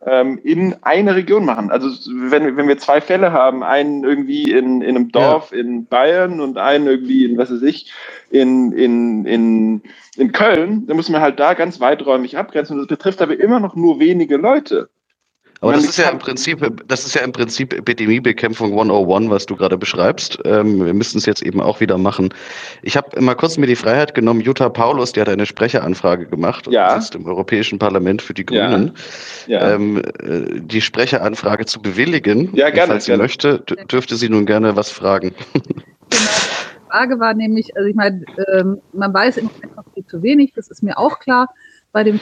ähm, 0.05 0.39
in 0.43 0.77
eine 0.83 1.15
Region 1.15 1.45
machen. 1.45 1.71
Also 1.71 1.89
wenn, 2.31 2.57
wenn 2.57 2.69
wir 2.69 2.79
zwei 2.79 3.01
Fälle 3.01 3.33
haben, 3.33 3.63
einen 3.63 4.05
irgendwie 4.05 4.51
in, 4.51 4.83
in 4.83 4.97
einem 4.97 5.13
Dorf 5.13 5.53
ja. 5.53 5.59
in 5.59 5.87
Bayern 5.87 6.41
und 6.41 6.59
einen 6.59 6.87
irgendwie 6.87 7.25
in, 7.25 7.39
was 7.39 7.53
weiß 7.53 7.63
ich, 7.63 7.93
in, 8.31 8.73
in, 8.73 9.25
in, 9.25 9.83
in 10.17 10.33
Köln, 10.33 10.87
dann 10.87 10.97
muss 10.97 11.09
man 11.09 11.21
halt 11.21 11.39
da 11.39 11.55
ganz 11.55 11.81
weiträumig 11.81 12.37
abgrenzen. 12.37 12.75
Und 12.75 12.81
das 12.81 12.89
betrifft 12.89 13.23
aber 13.23 13.39
immer 13.39 13.61
noch 13.61 13.77
nur 13.77 14.01
wenige 14.01 14.37
Leute. 14.37 14.91
Aber 15.63 15.75
das 15.75 15.85
ist 15.85 15.97
ja 15.97 16.11
im 16.11 16.19
Prinzip, 16.19 16.61
das 16.89 17.07
ist 17.07 17.15
ja 17.15 17.23
im 17.23 17.31
Prinzip 17.31 17.73
Epidemiebekämpfung 17.73 18.73
101, 18.73 19.31
was 19.31 19.47
du 19.47 19.55
gerade 19.55 19.79
beschreibst. 19.79 20.41
Ähm, 20.45 20.85
wir 20.85 20.93
müssen 20.93 21.19
es 21.19 21.27
jetzt 21.27 21.41
eben 21.41 21.61
auch 21.61 21.79
wieder 21.79 21.99
machen. 21.99 22.35
Ich 22.83 22.97
habe 22.97 23.17
immer 23.17 23.37
kurz 23.37 23.57
mir 23.57 23.69
die 23.69 23.77
Freiheit 23.77 24.13
genommen, 24.13 24.41
Jutta 24.41 24.69
Paulus, 24.69 25.13
die 25.13 25.21
hat 25.21 25.29
eine 25.29 25.47
Sprecheranfrage 25.47 26.27
gemacht 26.27 26.67
ja. 26.69 27.01
sitzt 27.01 27.15
im 27.15 27.27
Europäischen 27.27 27.79
Parlament 27.79 28.21
für 28.23 28.35
die 28.35 28.45
Grünen, 28.45 28.93
ja. 29.47 29.61
Ja. 29.61 29.75
Ähm, 29.75 29.99
äh, 29.99 30.61
die 30.61 30.81
Sprecheranfrage 30.81 31.65
zu 31.65 31.81
bewilligen. 31.81 32.53
Ja, 32.57 32.71
gerne. 32.71 32.83
Und 32.83 32.89
falls 32.89 33.05
sie 33.05 33.13
gerne. 33.13 33.23
möchte, 33.23 33.61
dürfte 33.91 34.17
sie 34.17 34.29
nun 34.29 34.47
gerne 34.47 34.75
was 34.77 34.91
fragen. 34.91 35.33
Genau. 36.13 36.31
Die 36.75 36.91
Frage 36.91 37.21
war 37.21 37.33
nämlich, 37.33 37.75
also 37.75 37.89
ich 37.89 37.95
meine, 37.95 38.23
ähm, 38.53 38.83
man 38.93 39.15
weiß 39.15 39.39
im 39.39 39.47
Moment 39.47 39.77
noch 39.77 39.85
viel 39.95 40.05
zu 40.05 40.23
wenig, 40.23 40.53
das 40.55 40.69
ist 40.69 40.83
mir 40.83 40.99
auch 40.99 41.21
klar. 41.21 41.49
Bei 41.93 42.05
dem 42.05 42.21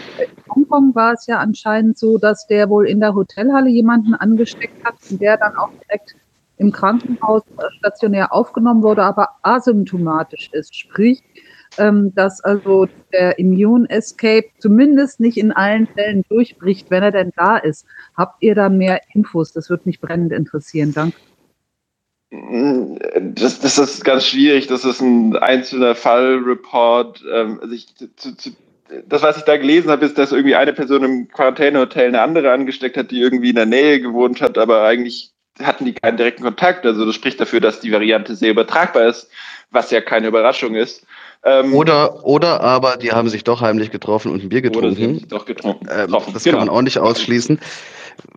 Hongkong 0.53 0.95
war 0.95 1.13
es 1.13 1.27
ja 1.27 1.39
anscheinend 1.39 1.97
so, 1.97 2.19
dass 2.19 2.47
der 2.47 2.69
wohl 2.69 2.89
in 2.89 3.01
der 3.01 3.15
Hotelhalle 3.15 3.71
jemanden 3.71 4.15
angesteckt 4.15 4.85
hat 4.85 4.97
und 5.09 5.21
der 5.21 5.37
dann 5.37 5.57
auch 5.57 5.71
direkt 5.87 6.17
im 6.59 6.73
Krankenhaus 6.73 7.43
stationär 7.79 8.33
aufgenommen 8.33 8.83
wurde, 8.83 9.03
aber 9.03 9.29
asymptomatisch 9.43 10.51
ist. 10.53 10.77
Sprich, 10.77 11.23
ähm, 11.79 12.13
dass 12.15 12.41
also 12.43 12.89
der 13.13 13.39
Immune 13.39 13.89
Escape 13.89 14.47
zumindest 14.59 15.21
nicht 15.21 15.39
in 15.39 15.53
allen 15.53 15.87
Fällen 15.87 16.25
durchbricht, 16.29 16.91
wenn 16.91 17.03
er 17.03 17.13
denn 17.13 17.33
da 17.37 17.57
ist. 17.57 17.87
Habt 18.17 18.43
ihr 18.43 18.55
da 18.55 18.69
mehr 18.69 19.01
Infos? 19.15 19.53
Das 19.53 19.71
würde 19.71 19.85
mich 19.87 20.01
brennend 20.01 20.33
interessieren. 20.33 20.93
Danke. 20.93 21.17
Das, 22.33 23.61
das 23.61 23.79
ist 23.79 24.05
ganz 24.05 24.27
schwierig. 24.27 24.67
Das 24.67 24.85
ist 24.85 25.01
ein 25.01 25.37
einzelner 25.37 25.95
Fallreport. 25.95 27.25
Ähm, 27.33 27.59
also 27.61 27.75
ich, 27.75 27.95
zu, 28.17 28.37
zu, 28.37 28.51
das, 29.07 29.23
was 29.23 29.37
ich 29.37 29.45
da 29.45 29.57
gelesen 29.57 29.91
habe, 29.91 30.05
ist, 30.05 30.19
dass 30.19 30.33
irgendwie 30.33 30.57
eine 30.57 30.73
Person 30.73 31.05
im 31.05 31.29
Quarantänehotel 31.29 32.09
eine 32.09 32.23
andere 32.23 32.53
angesteckt 32.53 32.97
hat, 32.97 33.11
die 33.11 33.21
irgendwie 33.21 33.51
in 33.51 33.57
der 33.57 33.67
Nähe 33.67 34.01
gewohnt 34.01 34.41
hat, 34.41 34.59
aber 34.59 34.85
eigentlich 34.85 35.33
hatten 35.61 35.85
die 35.85 35.93
keinen 35.93 36.17
direkten 36.17 36.43
Kontakt. 36.43 36.87
Also 36.87 37.05
das 37.05 37.15
spricht 37.15 37.41
dafür, 37.41 37.61
dass 37.61 37.81
die 37.81 37.93
Variante 37.93 38.35
sehr 38.35 38.51
übertragbar 38.51 39.07
ist, 39.07 39.31
was 39.71 39.91
ja 39.91 40.01
keine 40.01 40.29
Überraschung 40.29 40.75
ist. 40.75 41.07
Ähm, 41.43 41.75
oder, 41.75 42.25
oder 42.25 42.61
aber 42.61 42.97
die 42.97 43.13
haben 43.13 43.29
sich 43.29 43.45
doch 43.45 43.61
heimlich 43.61 43.91
getroffen 43.91 44.33
und 44.33 44.43
ein 44.43 44.49
Bier 44.49 44.63
getrunken. 44.63 44.89
Oder 44.89 44.97
sie 44.97 45.05
haben 45.05 45.15
sich 45.15 45.29
doch 45.29 45.47
getrunken. 45.47 45.89
Ähm, 45.91 46.15
das 46.33 46.45
genau. 46.45 46.59
kann 46.59 46.67
man 46.67 46.77
auch 46.77 46.83
nicht 46.83 46.99
ausschließen 46.99 47.59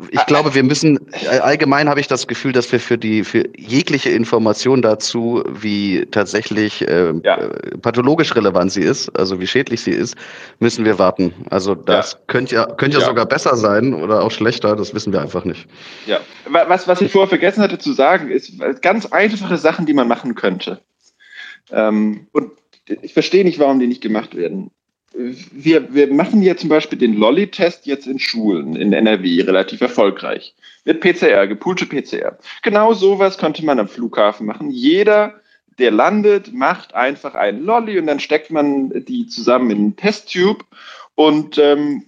ich 0.09 0.25
glaube, 0.25 0.55
wir 0.55 0.63
müssen, 0.63 0.99
äh, 1.11 1.39
allgemein 1.39 1.89
habe 1.89 1.99
ich 1.99 2.07
das 2.07 2.27
Gefühl, 2.27 2.51
dass 2.51 2.71
wir 2.71 2.79
für 2.79 2.97
die, 2.97 3.23
für 3.23 3.45
jegliche 3.57 4.09
Information 4.09 4.81
dazu, 4.81 5.43
wie 5.47 6.05
tatsächlich 6.11 6.87
äh, 6.87 7.13
ja. 7.23 7.37
Äh, 7.37 7.77
pathologisch 7.77 8.35
relevant 8.35 8.71
sie 8.71 8.81
ist, 8.81 9.09
also 9.17 9.39
wie 9.39 9.47
schädlich 9.47 9.81
sie 9.81 9.91
ist, 9.91 10.15
müssen 10.59 10.85
wir 10.85 10.99
warten. 10.99 11.33
Also 11.49 11.75
das 11.75 12.13
ja. 12.13 12.19
könnte 12.27 12.55
ja, 12.55 12.65
könnte 12.65 12.97
ja, 12.97 13.01
ja 13.01 13.07
sogar 13.07 13.25
besser 13.25 13.55
sein 13.55 13.93
oder 13.93 14.23
auch 14.23 14.31
schlechter, 14.31 14.75
das 14.75 14.93
wissen 14.93 15.13
wir 15.13 15.21
einfach 15.21 15.45
nicht. 15.45 15.67
Ja, 16.05 16.19
was, 16.47 16.87
was 16.87 17.01
ich 17.01 17.11
vorher 17.11 17.29
vergessen 17.29 17.61
hatte 17.61 17.77
zu 17.77 17.93
sagen, 17.93 18.29
ist 18.29 18.53
ganz 18.81 19.05
einfache 19.07 19.57
Sachen, 19.57 19.85
die 19.85 19.93
man 19.93 20.07
machen 20.07 20.35
könnte. 20.35 20.79
Ähm, 21.71 22.27
und 22.31 22.51
ich 22.87 23.13
verstehe 23.13 23.43
nicht, 23.43 23.59
warum 23.59 23.79
die 23.79 23.87
nicht 23.87 24.01
gemacht 24.01 24.35
werden 24.35 24.71
wir, 25.15 25.93
wir 25.93 26.11
machen 26.11 26.41
ja 26.41 26.55
zum 26.55 26.69
Beispiel 26.69 26.97
den 26.97 27.13
Lolly-Test 27.13 27.85
jetzt 27.85 28.07
in 28.07 28.19
Schulen 28.19 28.75
in 28.75 28.93
NRW 28.93 29.41
relativ 29.41 29.81
erfolgreich. 29.81 30.55
Mit 30.85 31.01
PCR, 31.01 31.47
gepoolte 31.47 31.85
PCR. 31.85 32.37
Genau 32.63 32.93
sowas 32.93 33.37
könnte 33.37 33.63
man 33.63 33.79
am 33.79 33.87
Flughafen 33.87 34.47
machen. 34.47 34.71
Jeder, 34.71 35.39
der 35.77 35.91
landet, 35.91 36.53
macht 36.53 36.95
einfach 36.95 37.35
einen 37.35 37.63
Lolly 37.63 37.99
und 37.99 38.07
dann 38.07 38.19
steckt 38.19 38.49
man 38.49 39.05
die 39.05 39.27
zusammen 39.27 39.69
in 39.71 39.77
einen 39.77 39.95
Testtube 39.95 40.65
und 41.15 41.57
ähm, 41.57 42.05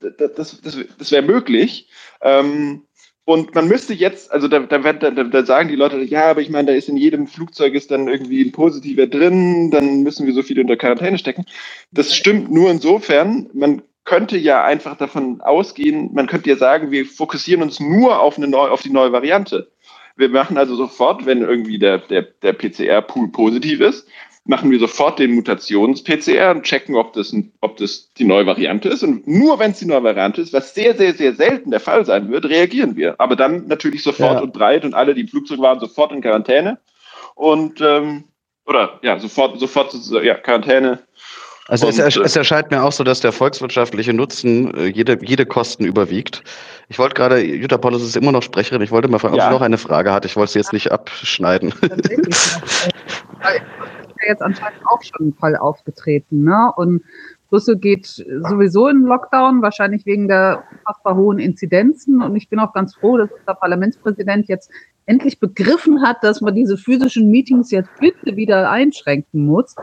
das, 0.00 0.60
das, 0.60 0.78
das 0.98 1.10
wäre 1.10 1.22
möglich. 1.22 1.88
Ähm, 2.20 2.82
und 3.28 3.54
man 3.54 3.68
müsste 3.68 3.92
jetzt, 3.92 4.32
also 4.32 4.48
da, 4.48 4.60
da, 4.60 4.78
da, 4.78 5.10
da, 5.10 5.44
sagen 5.44 5.68
die 5.68 5.76
Leute, 5.76 6.00
ja, 6.00 6.30
aber 6.30 6.40
ich 6.40 6.48
meine, 6.48 6.68
da 6.68 6.72
ist 6.72 6.88
in 6.88 6.96
jedem 6.96 7.26
Flugzeug 7.26 7.74
ist 7.74 7.90
dann 7.90 8.08
irgendwie 8.08 8.40
ein 8.40 8.52
positiver 8.52 9.06
drin, 9.06 9.70
dann 9.70 10.02
müssen 10.02 10.26
wir 10.26 10.32
so 10.32 10.42
viele 10.42 10.62
unter 10.62 10.78
Quarantäne 10.78 11.18
stecken. 11.18 11.44
Das 11.92 12.16
stimmt 12.16 12.50
nur 12.50 12.70
insofern, 12.70 13.50
man 13.52 13.82
könnte 14.06 14.38
ja 14.38 14.64
einfach 14.64 14.96
davon 14.96 15.42
ausgehen, 15.42 16.08
man 16.14 16.26
könnte 16.26 16.48
ja 16.48 16.56
sagen, 16.56 16.90
wir 16.90 17.04
fokussieren 17.04 17.60
uns 17.60 17.80
nur 17.80 18.18
auf, 18.18 18.38
eine 18.38 18.48
neu, 18.48 18.68
auf 18.68 18.80
die 18.80 18.88
neue 18.88 19.12
Variante. 19.12 19.70
Wir 20.16 20.30
machen 20.30 20.56
also 20.56 20.74
sofort, 20.74 21.26
wenn 21.26 21.42
irgendwie 21.42 21.78
der, 21.78 21.98
der, 21.98 22.22
der 22.22 22.54
PCR-Pool 22.54 23.28
positiv 23.28 23.82
ist, 23.82 24.08
machen 24.48 24.70
wir 24.70 24.78
sofort 24.78 25.18
den 25.18 25.34
Mutations-PCR 25.34 26.50
und 26.52 26.62
checken, 26.62 26.96
ob 26.96 27.12
das, 27.12 27.36
ob 27.60 27.76
das 27.76 28.12
die 28.14 28.24
neue 28.24 28.46
Variante 28.46 28.88
ist. 28.88 29.02
Und 29.02 29.28
nur 29.28 29.58
wenn 29.58 29.72
es 29.72 29.78
die 29.78 29.84
neue 29.84 30.02
Variante 30.02 30.40
ist, 30.40 30.54
was 30.54 30.74
sehr, 30.74 30.96
sehr, 30.96 31.12
sehr 31.12 31.34
selten 31.34 31.70
der 31.70 31.80
Fall 31.80 32.06
sein 32.06 32.30
wird, 32.30 32.46
reagieren 32.46 32.96
wir. 32.96 33.14
Aber 33.20 33.36
dann 33.36 33.66
natürlich 33.66 34.02
sofort 34.02 34.36
ja. 34.36 34.40
und 34.40 34.54
breit 34.54 34.86
und 34.86 34.94
alle, 34.94 35.14
die 35.14 35.20
im 35.20 35.28
Flugzeug 35.28 35.58
waren, 35.60 35.80
sofort 35.80 36.12
in 36.12 36.22
Quarantäne. 36.22 36.78
Und 37.34 37.82
ähm, 37.82 38.24
oder 38.64 38.98
ja, 39.02 39.18
sofort, 39.18 39.60
sofort 39.60 39.94
ja, 40.22 40.34
Quarantäne 40.34 41.00
also 41.68 41.86
und, 41.86 41.98
es, 41.98 42.16
es, 42.16 42.34
erscheint 42.34 42.70
mir 42.70 42.82
auch 42.82 42.92
so, 42.92 43.04
dass 43.04 43.20
der 43.20 43.30
volkswirtschaftliche 43.30 44.14
Nutzen 44.14 44.74
äh, 44.74 44.86
jede, 44.86 45.18
jede 45.22 45.44
Kosten 45.44 45.84
überwiegt. 45.84 46.42
Ich 46.88 46.98
wollte 46.98 47.14
gerade, 47.14 47.44
Jutta 47.44 47.76
Paulus 47.76 48.02
ist 48.02 48.16
immer 48.16 48.32
noch 48.32 48.42
Sprecherin, 48.42 48.80
ich 48.80 48.90
wollte 48.90 49.08
mal 49.08 49.18
fragen, 49.18 49.34
ob 49.34 49.42
sie 49.42 49.50
noch 49.50 49.60
eine 49.60 49.76
Frage 49.76 50.10
hat. 50.10 50.24
Ich 50.24 50.34
wollte 50.34 50.52
sie 50.52 50.58
jetzt 50.60 50.72
nicht 50.72 50.90
abschneiden. 50.90 51.74
Tatsächlich. 51.80 52.28
ist 54.18 54.22
ja 54.22 54.28
jetzt 54.28 54.42
anscheinend 54.42 54.80
auch 54.86 55.02
schon 55.02 55.28
ein 55.28 55.34
Fall 55.34 55.56
aufgetreten. 55.56 56.44
Ne? 56.44 56.72
Und 56.76 57.02
Brüssel 57.50 57.76
geht 57.76 58.06
sowieso 58.06 58.88
in 58.88 59.02
Lockdown, 59.02 59.62
wahrscheinlich 59.62 60.06
wegen 60.06 60.28
der 60.28 60.64
fast 60.86 61.04
hohen 61.04 61.38
Inzidenzen. 61.38 62.22
Und 62.22 62.34
ich 62.36 62.48
bin 62.48 62.58
auch 62.58 62.72
ganz 62.72 62.94
froh, 62.94 63.18
dass 63.18 63.30
unser 63.30 63.54
Parlamentspräsident 63.54 64.48
jetzt 64.48 64.70
endlich 65.06 65.40
begriffen 65.40 66.02
hat, 66.02 66.22
dass 66.22 66.40
man 66.40 66.54
diese 66.54 66.76
physischen 66.76 67.30
Meetings 67.30 67.70
jetzt 67.70 67.90
bitte 68.00 68.36
wieder 68.36 68.70
einschränken 68.70 69.46
muss 69.46 69.74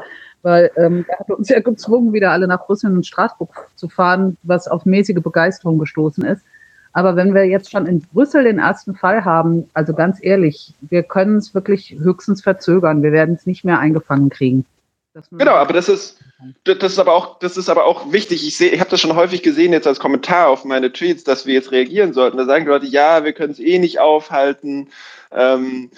weil 0.45 0.71
ähm, 0.77 1.05
er 1.07 1.19
hat 1.19 1.31
uns 1.31 1.49
ja 1.49 1.59
gezwungen, 1.71 2.13
wieder 2.13 2.31
alle 2.31 2.47
nach 2.47 2.65
Brüssel 2.65 2.91
und 2.91 3.05
Straßburg 3.05 3.67
zu 3.75 3.89
fahren, 3.89 4.37
was 4.43 4.67
auf 4.67 4.85
mäßige 4.85 5.21
Begeisterung 5.21 5.79
gestoßen 5.79 6.23
ist. 6.23 6.45
Aber 6.93 7.17
wenn 7.17 7.33
wir 7.33 7.45
jetzt 7.45 7.71
schon 7.71 7.87
in 7.87 7.99
Brüssel 7.99 8.45
den 8.45 8.59
ersten 8.59 8.95
Fall 8.95 9.25
haben, 9.25 9.69
also 9.73 9.93
ganz 9.93 10.19
ehrlich, 10.21 10.73
wir 10.81 11.03
können 11.03 11.37
es 11.37 11.53
wirklich 11.53 11.97
höchstens 11.99 12.41
verzögern. 12.41 13.03
Wir 13.03 13.11
werden 13.11 13.35
es 13.35 13.45
nicht 13.45 13.65
mehr 13.65 13.79
eingefangen 13.79 14.29
kriegen. 14.29 14.65
Genau, 15.31 15.53
aber 15.53 15.73
das 15.73 15.89
ist, 15.89 16.19
das 16.63 16.91
ist 16.91 16.99
aber 16.99 17.13
auch, 17.13 17.39
das 17.39 17.57
ist 17.57 17.69
aber 17.69 17.85
auch 17.85 18.11
wichtig. 18.11 18.45
Ich 18.45 18.57
sehe, 18.57 18.69
ich 18.69 18.79
habe 18.79 18.89
das 18.89 19.01
schon 19.01 19.15
häufig 19.15 19.43
gesehen 19.43 19.73
jetzt 19.73 19.87
als 19.87 19.99
Kommentar 19.99 20.47
auf 20.47 20.63
meine 20.63 20.91
Tweets, 20.91 21.23
dass 21.23 21.45
wir 21.45 21.53
jetzt 21.53 21.71
reagieren 21.71 22.13
sollten. 22.13 22.37
Da 22.37 22.45
sagen 22.45 22.65
die 22.65 22.71
Leute, 22.71 22.85
ja, 22.85 23.23
wir 23.23 23.33
können 23.33 23.51
es 23.51 23.59
eh 23.59 23.79
nicht 23.79 23.99
aufhalten. 23.99 24.89
Ähm, 25.31 25.89
äh, 25.91 25.97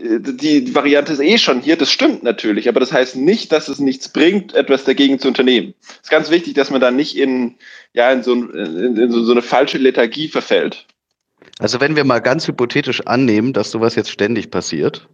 die, 0.00 0.64
die 0.64 0.74
Variante 0.74 1.12
ist 1.12 1.20
eh 1.20 1.38
schon 1.38 1.60
hier, 1.60 1.76
das 1.76 1.90
stimmt 1.90 2.22
natürlich, 2.22 2.68
aber 2.68 2.80
das 2.80 2.92
heißt 2.92 3.16
nicht, 3.16 3.52
dass 3.52 3.68
es 3.68 3.78
nichts 3.78 4.08
bringt, 4.08 4.54
etwas 4.54 4.84
dagegen 4.84 5.18
zu 5.18 5.28
unternehmen. 5.28 5.74
Es 5.80 6.04
ist 6.04 6.10
ganz 6.10 6.30
wichtig, 6.30 6.54
dass 6.54 6.70
man 6.70 6.80
da 6.80 6.90
nicht 6.90 7.16
in, 7.16 7.56
ja, 7.92 8.12
in, 8.12 8.22
so, 8.22 8.32
in, 8.34 8.96
in 8.96 9.10
so 9.10 9.30
eine 9.32 9.42
falsche 9.42 9.78
Lethargie 9.78 10.28
verfällt. 10.28 10.86
Also 11.58 11.80
wenn 11.80 11.96
wir 11.96 12.04
mal 12.04 12.20
ganz 12.20 12.48
hypothetisch 12.48 13.06
annehmen, 13.06 13.52
dass 13.52 13.70
sowas 13.70 13.94
jetzt 13.96 14.10
ständig 14.10 14.50
passiert, 14.50 15.08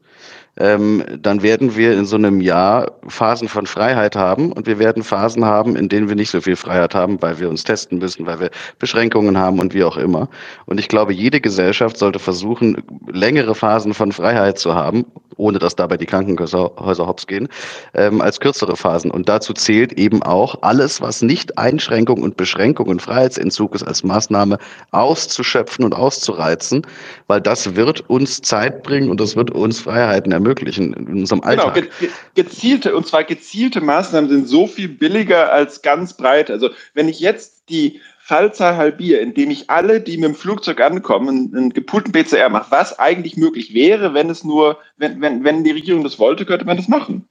ähm, 0.57 1.05
dann 1.21 1.43
werden 1.43 1.77
wir 1.77 1.93
in 1.93 2.05
so 2.05 2.17
einem 2.17 2.41
Jahr 2.41 2.93
Phasen 3.09 3.49
von 3.49 3.67
Freiheit 3.67 4.17
haben 4.17 4.53
und 4.53 4.67
wir 4.67 4.79
werden 4.79 5.03
Phasen 5.03 5.45
haben, 5.45 5.77
in 5.77 5.89
denen 5.89 6.09
wir 6.09 6.17
nicht 6.17 6.31
so 6.31 6.41
viel 6.41 6.57
Freiheit 6.57 6.95
haben, 6.95 7.23
weil 7.23 7.39
wir 7.39 7.49
uns 7.49 7.65
testen 7.65 7.99
müssen, 7.99 8.27
weil 8.27 8.41
wir 8.41 8.51
Beschränkungen 8.79 9.39
haben 9.39 9.59
und 9.59 9.75
wie 9.75 9.85
auch 9.85 9.97
immer. 9.97 10.29
Und 10.67 10.79
ich 10.79 10.89
glaube, 10.89 11.13
jede 11.13 11.41
Gesellschaft 11.41 11.97
sollte 11.97 12.19
versuchen, 12.19 12.83
längere 13.11 13.55
Phasen 13.55 13.95
von 13.95 14.13
Freiheit 14.13 14.59
zu 14.59 14.75
haben, 14.75 15.07
ohne 15.37 15.59
dass 15.59 15.77
dabei 15.77 15.97
die 15.97 16.07
Krankenhäuser 16.07 17.07
hops 17.07 17.27
gehen, 17.27 17.49
ähm, 17.95 18.21
als 18.21 18.41
kürzere 18.41 18.77
Phasen. 18.77 19.11
Und 19.11 19.29
dazu 19.29 19.55
zählt 19.55 19.95
eben 19.95 20.23
auch 20.23 20.57
alles, 20.63 21.01
was 21.01 21.23
nicht 21.23 21.57
Einschränkung 21.57 22.23
und 22.23 22.37
Beschränkung 22.37 22.89
und 22.89 23.01
Freiheitsentzug 23.01 23.75
ist, 23.75 23.85
als 23.85 24.05
Maßnahme 24.05 24.59
auszuschöpfen 24.91 25.85
und 25.85 25.95
auszureizen, 25.95 26.87
weil 27.29 27.41
das 27.41 27.77
wird 27.77 28.01
uns 28.11 28.43
Zeit 28.43 28.83
bringen 28.83 29.09
und 29.09 29.21
das 29.21 29.37
wird 29.37 29.51
uns 29.53 29.81
Freiheiten 29.81 30.33
ermöglichen 30.33 30.40
in 30.47 30.95
unserem 30.95 31.41
genau, 31.41 31.67
Alltag. 31.67 31.75
Genau, 31.75 31.91
ge 31.99 32.09
gezielte, 32.35 32.97
und 32.97 33.07
zwar 33.07 33.25
gezielte 33.25 33.81
Maßnahmen 33.81 34.31
sind 34.31 34.49
so 34.49 34.67
viel 34.67 34.89
billiger 34.89 35.53
als 35.53 35.83
ganz 35.83 36.15
breit. 36.17 36.51
Also 36.51 36.71
wenn 36.95 37.09
ich 37.09 37.21
jetzt 37.21 37.69
die 37.69 38.01
Fallzahl 38.31 38.77
halbiere, 38.77 39.19
indem 39.19 39.51
ich 39.51 39.71
alle, 39.71 40.01
die 40.01 40.17
mit 40.17 40.29
dem 40.29 40.35
Flugzeug 40.37 40.81
ankommen, 40.81 41.53
einen 41.53 41.73
gepulten 41.73 42.13
PCR 42.13 42.49
mache, 42.49 42.71
was 42.71 42.97
eigentlich 42.97 43.37
möglich 43.37 43.75
wäre, 43.75 44.15
wenn 44.15 44.31
es 44.31 44.45
nur, 44.45 44.79
wenn, 44.99 45.21
wenn, 45.21 45.43
wenn 45.43 45.65
die 45.65 45.73
Regierung 45.73 46.05
das 46.05 46.21
wollte, 46.21 46.47
könnte 46.47 46.65
man 46.65 46.77
das 46.77 46.87
machen. 46.87 47.29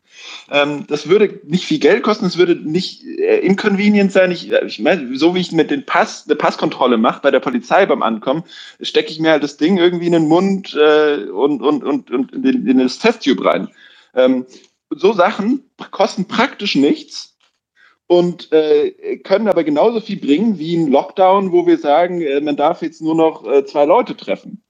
Ähm, 0.52 0.84
das 0.88 1.08
würde 1.08 1.40
nicht 1.46 1.64
viel 1.64 1.80
Geld 1.80 2.04
kosten, 2.04 2.26
es 2.26 2.38
würde 2.38 2.56
nicht 2.56 3.06
äh, 3.06 3.40
inconvenient 3.40 4.12
sein. 4.12 4.30
Ich, 4.32 4.52
äh, 4.52 4.66
ich 4.66 4.80
meine, 4.80 5.16
so 5.18 5.34
wie 5.36 5.40
ich 5.40 5.54
mit 5.54 5.72
den 5.72 5.86
Pass, 5.86 6.26
eine 6.28 6.36
Passkontrolle 6.36 6.98
mache 6.98 7.22
bei 7.22 7.32
der 7.32 7.40
Polizei 7.40 7.86
beim 7.86 8.04
Ankommen, 8.04 8.44
stecke 8.82 9.10
ich 9.10 9.22
mir 9.22 9.32
halt 9.32 9.44
das 9.44 9.56
Ding 9.56 9.78
irgendwie 9.78 10.08
in 10.08 10.12
den 10.12 10.28
Mund 10.28 10.76
äh, 10.76 11.30
und, 11.30 11.62
und, 11.62 11.82
und, 11.82 12.12
und 12.12 12.34
in, 12.34 12.68
in 12.68 12.78
das 12.78 13.00
Testtube 13.00 13.46
rein. 13.46 13.70
Ähm, 14.16 14.46
so 14.90 15.14
Sachen 15.14 15.64
kosten 15.92 16.28
praktisch 16.28 16.76
nichts 16.76 17.29
und 18.10 18.52
äh, 18.52 19.18
können 19.18 19.48
aber 19.48 19.64
genauso 19.64 20.02
viel 20.02 20.20
bringen 20.20 20.58
wie 20.58 20.76
ein 20.76 20.88
Lockdown, 20.88 21.52
wo 21.52 21.68
wir 21.68 21.78
sagen, 21.78 22.22
äh, 22.22 22.42
man 22.42 22.58
darf 22.58 22.82
jetzt 22.82 23.02
nur 23.04 23.14
noch 23.14 23.46
äh, 23.46 23.64
zwei 23.66 23.86
Leute 23.86 24.18
treffen. 24.18 24.62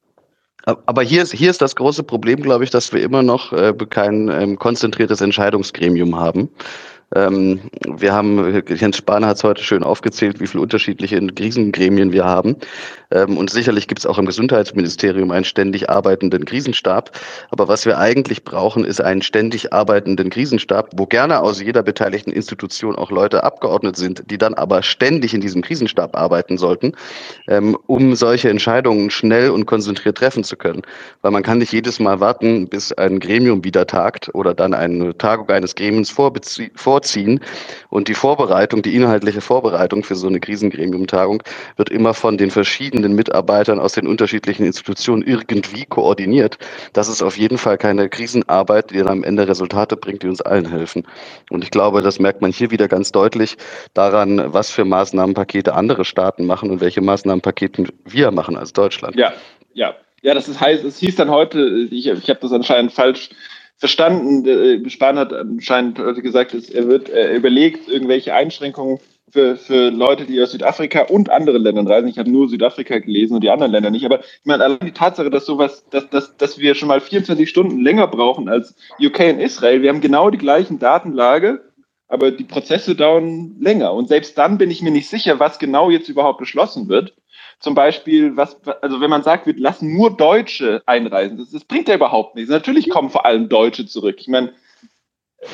Aber 0.66 1.02
hier 1.02 1.24
ist, 1.24 1.32
hier 1.32 1.50
ist 1.50 1.62
das 1.62 1.78
große 1.78 2.04
Problem, 2.04 2.42
glaube 2.42 2.66
ich, 2.66 2.70
dass 2.70 2.92
wir 2.92 3.02
immer 3.02 3.24
noch 3.24 3.54
äh, 3.54 3.74
kein 3.90 4.28
ähm, 4.28 4.60
konzentriertes 4.60 5.22
Entscheidungsgremium 5.22 6.20
haben. 6.20 6.50
Ähm, 7.16 7.60
wir 7.88 8.14
haben, 8.14 8.64
Jens 8.68 8.98
Spahn 8.98 9.26
hat 9.26 9.38
es 9.38 9.44
heute 9.44 9.64
schön 9.64 9.84
aufgezählt, 9.84 10.40
wie 10.40 10.48
viele 10.48 10.62
unterschiedliche 10.62 11.20
Krisengremien 11.20 12.12
wir 12.12 12.26
haben. 12.26 12.58
Ähm, 13.12 13.38
und 13.38 13.50
sicherlich 13.50 13.88
gibt 13.88 14.00
es 14.00 14.06
auch 14.06 14.18
im 14.18 14.26
Gesundheitsministerium 14.26 15.32
einen 15.32 15.46
ständig 15.46 15.90
arbeitenden 15.90 16.46
Krisenstab. 16.46 17.12
Aber 17.50 17.68
was 17.68 17.86
wir 17.86 17.98
eigentlich 17.98 18.44
brauchen, 18.44 18.86
ist 18.86 19.02
einen 19.02 19.22
ständig 19.22 19.74
arbeitenden 19.74 20.30
Krisenstab, 20.30 20.92
wo 20.96 21.08
gerne 21.08 21.42
aus 21.42 21.62
jeder 21.62 21.82
beteiligten 21.82 22.32
Institution 22.32 22.96
auch 22.96 23.10
Leute 23.10 23.44
abgeordnet 23.44 23.96
sind, 23.98 24.30
die 24.30 24.38
dann 24.38 24.54
aber 24.54 24.84
ständig 24.84 25.34
in 25.34 25.42
diesem 25.42 25.62
Krisenstab 25.62 26.16
arbeiten 26.16 26.58
sollten, 26.58 26.94
ähm, 27.48 27.78
um 27.88 28.16
solche 28.16 28.50
Entscheidungen 28.50 29.10
schnell 29.10 29.50
und 29.50 29.66
konzentriert 29.66 30.18
treffen 30.18 30.44
zu 30.44 30.56
können. 30.56 30.84
Weil 31.22 31.32
man 31.32 31.44
kann 31.44 31.58
nicht 31.58 31.74
jedes 31.74 32.00
Mal 32.00 32.20
warten, 32.20 32.68
bis 32.68 32.94
ein 32.94 33.20
Gremium 33.20 33.64
wieder 33.64 33.88
tagt 33.88 34.30
oder 34.34 34.54
dann 34.54 34.74
eine 34.74 35.18
Tagung 35.18 35.50
eines 35.50 35.74
Gremiums 35.74 36.12
vorziehen. 37.00 37.40
Und 37.90 38.08
die 38.08 38.14
Vorbereitung, 38.14 38.82
die 38.82 38.96
inhaltliche 38.96 39.42
Vorbereitung 39.42 40.04
für 40.04 40.16
so 40.16 40.28
eine 40.28 40.40
Krisengremiumtagung 40.40 41.42
wird 41.78 41.90
immer 41.90 42.14
von 42.14 42.38
den 42.38 42.52
verschiedenen 42.52 43.14
Mitarbeitern 43.14 43.80
aus 43.80 43.94
den 43.94 44.06
unterschiedlichen 44.06 44.66
Institutionen 44.66 45.24
irgendwie 45.24 45.86
koordiniert. 45.86 46.58
Das 46.94 47.08
ist 47.08 47.22
auf 47.22 47.38
jeden 47.38 47.58
Fall 47.58 47.78
keine 47.78 48.10
Krisenarbeit, 48.10 48.92
die 48.92 48.98
dann 48.98 49.08
am 49.08 49.24
Ende 49.24 49.48
Resultate 49.48 49.96
bringt, 49.96 50.24
die 50.24 50.28
uns 50.28 50.42
allen 50.42 50.70
helfen. 50.70 51.08
Und 51.50 51.64
ich 51.64 51.72
glaube, 51.72 52.02
das 52.02 52.20
merkt 52.20 52.42
man 52.42 52.52
hier 52.52 52.70
wieder 52.70 52.88
ganz 52.88 53.12
deutlich 53.12 53.56
daran, 53.94 54.54
was 54.54 54.70
für 54.70 54.84
Maßnahmenpakete 54.84 55.74
andere 55.74 56.04
Staaten 56.04 56.46
machen 56.46 56.70
und 56.70 56.82
welche 56.82 57.02
Maßnahmenpakete 57.02 57.86
wir 58.06 58.32
machen 58.32 58.58
als 58.58 58.74
Deutschland. 58.74 59.16
Ja, 59.16 59.34
ja. 59.74 59.96
Ja, 60.22 60.34
das 60.34 60.50
ist 60.50 60.60
heißt, 60.60 60.84
es 60.84 60.98
hieß 61.00 61.16
dann 61.16 61.30
heute, 61.30 61.88
ich, 61.92 62.08
ich 62.08 62.30
habe 62.30 62.42
das 62.42 62.52
anscheinend 62.52 62.92
falsch 62.92 63.30
verstanden. 63.80 64.46
Äh, 64.46 64.90
Spahn 64.90 65.18
hat 65.18 65.34
anscheinend 65.34 65.98
gesagt, 66.22 66.54
er 66.54 66.88
wird 66.88 67.10
er 67.10 67.34
überlegt, 67.34 67.88
irgendwelche 67.88 68.34
Einschränkungen 68.34 69.00
für, 69.32 69.56
für 69.56 69.90
Leute, 69.90 70.26
die 70.26 70.42
aus 70.42 70.52
Südafrika 70.52 71.04
und 71.04 71.30
anderen 71.30 71.62
Ländern 71.62 71.88
reisen. 71.88 72.10
Ich 72.10 72.18
habe 72.18 72.30
nur 72.30 72.50
Südafrika 72.50 73.00
gelesen 73.00 73.36
und 73.36 73.44
die 73.44 73.50
anderen 73.50 73.72
Länder 73.72 73.90
nicht. 73.90 74.06
Aber 74.06 74.20
ich 74.20 74.46
meine, 74.46 74.64
allein 74.64 74.80
die 74.80 74.92
Tatsache, 74.92 75.30
dass 75.30 75.46
sowas, 75.46 75.86
dass, 75.90 76.10
dass, 76.10 76.36
dass 76.38 76.58
wir 76.58 76.76
schon 76.76 76.88
mal 76.88 77.02
24 77.02 77.50
Stunden 77.50 77.82
länger 77.82 78.08
brauchen 78.08 78.50
als 78.50 78.76
UK 79.00 79.20
und 79.20 79.40
Israel. 79.40 79.82
Wir 79.82 79.90
haben 79.90 80.02
genau 80.02 80.30
die 80.30 80.38
gleichen 80.38 80.80
Datenlage, 80.80 81.62
aber 82.08 82.32
die 82.32 82.44
Prozesse 82.44 82.96
dauern 82.96 83.56
länger. 83.60 83.94
Und 83.94 84.08
selbst 84.08 84.38
dann 84.38 84.58
bin 84.58 84.72
ich 84.72 84.82
mir 84.82 84.92
nicht 84.92 85.10
sicher, 85.10 85.40
was 85.40 85.60
genau 85.60 85.90
jetzt 85.90 86.10
überhaupt 86.10 86.40
beschlossen 86.40 86.90
wird. 86.90 87.14
Zum 87.60 87.76
Beispiel, 87.76 88.38
was, 88.38 88.58
also 88.82 89.02
wenn 89.02 89.10
man 89.10 89.24
sagt, 89.24 89.46
wir 89.46 89.58
lassen 89.58 89.94
nur 89.94 90.16
Deutsche 90.16 90.82
einreisen, 90.86 91.38
das, 91.38 91.52
das 91.52 91.66
bringt 91.66 91.90
ja 91.90 91.96
überhaupt 91.96 92.36
nichts. 92.36 92.50
Natürlich 92.50 92.90
kommen 92.90 93.10
vor 93.10 93.26
allem 93.26 93.50
Deutsche 93.50 93.86
zurück. 93.86 94.16
Ich 94.20 94.30
meine, 94.30 94.54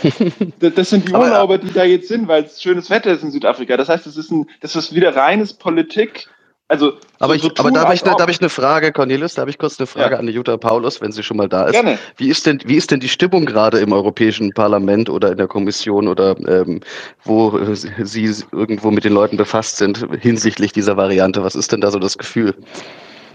das 0.59 0.89
sind 0.89 1.09
die 1.09 1.13
Urlauber, 1.13 1.57
die 1.57 1.71
da 1.71 1.83
jetzt 1.83 2.07
sind, 2.07 2.27
weil 2.27 2.43
es 2.43 2.61
schönes 2.61 2.89
Wetter 2.89 3.11
ist 3.11 3.23
in 3.23 3.31
Südafrika. 3.31 3.77
Das 3.77 3.89
heißt, 3.89 4.05
das 4.05 4.17
ist, 4.17 4.31
ein, 4.31 4.49
das 4.61 4.75
ist 4.75 4.93
wieder 4.93 5.15
reines 5.15 5.53
Politik. 5.53 6.27
Also, 6.67 6.93
aber, 7.19 7.37
so, 7.37 7.51
ich, 7.51 7.59
aber 7.59 7.69
da 7.69 7.81
habe 7.81 7.93
ich, 7.93 8.03
ne, 8.03 8.11
hab 8.11 8.27
ich 8.27 8.39
eine 8.39 8.49
Frage, 8.49 8.91
Cornelius, 8.91 9.35
da 9.35 9.41
habe 9.41 9.51
ich 9.51 9.59
kurz 9.59 9.79
eine 9.79 9.85
Frage 9.85 10.15
ja. 10.15 10.19
an 10.19 10.25
die 10.25 10.33
Jutta 10.33 10.57
Paulus, 10.57 10.99
wenn 10.99 11.11
sie 11.11 11.21
schon 11.21 11.37
mal 11.37 11.47
da 11.47 11.65
ist. 11.65 11.73
Gerne. 11.73 11.99
Wie 12.17 12.27
ist 12.27 12.47
denn, 12.47 12.59
wie 12.65 12.75
ist 12.75 12.89
denn 12.89 12.99
die 12.99 13.07
Stimmung 13.07 13.45
gerade 13.45 13.77
im 13.77 13.93
Europäischen 13.93 14.51
Parlament 14.51 15.07
oder 15.07 15.31
in 15.31 15.37
der 15.37 15.47
Kommission 15.47 16.07
oder 16.07 16.35
ähm, 16.47 16.81
wo 17.23 17.59
Sie 17.75 18.33
irgendwo 18.51 18.89
mit 18.89 19.03
den 19.03 19.13
Leuten 19.13 19.37
befasst 19.37 19.77
sind 19.77 20.07
hinsichtlich 20.19 20.71
dieser 20.71 20.97
Variante? 20.97 21.43
Was 21.43 21.53
ist 21.53 21.71
denn 21.71 21.81
da 21.81 21.91
so 21.91 21.99
das 21.99 22.17
Gefühl? 22.17 22.55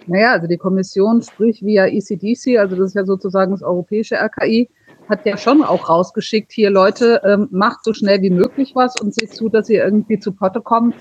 Naja, 0.09 0.33
also 0.33 0.49
die 0.49 0.59
Kommission 0.59 1.23
spricht 1.23 1.63
via 1.63 1.87
ECDC, 1.87 2.59
also 2.59 2.75
das 2.75 2.89
ist 2.89 2.95
ja 2.95 3.05
sozusagen 3.05 3.53
das 3.53 3.63
europäische 3.63 4.17
RKI, 4.17 4.69
hat 5.09 5.25
ja 5.25 5.37
schon 5.37 5.63
auch 5.63 5.89
rausgeschickt, 5.89 6.51
hier 6.51 6.71
Leute, 6.71 7.21
ähm, 7.25 7.47
macht 7.53 7.85
so 7.85 7.95
schnell 7.95 8.21
wie 8.23 8.31
möglich 8.31 8.73
was 8.75 9.01
und 9.01 9.15
seht 9.15 9.33
zu, 9.33 9.49
dass 9.49 9.69
ihr 9.69 9.85
irgendwie 9.85 10.19
zu 10.19 10.33
Potte 10.33 10.61
kommt. 10.61 10.97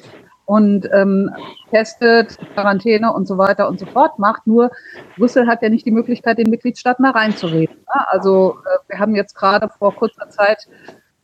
Und 0.49 0.89
ähm, 0.91 1.29
testet, 1.69 2.39
Quarantäne 2.55 3.13
und 3.13 3.27
so 3.27 3.37
weiter 3.37 3.69
und 3.69 3.79
so 3.79 3.85
fort 3.85 4.17
macht. 4.17 4.47
Nur 4.47 4.71
Brüssel 5.15 5.45
hat 5.45 5.61
ja 5.61 5.69
nicht 5.69 5.85
die 5.85 5.91
Möglichkeit, 5.91 6.39
den 6.39 6.49
Mitgliedstaaten 6.49 7.03
da 7.03 7.11
reinzureden. 7.11 7.75
Ne? 7.75 8.07
Also 8.07 8.57
äh, 8.65 8.91
wir 8.91 8.97
haben 8.97 9.15
jetzt 9.15 9.35
gerade 9.35 9.69
vor 9.69 9.95
kurzer 9.95 10.27
Zeit 10.29 10.67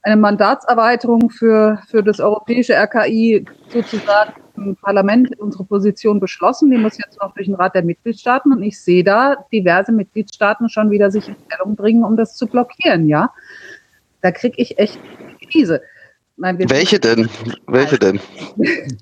eine 0.04 0.16
Mandatserweiterung 0.16 1.32
für, 1.32 1.80
für 1.90 2.04
das 2.04 2.20
europäische 2.20 2.76
RKI 2.76 3.44
sozusagen 3.70 4.34
im 4.58 4.76
Parlament 4.76 5.40
unsere 5.40 5.64
Position 5.64 6.20
beschlossen. 6.20 6.70
Die 6.70 6.78
muss 6.78 7.00
jetzt 7.00 7.20
noch 7.20 7.34
durch 7.34 7.48
den 7.48 7.56
Rat 7.56 7.74
der 7.74 7.84
Mitgliedstaaten 7.84 8.54
und 8.54 8.62
ich 8.62 8.80
sehe 8.80 9.04
da 9.04 9.38
diverse 9.52 9.92
Mitgliedstaaten 9.92 10.70
schon 10.70 10.92
wieder 10.92 11.10
sich 11.10 11.30
in 11.30 11.36
Stellung 11.48 11.76
bringen, 11.76 12.04
um 12.04 12.16
das 12.16 12.36
zu 12.36 12.46
blockieren, 12.46 13.08
ja. 13.08 13.34
Da 14.22 14.32
kriege 14.32 14.62
ich 14.62 14.78
echt 14.78 15.00
Krise. 15.52 15.82
Nein, 16.38 16.60
Welche 16.70 17.00
denn? 17.00 17.30
Welche 17.68 17.98
denn? 17.98 18.20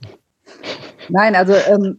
Nein, 1.10 1.36
also 1.36 1.54
ähm, 1.54 1.98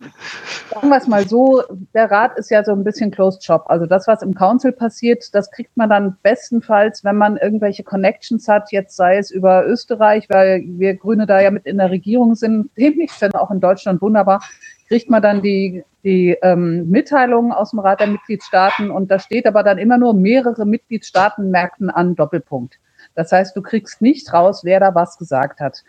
sagen 0.70 0.88
wir 0.88 0.96
es 0.96 1.06
mal 1.06 1.28
so, 1.28 1.62
der 1.92 2.10
Rat 2.10 2.38
ist 2.38 2.50
ja 2.50 2.64
so 2.64 2.72
ein 2.72 2.84
bisschen 2.84 3.10
closed 3.10 3.44
shop. 3.44 3.64
Also 3.66 3.86
das, 3.86 4.06
was 4.06 4.22
im 4.22 4.34
Council 4.34 4.72
passiert, 4.72 5.34
das 5.34 5.50
kriegt 5.50 5.76
man 5.76 5.90
dann 5.90 6.16
bestenfalls, 6.22 7.04
wenn 7.04 7.16
man 7.16 7.36
irgendwelche 7.36 7.82
Connections 7.82 8.48
hat, 8.48 8.72
jetzt 8.72 8.96
sei 8.96 9.18
es 9.18 9.30
über 9.30 9.66
Österreich, 9.66 10.28
weil 10.30 10.62
wir 10.66 10.94
Grüne 10.94 11.26
da 11.26 11.40
ja 11.40 11.50
mit 11.50 11.66
in 11.66 11.78
der 11.78 11.90
Regierung 11.90 12.34
sind, 12.34 12.70
demnächst 12.78 13.20
dann 13.20 13.32
auch 13.32 13.50
in 13.50 13.60
Deutschland 13.60 14.00
wunderbar, 14.00 14.42
kriegt 14.88 15.10
man 15.10 15.22
dann 15.22 15.42
die, 15.42 15.84
die 16.02 16.36
ähm, 16.42 16.88
Mitteilungen 16.88 17.52
aus 17.52 17.70
dem 17.70 17.80
Rat 17.80 18.00
der 18.00 18.06
Mitgliedstaaten 18.06 18.90
und 18.90 19.10
da 19.10 19.18
steht 19.18 19.46
aber 19.46 19.62
dann 19.62 19.78
immer 19.78 19.98
nur 19.98 20.14
mehrere 20.14 20.66
Mitgliedstaaten 20.66 21.50
merkten 21.50 21.90
an 21.90 22.14
Doppelpunkt. 22.14 22.78
Das 23.14 23.32
heißt, 23.32 23.56
du 23.56 23.62
kriegst 23.62 24.02
nicht 24.02 24.32
raus, 24.32 24.62
wer 24.64 24.80
da 24.80 24.94
was 24.94 25.18
gesagt 25.18 25.60
hat. 25.60 25.84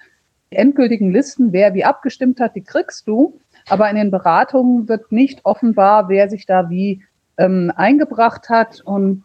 Die 0.51 0.57
endgültigen 0.57 1.11
Listen, 1.11 1.51
wer 1.53 1.73
wie 1.73 1.83
abgestimmt 1.83 2.39
hat, 2.39 2.55
die 2.55 2.63
kriegst 2.63 3.07
du. 3.07 3.39
Aber 3.67 3.89
in 3.89 3.95
den 3.95 4.11
Beratungen 4.11 4.87
wird 4.87 5.11
nicht 5.11 5.41
offenbar, 5.43 6.07
wer 6.07 6.29
sich 6.29 6.45
da 6.45 6.69
wie 6.69 7.03
ähm, 7.37 7.71
eingebracht 7.75 8.49
hat. 8.49 8.81
Und 8.81 9.23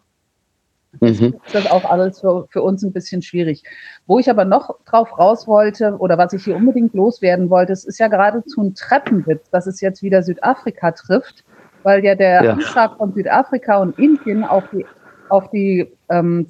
mhm. 0.99 1.35
das 1.53 1.65
ist 1.65 1.71
auch 1.71 1.85
alles 1.85 2.19
für, 2.19 2.47
für, 2.49 2.63
uns 2.63 2.83
ein 2.83 2.91
bisschen 2.91 3.21
schwierig. 3.21 3.63
Wo 4.07 4.17
ich 4.17 4.29
aber 4.29 4.45
noch 4.45 4.83
drauf 4.85 5.17
raus 5.17 5.47
wollte 5.47 5.95
oder 5.97 6.17
was 6.17 6.33
ich 6.33 6.43
hier 6.43 6.55
unbedingt 6.55 6.93
loswerden 6.95 7.49
wollte, 7.49 7.73
es 7.73 7.85
ist 7.85 7.99
ja 7.99 8.07
geradezu 8.07 8.61
ein 8.61 8.73
Treppenwitz, 8.73 9.49
dass 9.51 9.67
es 9.67 9.79
jetzt 9.79 10.01
wieder 10.01 10.23
Südafrika 10.23 10.91
trifft, 10.91 11.43
weil 11.83 12.03
ja 12.03 12.15
der 12.15 12.43
ja. 12.43 12.53
Antrag 12.53 12.97
von 12.97 13.13
Südafrika 13.13 13.77
und 13.77 13.97
Indien 13.99 14.43
auf 14.43 14.63
die, 14.71 14.85
auf 15.29 15.51
die 15.51 15.91
ähm, 16.09 16.47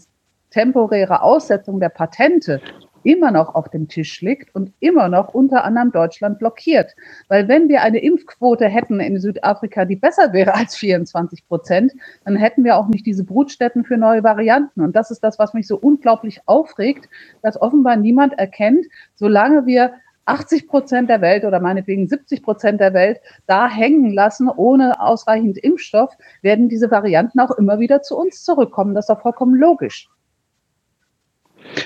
temporäre 0.52 1.24
Aussetzung 1.24 1.80
der 1.80 1.90
Patente 1.90 2.62
immer 3.04 3.32
noch 3.32 3.56
auf 3.56 3.70
dem 3.70 3.88
Tisch 3.88 4.22
liegt 4.22 4.54
und 4.54 4.74
immer 4.80 5.10
noch 5.10 5.34
unter 5.34 5.64
anderem 5.64 5.92
Deutschland 5.92 6.40
blockiert. 6.40 6.96
Weil 7.28 7.48
wenn 7.48 7.70
wir 7.70 7.82
eine 7.82 8.00
Impfquote 8.00 8.68
hätten 8.68 9.00
in 9.00 9.20
Südafrika, 9.20 9.86
die 9.86 9.96
besser 9.96 10.34
wäre 10.34 10.54
als 10.54 10.76
24 10.76 11.48
Prozent, 11.48 11.94
dann 12.26 12.36
hätten 12.36 12.64
wir 12.64 12.78
auch 12.78 12.88
nicht 12.88 13.06
diese 13.06 13.24
Brutstätten 13.24 13.84
für 13.84 13.98
neue 13.98 14.24
Varianten. 14.24 14.82
Und 14.82 14.96
das 14.96 15.12
ist 15.12 15.24
das, 15.24 15.40
was 15.40 15.54
mich 15.54 15.68
so 15.68 15.78
unglaublich 15.78 16.42
aufregt, 16.46 17.10
dass 17.42 17.60
offenbar 17.60 17.96
niemand 17.96 18.38
erkennt, 18.38 18.86
solange 19.16 19.66
wir 19.66 19.94
80 20.26 20.68
Prozent 20.68 21.10
der 21.10 21.22
Welt 21.22 21.44
oder 21.44 21.60
meinetwegen 21.60 22.08
70 22.08 22.44
Prozent 22.44 22.80
der 22.80 22.94
Welt 22.94 23.20
da 23.48 23.68
hängen 23.68 24.14
lassen, 24.14 24.48
ohne 24.48 25.02
ausreichend 25.02 25.58
Impfstoff, 25.58 26.16
werden 26.44 26.70
diese 26.70 26.92
Varianten 26.92 27.40
auch 27.40 27.52
immer 27.52 27.80
wieder 27.80 28.04
zu 28.04 28.18
uns 28.18 28.44
zurückkommen. 28.44 28.94
Das 28.94 29.06
ist 29.06 29.10
doch 29.10 29.22
vollkommen 29.22 29.56
logisch. 29.56 30.10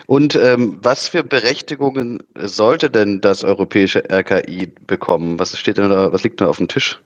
Und 0.08 0.36
ähm, 0.36 0.80
was 0.82 1.08
für 1.08 1.24
Berechtigungen 1.24 2.24
sollte 2.36 2.90
denn 2.90 3.22
das 3.22 3.44
europäische 3.44 4.04
RKI 4.10 4.74
bekommen? 4.88 5.40
Was 5.40 5.58
steht 5.58 5.78
denn 5.78 5.90
da, 5.90 6.12
was 6.12 6.24
liegt 6.24 6.42
da 6.42 6.48
auf 6.48 6.58
dem 6.58 6.68
Tisch? 6.68 7.02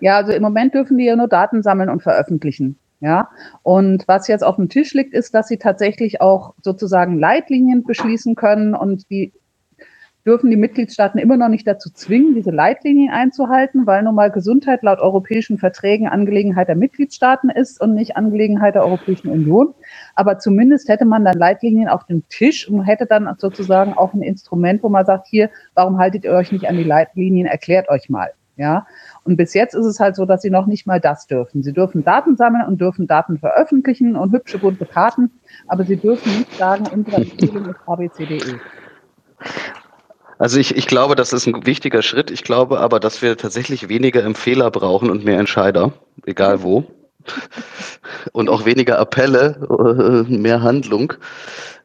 Ja, 0.00 0.16
also 0.16 0.32
im 0.32 0.42
Moment 0.42 0.74
dürfen 0.74 0.96
die 0.96 1.04
ja 1.04 1.16
nur 1.16 1.28
Daten 1.28 1.62
sammeln 1.62 1.88
und 1.88 2.02
veröffentlichen. 2.02 2.78
Ja, 3.00 3.28
und 3.62 4.08
was 4.08 4.26
jetzt 4.26 4.42
auf 4.42 4.56
dem 4.56 4.68
Tisch 4.68 4.92
liegt, 4.92 5.14
ist, 5.14 5.32
dass 5.32 5.46
sie 5.46 5.58
tatsächlich 5.58 6.20
auch 6.20 6.54
sozusagen 6.62 7.16
Leitlinien 7.16 7.84
beschließen 7.84 8.34
können 8.34 8.74
und 8.74 9.08
die 9.08 9.32
dürfen 10.26 10.50
die 10.50 10.56
Mitgliedstaaten 10.56 11.18
immer 11.18 11.36
noch 11.36 11.48
nicht 11.48 11.66
dazu 11.66 11.90
zwingen, 11.90 12.34
diese 12.34 12.50
Leitlinien 12.50 13.10
einzuhalten, 13.10 13.86
weil 13.86 14.02
nun 14.02 14.14
mal 14.14 14.30
Gesundheit 14.30 14.82
laut 14.82 14.98
europäischen 14.98 15.58
Verträgen 15.58 16.08
Angelegenheit 16.08 16.68
der 16.68 16.76
Mitgliedstaaten 16.76 17.50
ist 17.50 17.80
und 17.80 17.94
nicht 17.94 18.16
Angelegenheit 18.16 18.74
der 18.74 18.84
Europäischen 18.84 19.28
Union. 19.28 19.74
Aber 20.14 20.38
zumindest 20.38 20.88
hätte 20.88 21.04
man 21.04 21.24
dann 21.24 21.38
Leitlinien 21.38 21.88
auf 21.88 22.04
dem 22.04 22.28
Tisch 22.28 22.68
und 22.68 22.82
hätte 22.82 23.06
dann 23.06 23.32
sozusagen 23.38 23.94
auch 23.94 24.12
ein 24.12 24.22
Instrument, 24.22 24.82
wo 24.82 24.88
man 24.88 25.06
sagt, 25.06 25.26
hier, 25.28 25.50
warum 25.74 25.98
haltet 25.98 26.24
ihr 26.24 26.32
euch 26.32 26.52
nicht 26.52 26.68
an 26.68 26.76
die 26.76 26.84
Leitlinien? 26.84 27.46
Erklärt 27.46 27.88
euch 27.88 28.08
mal. 28.08 28.30
Ja, 28.58 28.88
und 29.22 29.36
bis 29.36 29.54
jetzt 29.54 29.74
ist 29.74 29.86
es 29.86 30.00
halt 30.00 30.16
so, 30.16 30.24
dass 30.26 30.42
sie 30.42 30.50
noch 30.50 30.66
nicht 30.66 30.84
mal 30.84 31.00
das 31.00 31.28
dürfen. 31.28 31.62
Sie 31.62 31.72
dürfen 31.72 32.02
Daten 32.02 32.36
sammeln 32.36 32.66
und 32.66 32.80
dürfen 32.80 33.06
Daten 33.06 33.38
veröffentlichen 33.38 34.16
und 34.16 34.32
hübsche 34.32 34.58
bunte 34.58 34.84
Karten, 34.84 35.30
aber 35.68 35.84
sie 35.84 35.96
dürfen 35.96 36.38
nicht 36.38 36.52
sagen, 36.56 36.84
unsere 36.92 37.22
Empfehlung 37.22 37.66
ist 37.66 37.78
ABCDE. 37.86 38.60
Also 40.38 40.58
ich, 40.60 40.76
ich 40.76 40.86
glaube, 40.86 41.16
das 41.16 41.32
ist 41.32 41.46
ein 41.46 41.66
wichtiger 41.66 42.02
Schritt. 42.02 42.30
Ich 42.30 42.44
glaube 42.44 42.78
aber, 42.80 43.00
dass 43.00 43.22
wir 43.22 43.36
tatsächlich 43.36 43.88
weniger 43.88 44.22
Empfehler 44.22 44.70
brauchen 44.70 45.10
und 45.10 45.24
mehr 45.24 45.38
Entscheider, 45.38 45.92
egal 46.26 46.62
wo. 46.62 46.84
Und 48.32 48.48
auch 48.48 48.64
weniger 48.64 48.98
Appelle, 48.98 50.26
äh, 50.28 50.32
mehr 50.32 50.62
Handlung. 50.62 51.14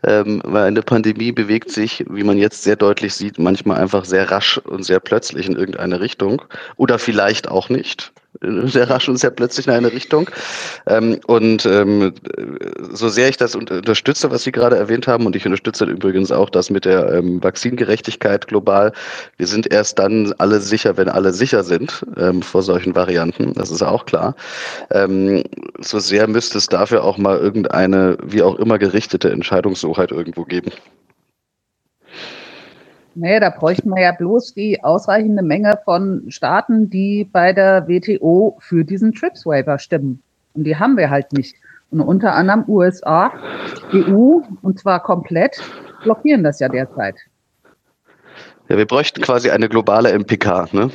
Ähm, 0.05 0.41
weil 0.45 0.63
eine 0.63 0.81
Pandemie 0.81 1.31
bewegt 1.31 1.71
sich, 1.71 2.05
wie 2.09 2.23
man 2.23 2.37
jetzt 2.37 2.63
sehr 2.63 2.75
deutlich 2.75 3.13
sieht, 3.13 3.39
manchmal 3.39 3.77
einfach 3.77 4.05
sehr 4.05 4.29
rasch 4.31 4.57
und 4.57 4.83
sehr 4.83 4.99
plötzlich 4.99 5.47
in 5.47 5.55
irgendeine 5.55 5.99
Richtung. 6.01 6.41
Oder 6.77 6.99
vielleicht 6.99 7.47
auch 7.47 7.69
nicht 7.69 8.11
sehr 8.41 8.89
rasch 8.89 9.07
und 9.09 9.17
sehr 9.17 9.29
plötzlich 9.29 9.67
in 9.67 9.73
eine 9.73 9.93
Richtung. 9.93 10.29
Ähm, 10.87 11.19
und 11.27 11.65
ähm, 11.65 12.13
so 12.91 13.07
sehr 13.07 13.29
ich 13.29 13.37
das 13.37 13.55
unterstütze, 13.55 14.31
was 14.31 14.43
Sie 14.43 14.51
gerade 14.51 14.75
erwähnt 14.75 15.07
haben, 15.07 15.25
und 15.25 15.35
ich 15.35 15.45
unterstütze 15.45 15.85
übrigens 15.85 16.31
auch 16.31 16.49
das 16.49 16.69
mit 16.69 16.85
der 16.85 17.13
ähm, 17.13 17.43
Vakzingerechtigkeit 17.43 18.47
global, 18.47 18.91
wir 19.37 19.47
sind 19.47 19.71
erst 19.71 19.99
dann 19.99 20.33
alle 20.39 20.59
sicher, 20.59 20.97
wenn 20.97 21.09
alle 21.09 21.31
sicher 21.31 21.63
sind 21.63 22.05
vor 22.41 22.63
solchen 22.63 22.95
Varianten. 22.95 23.53
Das 23.53 23.71
ist 23.71 23.81
auch 23.81 24.05
klar. 24.05 24.35
So 24.89 25.99
sehr 25.99 26.27
müsste 26.27 26.57
es 26.57 26.67
dafür 26.67 27.03
auch 27.03 27.17
mal 27.17 27.37
irgendeine, 27.37 28.17
wie 28.23 28.41
auch 28.41 28.55
immer 28.55 28.79
gerichtete 28.79 29.29
Entscheidungshoheit 29.93 30.11
irgendwo 30.11 30.43
geben. 30.43 30.71
Nee, 33.15 33.39
da 33.39 33.51
bräuchten 33.51 33.89
wir 33.89 34.01
ja 34.01 34.11
bloß 34.11 34.55
die 34.55 34.83
ausreichende 34.83 35.43
Menge 35.43 35.79
von 35.85 36.23
Staaten, 36.29 36.89
die 36.89 37.29
bei 37.31 37.53
der 37.53 37.87
WTO 37.87 38.57
für 38.59 38.83
diesen 38.83 39.13
TRIPS 39.13 39.45
Waiver 39.45 39.77
stimmen. 39.77 40.23
Und 40.53 40.63
die 40.63 40.75
haben 40.75 40.97
wir 40.97 41.11
halt 41.11 41.31
nicht. 41.31 41.55
Und 41.91 42.01
unter 42.01 42.33
anderem 42.33 42.65
USA, 42.67 43.31
EU, 43.93 44.39
und 44.63 44.79
zwar 44.79 45.03
komplett, 45.03 45.61
blockieren 46.01 46.43
das 46.43 46.59
ja 46.59 46.69
derzeit. 46.69 47.15
Ja, 48.67 48.77
wir 48.77 48.87
bräuchten 48.87 49.21
quasi 49.21 49.51
eine 49.51 49.69
globale 49.69 50.11
MPK, 50.11 50.69
ne? 50.73 50.89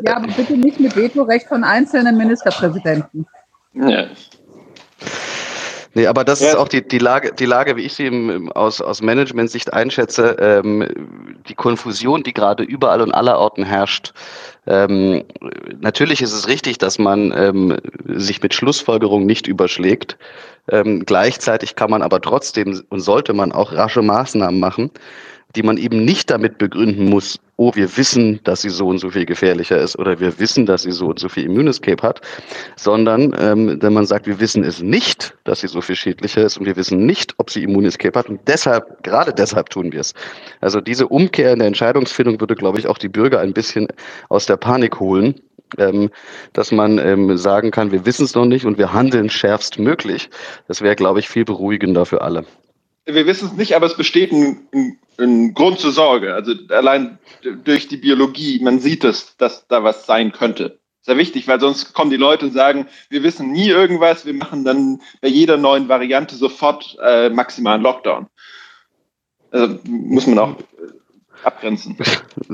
ja, 0.00 0.16
aber 0.16 0.28
bitte 0.28 0.56
nicht 0.56 0.80
mit 0.80 0.96
Vetorecht 0.96 1.48
von 1.48 1.64
einzelnen 1.64 2.16
Ministerpräsidenten. 2.16 3.26
Ja. 3.74 4.06
Nee, 5.94 6.06
aber 6.06 6.24
das 6.24 6.40
ja. 6.40 6.48
ist 6.48 6.56
auch 6.56 6.68
die, 6.68 6.86
die 6.86 6.98
Lage, 6.98 7.32
die 7.32 7.44
Lage, 7.44 7.76
wie 7.76 7.82
ich 7.82 7.94
sie 7.94 8.06
im, 8.06 8.50
aus, 8.52 8.80
aus 8.80 9.02
Management-Sicht 9.02 9.72
einschätze, 9.72 10.36
ähm, 10.38 10.88
die 11.48 11.54
Konfusion, 11.54 12.22
die 12.22 12.32
gerade 12.32 12.62
überall 12.62 13.02
und 13.02 13.12
allerorten 13.12 13.64
herrscht. 13.64 14.14
Ähm, 14.66 15.24
natürlich 15.80 16.22
ist 16.22 16.32
es 16.32 16.48
richtig, 16.48 16.78
dass 16.78 16.98
man 16.98 17.32
ähm, 17.36 17.76
sich 18.06 18.42
mit 18.42 18.54
Schlussfolgerungen 18.54 19.26
nicht 19.26 19.46
überschlägt. 19.46 20.16
Ähm, 20.70 21.04
gleichzeitig 21.04 21.76
kann 21.76 21.90
man 21.90 22.02
aber 22.02 22.20
trotzdem 22.20 22.82
und 22.88 23.00
sollte 23.00 23.34
man 23.34 23.52
auch 23.52 23.72
rasche 23.72 24.02
Maßnahmen 24.02 24.60
machen, 24.60 24.90
die 25.54 25.62
man 25.62 25.76
eben 25.76 26.04
nicht 26.04 26.30
damit 26.30 26.58
begründen 26.58 27.08
muss, 27.08 27.38
oh, 27.56 27.72
wir 27.74 27.96
wissen, 27.96 28.40
dass 28.44 28.62
sie 28.62 28.70
so 28.70 28.88
und 28.88 28.98
so 28.98 29.10
viel 29.10 29.26
gefährlicher 29.26 29.78
ist 29.78 29.98
oder 29.98 30.18
wir 30.18 30.38
wissen, 30.38 30.66
dass 30.66 30.82
sie 30.82 30.92
so 30.92 31.06
und 31.06 31.18
so 31.18 31.28
viel 31.28 31.44
Immunescape 31.44 32.02
hat, 32.02 32.20
sondern 32.76 33.34
ähm, 33.38 33.80
wenn 33.80 33.92
man 33.92 34.06
sagt, 34.06 34.26
wir 34.26 34.40
wissen 34.40 34.64
es 34.64 34.82
nicht, 34.82 35.36
dass 35.44 35.60
sie 35.60 35.68
so 35.68 35.80
viel 35.80 35.96
schädlicher 35.96 36.42
ist 36.42 36.56
und 36.56 36.66
wir 36.66 36.76
wissen 36.76 37.06
nicht, 37.06 37.34
ob 37.38 37.50
sie 37.50 37.62
Immunescape 37.62 38.18
hat 38.18 38.28
und 38.28 38.40
deshalb, 38.46 39.02
gerade 39.04 39.32
deshalb 39.32 39.70
tun 39.70 39.92
wir 39.92 40.00
es. 40.00 40.14
Also 40.60 40.80
diese 40.80 41.06
Umkehr 41.06 41.52
in 41.52 41.58
der 41.58 41.68
Entscheidungsfindung 41.68 42.40
würde, 42.40 42.54
glaube 42.54 42.78
ich, 42.78 42.86
auch 42.86 42.98
die 42.98 43.08
Bürger 43.08 43.40
ein 43.40 43.52
bisschen 43.52 43.88
aus 44.28 44.46
der 44.46 44.56
Panik 44.56 45.00
holen. 45.00 45.40
Ähm, 45.78 46.10
dass 46.52 46.70
man 46.70 46.98
ähm, 46.98 47.38
sagen 47.38 47.70
kann, 47.70 47.92
wir 47.92 48.04
wissen 48.04 48.26
es 48.26 48.34
noch 48.34 48.44
nicht 48.44 48.66
und 48.66 48.76
wir 48.76 48.92
handeln 48.92 49.30
schärfst 49.30 49.78
möglich. 49.78 50.28
Das 50.68 50.82
wäre, 50.82 50.96
glaube 50.96 51.20
ich, 51.20 51.30
viel 51.30 51.46
beruhigender 51.46 52.04
für 52.04 52.20
alle 52.20 52.44
wir 53.14 53.26
wissen 53.26 53.48
es 53.48 53.54
nicht, 53.54 53.74
aber 53.74 53.86
es 53.86 53.96
besteht 53.96 54.32
ein, 54.32 54.66
ein, 54.72 54.98
ein, 55.18 55.54
Grund 55.54 55.78
zur 55.78 55.92
Sorge. 55.92 56.34
Also 56.34 56.52
allein 56.68 57.18
durch 57.64 57.88
die 57.88 57.96
Biologie, 57.96 58.60
man 58.62 58.80
sieht 58.80 59.04
es, 59.04 59.36
dass 59.36 59.66
da 59.68 59.84
was 59.84 60.06
sein 60.06 60.32
könnte. 60.32 60.78
Sehr 61.00 61.16
wichtig, 61.16 61.48
weil 61.48 61.60
sonst 61.60 61.94
kommen 61.94 62.10
die 62.10 62.16
Leute 62.16 62.46
und 62.46 62.52
sagen, 62.52 62.86
wir 63.08 63.24
wissen 63.24 63.50
nie 63.50 63.68
irgendwas, 63.68 64.24
wir 64.24 64.34
machen 64.34 64.64
dann 64.64 65.00
bei 65.20 65.28
jeder 65.28 65.56
neuen 65.56 65.88
Variante 65.88 66.36
sofort 66.36 66.96
äh, 67.02 67.28
maximalen 67.28 67.82
Lockdown. 67.82 68.28
Also 69.50 69.78
muss 69.84 70.26
man 70.26 70.38
auch 70.38 70.56
abgrenzen. 71.42 71.96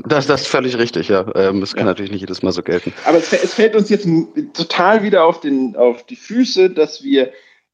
Das, 0.05 0.25
das 0.27 0.41
ist 0.41 0.47
völlig 0.47 0.77
richtig, 0.77 1.09
ja. 1.09 1.25
Ähm, 1.35 1.59
das 1.61 1.73
kann 1.73 1.85
ja. 1.85 1.91
natürlich 1.91 2.11
nicht 2.11 2.21
jedes 2.21 2.41
Mal 2.41 2.51
so 2.51 2.63
gelten. 2.63 2.93
Aber 3.05 3.17
es, 3.17 3.31
es, 3.31 3.53
fällt 3.53 3.75
uns 3.75 3.89
jetzt 3.89 4.07
total 4.53 5.03
wieder 5.03 5.23
auf, 5.23 5.39
den, 5.39 5.75
auf 5.75 6.05
die 6.05 6.15
Füße, 6.15 6.69
dass 6.71 7.03
wir 7.03 7.31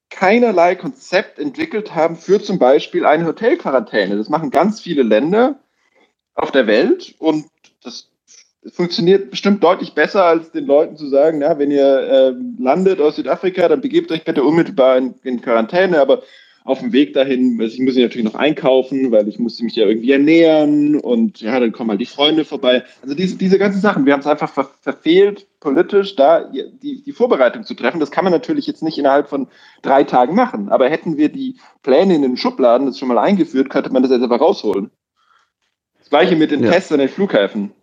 keinerlei 0.10 0.76
Konzept 0.76 1.40
entwickelt 1.40 1.94
haben 1.96 2.16
für 2.16 2.42
zum 2.42 2.60
Beispiel 2.60 3.06
eine 3.06 3.26
Hotelquarantäne. 3.26 4.18
Das 4.18 4.30
machen 4.30 4.52
ganz 4.52 4.82
viele 4.82 5.04
Länder 5.04 5.60
auf 6.34 6.52
der 6.52 6.68
Welt 6.68 7.16
und 7.20 7.46
das 7.84 8.10
funktioniert 8.72 9.30
bestimmt 9.30 9.64
deutlich 9.64 9.94
besser, 9.94 10.26
als 10.26 10.52
den 10.52 10.66
Leuten 10.66 10.98
zu 10.98 11.08
sagen, 11.08 11.40
na, 11.40 11.60
wenn 11.60 11.72
ihr 11.72 11.86
äh, 11.86 12.34
landet 12.62 13.00
aus 13.00 13.16
Südafrika, 13.16 13.68
dann 13.68 13.82
begebt 13.82 14.12
euch 14.12 14.24
bitte 14.24 14.44
unmittelbar 14.44 14.98
in, 14.98 15.16
in 15.24 15.42
Quarantäne, 15.42 16.00
aber 16.00 16.24
auf 16.66 16.80
dem 16.80 16.94
Weg 16.94 17.14
dahin, 17.14 17.62
also 17.62 17.76
ich 17.76 17.80
muss 17.80 17.96
natürlich 17.96 18.26
noch 18.26 18.34
einkaufen, 18.34 19.12
weil 19.12 19.28
ich 19.28 19.38
musste 19.38 19.64
mich 19.64 19.76
ja 19.76 19.86
irgendwie 19.86 20.12
ernähren 20.12 21.00
und 21.00 21.40
ja, 21.40 21.60
dann 21.60 21.72
kommen 21.72 21.92
halt 21.92 22.02
die 22.02 22.08
Freunde 22.08 22.44
vorbei. 22.44 22.84
Also 23.04 23.14
diese, 23.14 23.38
diese 23.38 23.60
ganzen 23.60 23.82
Sachen, 23.82 24.08
wir 24.08 24.14
haben 24.14 24.22
es 24.22 24.28
einfach 24.28 24.52
ver 24.52 24.68
verfehlt, 24.82 25.46
politisch 25.60 26.16
da 26.16 26.44
die, 26.44 27.04
die 27.04 27.12
Vorbereitung 27.12 27.64
zu 27.64 27.76
treffen. 27.76 28.00
Das 28.00 28.10
kann 28.10 28.24
man 28.24 28.34
natürlich 28.34 28.66
jetzt 28.66 28.82
nicht 28.82 28.98
innerhalb 28.98 29.30
von 29.30 29.48
drei 29.84 30.04
Tagen 30.04 30.34
machen, 30.34 30.70
aber 30.70 30.90
hätten 30.90 31.18
wir 31.18 31.30
die 31.30 31.60
Pläne 31.84 32.16
in 32.16 32.24
den 32.24 32.36
Schubladen 32.36 32.88
das 32.88 32.98
schon 32.98 33.10
mal 33.10 33.20
eingeführt, 33.20 33.70
könnte 33.70 33.94
man 33.94 34.02
das 34.02 34.12
jetzt 34.12 34.24
aber 34.24 34.38
rausholen. 34.38 34.90
Das 36.00 36.10
gleiche 36.10 36.36
mit 36.36 36.50
den 36.50 36.64
ja. 36.64 36.72
Tests 36.72 36.92
an 36.92 36.98
den 36.98 37.10
Flughäfen. 37.10 37.74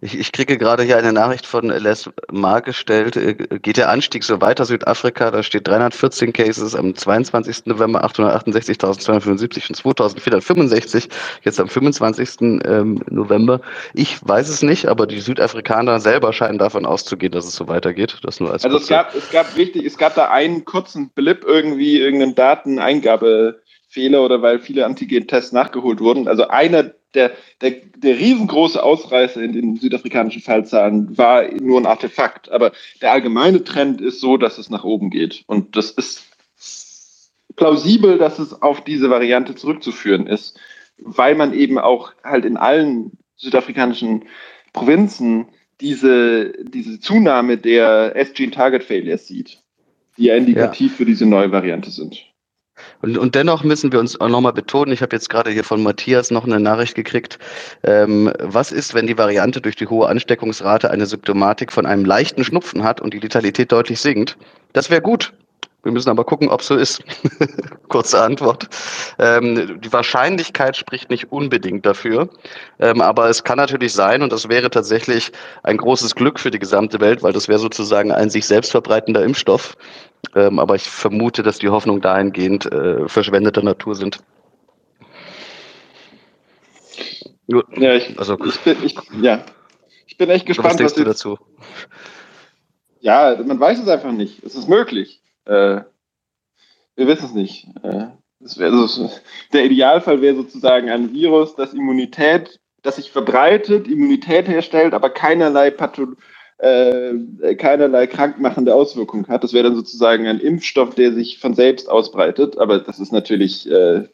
Ich, 0.00 0.18
ich 0.18 0.32
kriege 0.32 0.58
gerade 0.58 0.82
hier 0.82 0.98
eine 0.98 1.12
Nachricht 1.12 1.46
von 1.46 1.68
Les 1.68 2.10
Mar 2.30 2.60
gestellt. 2.60 3.16
Äh, 3.16 3.34
geht 3.34 3.78
der 3.78 3.88
Anstieg 3.88 4.24
so 4.24 4.40
weiter? 4.40 4.64
Südafrika, 4.64 5.30
da 5.30 5.42
steht 5.42 5.66
314 5.66 6.32
Cases 6.32 6.74
am 6.74 6.94
22. 6.94 7.66
November, 7.66 8.04
868.275 8.04 9.68
und 9.68 9.76
2465 9.76 11.08
jetzt 11.44 11.60
am 11.60 11.68
25. 11.68 12.40
Ähm, 12.40 13.00
November. 13.08 13.60
Ich 13.94 14.18
weiß 14.26 14.48
es 14.48 14.62
nicht, 14.62 14.86
aber 14.86 15.06
die 15.06 15.20
Südafrikaner 15.20 16.00
selber 16.00 16.32
scheinen 16.32 16.58
davon 16.58 16.84
auszugehen, 16.84 17.32
dass 17.32 17.46
es 17.46 17.54
so 17.54 17.66
weitergeht. 17.68 18.18
Das 18.22 18.38
nur 18.38 18.52
als 18.52 18.64
also 18.64 18.76
es 18.76 18.88
gab, 18.88 19.14
es 19.14 19.30
gab 19.30 19.56
richtig, 19.56 19.84
es 19.86 19.96
gab 19.96 20.14
da 20.14 20.30
einen 20.30 20.64
kurzen 20.64 21.10
Blip 21.10 21.44
irgendwie, 21.46 21.98
irgendeinen 21.98 22.34
Dateneingabefehler 22.34 24.22
oder 24.22 24.42
weil 24.42 24.58
viele 24.58 24.84
Antigen-Tests 24.84 25.52
nachgeholt 25.52 26.00
wurden. 26.00 26.28
Also 26.28 26.48
einer 26.48 26.92
der, 27.16 27.32
der, 27.60 27.72
der 27.96 28.18
riesengroße 28.18 28.82
Ausreißer 28.82 29.42
in 29.42 29.52
den 29.52 29.76
südafrikanischen 29.76 30.42
Fallzahlen 30.42 31.16
war 31.18 31.50
nur 31.52 31.80
ein 31.80 31.86
Artefakt. 31.86 32.50
Aber 32.50 32.72
der 33.00 33.12
allgemeine 33.12 33.64
Trend 33.64 34.00
ist 34.00 34.20
so, 34.20 34.36
dass 34.36 34.58
es 34.58 34.70
nach 34.70 34.84
oben 34.84 35.10
geht. 35.10 35.42
Und 35.46 35.76
das 35.76 35.90
ist 35.90 36.24
plausibel, 37.56 38.18
dass 38.18 38.38
es 38.38 38.62
auf 38.62 38.84
diese 38.84 39.10
Variante 39.10 39.54
zurückzuführen 39.54 40.26
ist, 40.26 40.60
weil 40.98 41.34
man 41.34 41.52
eben 41.54 41.78
auch 41.78 42.12
halt 42.22 42.44
in 42.44 42.56
allen 42.56 43.12
südafrikanischen 43.36 44.24
Provinzen 44.72 45.48
diese, 45.80 46.52
diese 46.64 47.00
Zunahme 47.00 47.58
der 47.58 48.14
S-Gene-Target-Failures 48.16 49.26
sieht, 49.26 49.62
die 50.16 50.24
ja 50.24 50.36
indikativ 50.36 50.92
ja. 50.92 50.96
für 50.98 51.04
diese 51.04 51.26
neue 51.26 51.52
Variante 51.52 51.90
sind. 51.90 52.24
Und, 53.02 53.18
und 53.18 53.34
dennoch 53.34 53.64
müssen 53.64 53.92
wir 53.92 54.00
uns 54.00 54.20
auch 54.20 54.28
nochmal 54.28 54.52
betonen, 54.52 54.92
ich 54.92 55.02
habe 55.02 55.14
jetzt 55.14 55.28
gerade 55.28 55.50
hier 55.50 55.64
von 55.64 55.82
Matthias 55.82 56.30
noch 56.30 56.44
eine 56.44 56.60
Nachricht 56.60 56.94
gekriegt, 56.94 57.38
ähm, 57.82 58.32
was 58.38 58.72
ist, 58.72 58.94
wenn 58.94 59.06
die 59.06 59.18
Variante 59.18 59.60
durch 59.60 59.76
die 59.76 59.86
hohe 59.86 60.08
Ansteckungsrate 60.08 60.90
eine 60.90 61.06
Symptomatik 61.06 61.72
von 61.72 61.86
einem 61.86 62.04
leichten 62.04 62.44
Schnupfen 62.44 62.84
hat 62.84 63.00
und 63.00 63.14
die 63.14 63.20
Letalität 63.20 63.72
deutlich 63.72 64.00
sinkt? 64.00 64.36
Das 64.72 64.90
wäre 64.90 65.02
gut. 65.02 65.32
Wir 65.86 65.92
müssen 65.92 66.10
aber 66.10 66.24
gucken, 66.24 66.48
ob 66.48 66.62
es 66.62 66.66
so 66.66 66.74
ist. 66.74 67.00
Kurze 67.88 68.20
Antwort. 68.20 68.68
Ähm, 69.20 69.80
die 69.80 69.92
Wahrscheinlichkeit 69.92 70.76
spricht 70.76 71.10
nicht 71.10 71.30
unbedingt 71.30 71.86
dafür, 71.86 72.28
ähm, 72.80 73.00
aber 73.00 73.28
es 73.28 73.44
kann 73.44 73.56
natürlich 73.58 73.92
sein 73.92 74.20
und 74.22 74.32
das 74.32 74.48
wäre 74.48 74.68
tatsächlich 74.68 75.30
ein 75.62 75.76
großes 75.76 76.16
Glück 76.16 76.40
für 76.40 76.50
die 76.50 76.58
gesamte 76.58 77.00
Welt, 77.00 77.22
weil 77.22 77.32
das 77.32 77.46
wäre 77.46 77.60
sozusagen 77.60 78.10
ein 78.10 78.30
sich 78.30 78.48
selbst 78.48 78.72
verbreitender 78.72 79.22
Impfstoff. 79.22 79.76
Ähm, 80.34 80.58
aber 80.58 80.74
ich 80.74 80.90
vermute, 80.90 81.44
dass 81.44 81.60
die 81.60 81.68
Hoffnungen 81.68 82.00
dahingehend 82.00 82.66
äh, 82.66 83.08
verschwendeter 83.08 83.62
Natur 83.62 83.94
sind. 83.94 84.18
Ja, 87.46 87.94
ich, 87.94 88.18
also, 88.18 88.36
ich, 88.44 88.58
bin, 88.58 88.76
ich, 88.82 88.96
ja. 89.22 89.44
ich 90.08 90.18
bin 90.18 90.30
echt 90.30 90.46
gespannt. 90.46 90.70
Was 90.70 90.76
denkst 90.78 90.94
was 90.94 90.98
du 90.98 91.04
dazu? 91.04 91.38
Ja, 92.98 93.40
man 93.46 93.60
weiß 93.60 93.78
es 93.78 93.86
einfach 93.86 94.10
nicht. 94.10 94.42
Es 94.42 94.56
ist 94.56 94.68
möglich. 94.68 95.22
Äh, 95.46 95.82
wir 96.96 97.06
wissen 97.06 97.26
es 97.26 97.34
nicht. 97.34 97.68
Äh, 97.82 98.08
also, 98.40 99.10
der 99.52 99.64
Idealfall 99.64 100.20
wäre 100.20 100.36
sozusagen 100.36 100.90
ein 100.90 101.12
Virus, 101.12 101.56
das 101.56 101.72
Immunität, 101.72 102.60
das 102.82 102.96
sich 102.96 103.10
verbreitet, 103.10 103.88
Immunität 103.88 104.46
herstellt, 104.48 104.94
aber 104.94 105.10
keinerlei 105.10 105.70
Pathologie 105.70 106.20
äh, 106.58 107.54
keinerlei 107.56 108.06
krankmachende 108.06 108.74
Auswirkungen 108.74 109.28
hat. 109.28 109.44
Das 109.44 109.52
wäre 109.52 109.64
dann 109.64 109.76
sozusagen 109.76 110.26
ein 110.26 110.40
Impfstoff, 110.40 110.94
der 110.94 111.12
sich 111.12 111.38
von 111.38 111.54
selbst 111.54 111.88
ausbreitet. 111.88 112.58
Aber 112.58 112.78
das 112.78 112.98
ist 112.98 113.12
natürlich, 113.12 113.70
äh, 113.70 114.08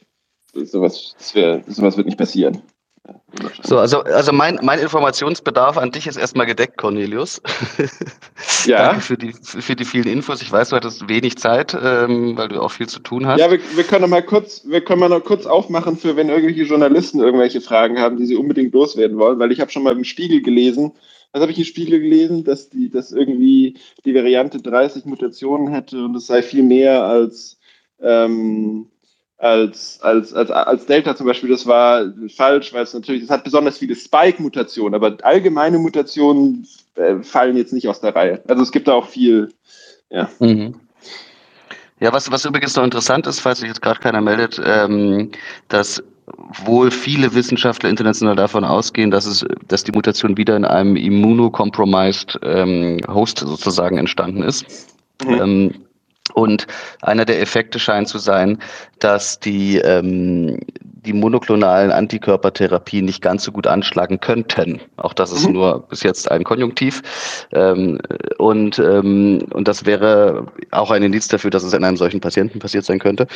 sowas, 0.53 1.14
das 1.16 1.35
wär, 1.35 1.62
sowas 1.66 1.97
wird 1.97 2.07
nicht 2.07 2.18
passieren. 2.18 2.62
So, 3.64 3.78
also, 3.78 4.00
also 4.00 4.32
mein, 4.32 4.59
mein 4.62 4.78
Informationsbedarf 4.78 5.76
an 5.76 5.90
dich 5.90 6.07
ist 6.07 6.16
erstmal 6.16 6.46
gedeckt, 6.46 6.76
Cornelius. 6.78 7.40
Ja. 8.66 8.90
Danke 8.90 9.00
für 9.00 9.16
die, 9.16 9.32
für 9.32 9.74
die 9.74 9.84
vielen 9.84 10.07
Infos. 10.07 10.40
Ich 10.40 10.53
weiß, 10.53 10.68
du 10.68 10.76
hattest 10.76 11.09
wenig 11.09 11.36
Zeit, 11.36 11.76
ähm, 11.80 12.36
weil 12.36 12.46
du 12.46 12.61
auch 12.61 12.70
viel 12.70 12.88
zu 12.88 13.00
tun 13.00 13.26
hast. 13.26 13.40
Ja, 13.40 13.50
wir, 13.50 13.59
wir 13.74 13.82
können 13.82 14.09
mal 14.09 14.22
kurz, 14.22 14.62
wir 14.64 14.80
können 14.82 15.00
mal 15.00 15.09
noch 15.09 15.24
kurz 15.24 15.46
aufmachen 15.46 15.96
für, 15.96 16.14
wenn 16.14 16.28
irgendwelche 16.28 16.62
Journalisten 16.62 17.18
irgendwelche 17.18 17.61
Fragen 17.61 17.98
haben, 17.98 18.18
die 18.18 18.26
sie 18.26 18.36
unbedingt 18.36 18.72
loswerden 18.72 19.18
wollen, 19.18 19.40
weil 19.40 19.50
ich 19.50 19.61
habe 19.61 19.72
schon 19.72 19.82
mal 19.82 19.96
im 19.96 20.05
Spiegel 20.05 20.42
gelesen, 20.42 20.92
was 21.32 21.42
habe 21.42 21.50
ich 21.50 21.59
im 21.59 21.64
Spiegel 21.64 21.98
gelesen, 22.00 22.44
dass 22.44 22.68
die, 22.68 22.88
dass 22.88 23.11
irgendwie 23.11 23.78
die 24.05 24.14
Variante 24.14 24.59
30 24.59 25.05
Mutationen 25.07 25.74
hätte 25.74 26.05
und 26.05 26.14
es 26.14 26.28
sei 26.28 26.42
viel 26.42 26.62
mehr 26.62 27.03
als, 27.03 27.59
ähm, 28.00 28.91
als, 29.43 29.99
als, 30.03 30.32
als, 30.32 30.51
als 30.51 30.86
Delta 30.86 31.16
zum 31.16 31.26
Beispiel. 31.26 31.51
Das 31.51 31.66
war 31.66 32.07
falsch, 32.34 32.72
weil 32.72 32.84
es 32.84 32.95
natürlich, 32.95 33.24
es 33.24 33.30
hat 33.30 33.43
besonders 33.43 33.76
viele 33.76 33.97
Spike-Mutationen, 33.97 34.95
aber 34.95 35.16
allgemeine 35.22 35.78
Mutationen 35.78 36.66
äh, 36.95 37.16
fallen 37.22 37.57
jetzt 37.57 37.72
nicht 37.72 37.88
aus 37.88 38.01
der 38.01 38.14
Reihe. 38.14 38.40
Also 38.47 38.62
es 38.62 38.70
gibt 38.70 38.86
da 38.86 38.93
auch 38.93 39.09
viel, 39.09 39.53
ja. 40.11 40.30
Mhm. 40.38 40.76
Ja, 41.99 42.12
was, 42.12 42.30
was 42.30 42.45
übrigens 42.45 42.76
noch 42.76 42.84
interessant 42.84 43.26
ist, 43.26 43.40
falls 43.40 43.61
sich 43.61 43.68
jetzt 43.68 43.82
gerade 43.82 44.01
keiner 44.01 44.20
meldet, 44.20 44.61
ähm, 44.64 45.30
dass 45.68 46.03
wohl 46.64 46.90
viele 46.90 47.34
Wissenschaftler 47.34 47.90
international 47.90 48.36
davon 48.36 48.64
ausgehen, 48.64 49.11
dass 49.11 49.26
es, 49.26 49.45
dass 49.66 49.82
die 49.82 49.93
Mutation 49.93 50.36
wieder 50.36 50.57
in 50.57 50.64
einem 50.64 50.95
immunocompromised 50.95 52.38
ähm, 52.43 53.01
Host 53.09 53.40
sozusagen 53.40 53.99
entstanden 53.99 54.43
ist. 54.43 54.66
Mhm. 55.24 55.34
Ähm, 55.34 55.74
und 56.35 56.66
einer 57.03 57.24
der 57.24 57.41
Effekte 57.41 57.78
scheint 57.78 58.09
zu 58.09 58.18
sein, 58.18 58.59
dass 58.99 59.41
die, 59.41 59.78
ähm, 59.78 60.59
die 60.80 61.12
monoklonalen 61.12 61.91
Antikörpertherapien 61.91 63.05
nicht 63.05 63.22
ganz 63.22 63.45
so 63.45 63.53
gut 63.53 63.66
anschlagen 63.66 64.20
könnten. 64.20 64.80
Auch 64.97 65.12
das 65.12 65.33
ist 65.33 65.47
mhm. 65.47 65.55
nur 65.55 65.89
bis 65.89 66.03
jetzt 66.03 66.30
ein 66.30 66.45
Konjunktiv. 66.45 67.03
Ähm, 67.53 68.01
und, 68.39 68.78
ähm, 68.78 69.47
und 69.53 69.66
das 69.66 69.85
wäre 69.85 70.47
auch 70.70 70.91
ein 70.91 71.03
Indiz 71.03 71.28
dafür, 71.28 71.51
dass 71.51 71.64
es 71.64 71.72
in 71.72 71.85
einem 71.85 71.97
solchen 71.97 72.20
Patienten 72.20 72.61
passiert 72.61 72.85
sein 72.85 73.01
könnte. 73.01 73.26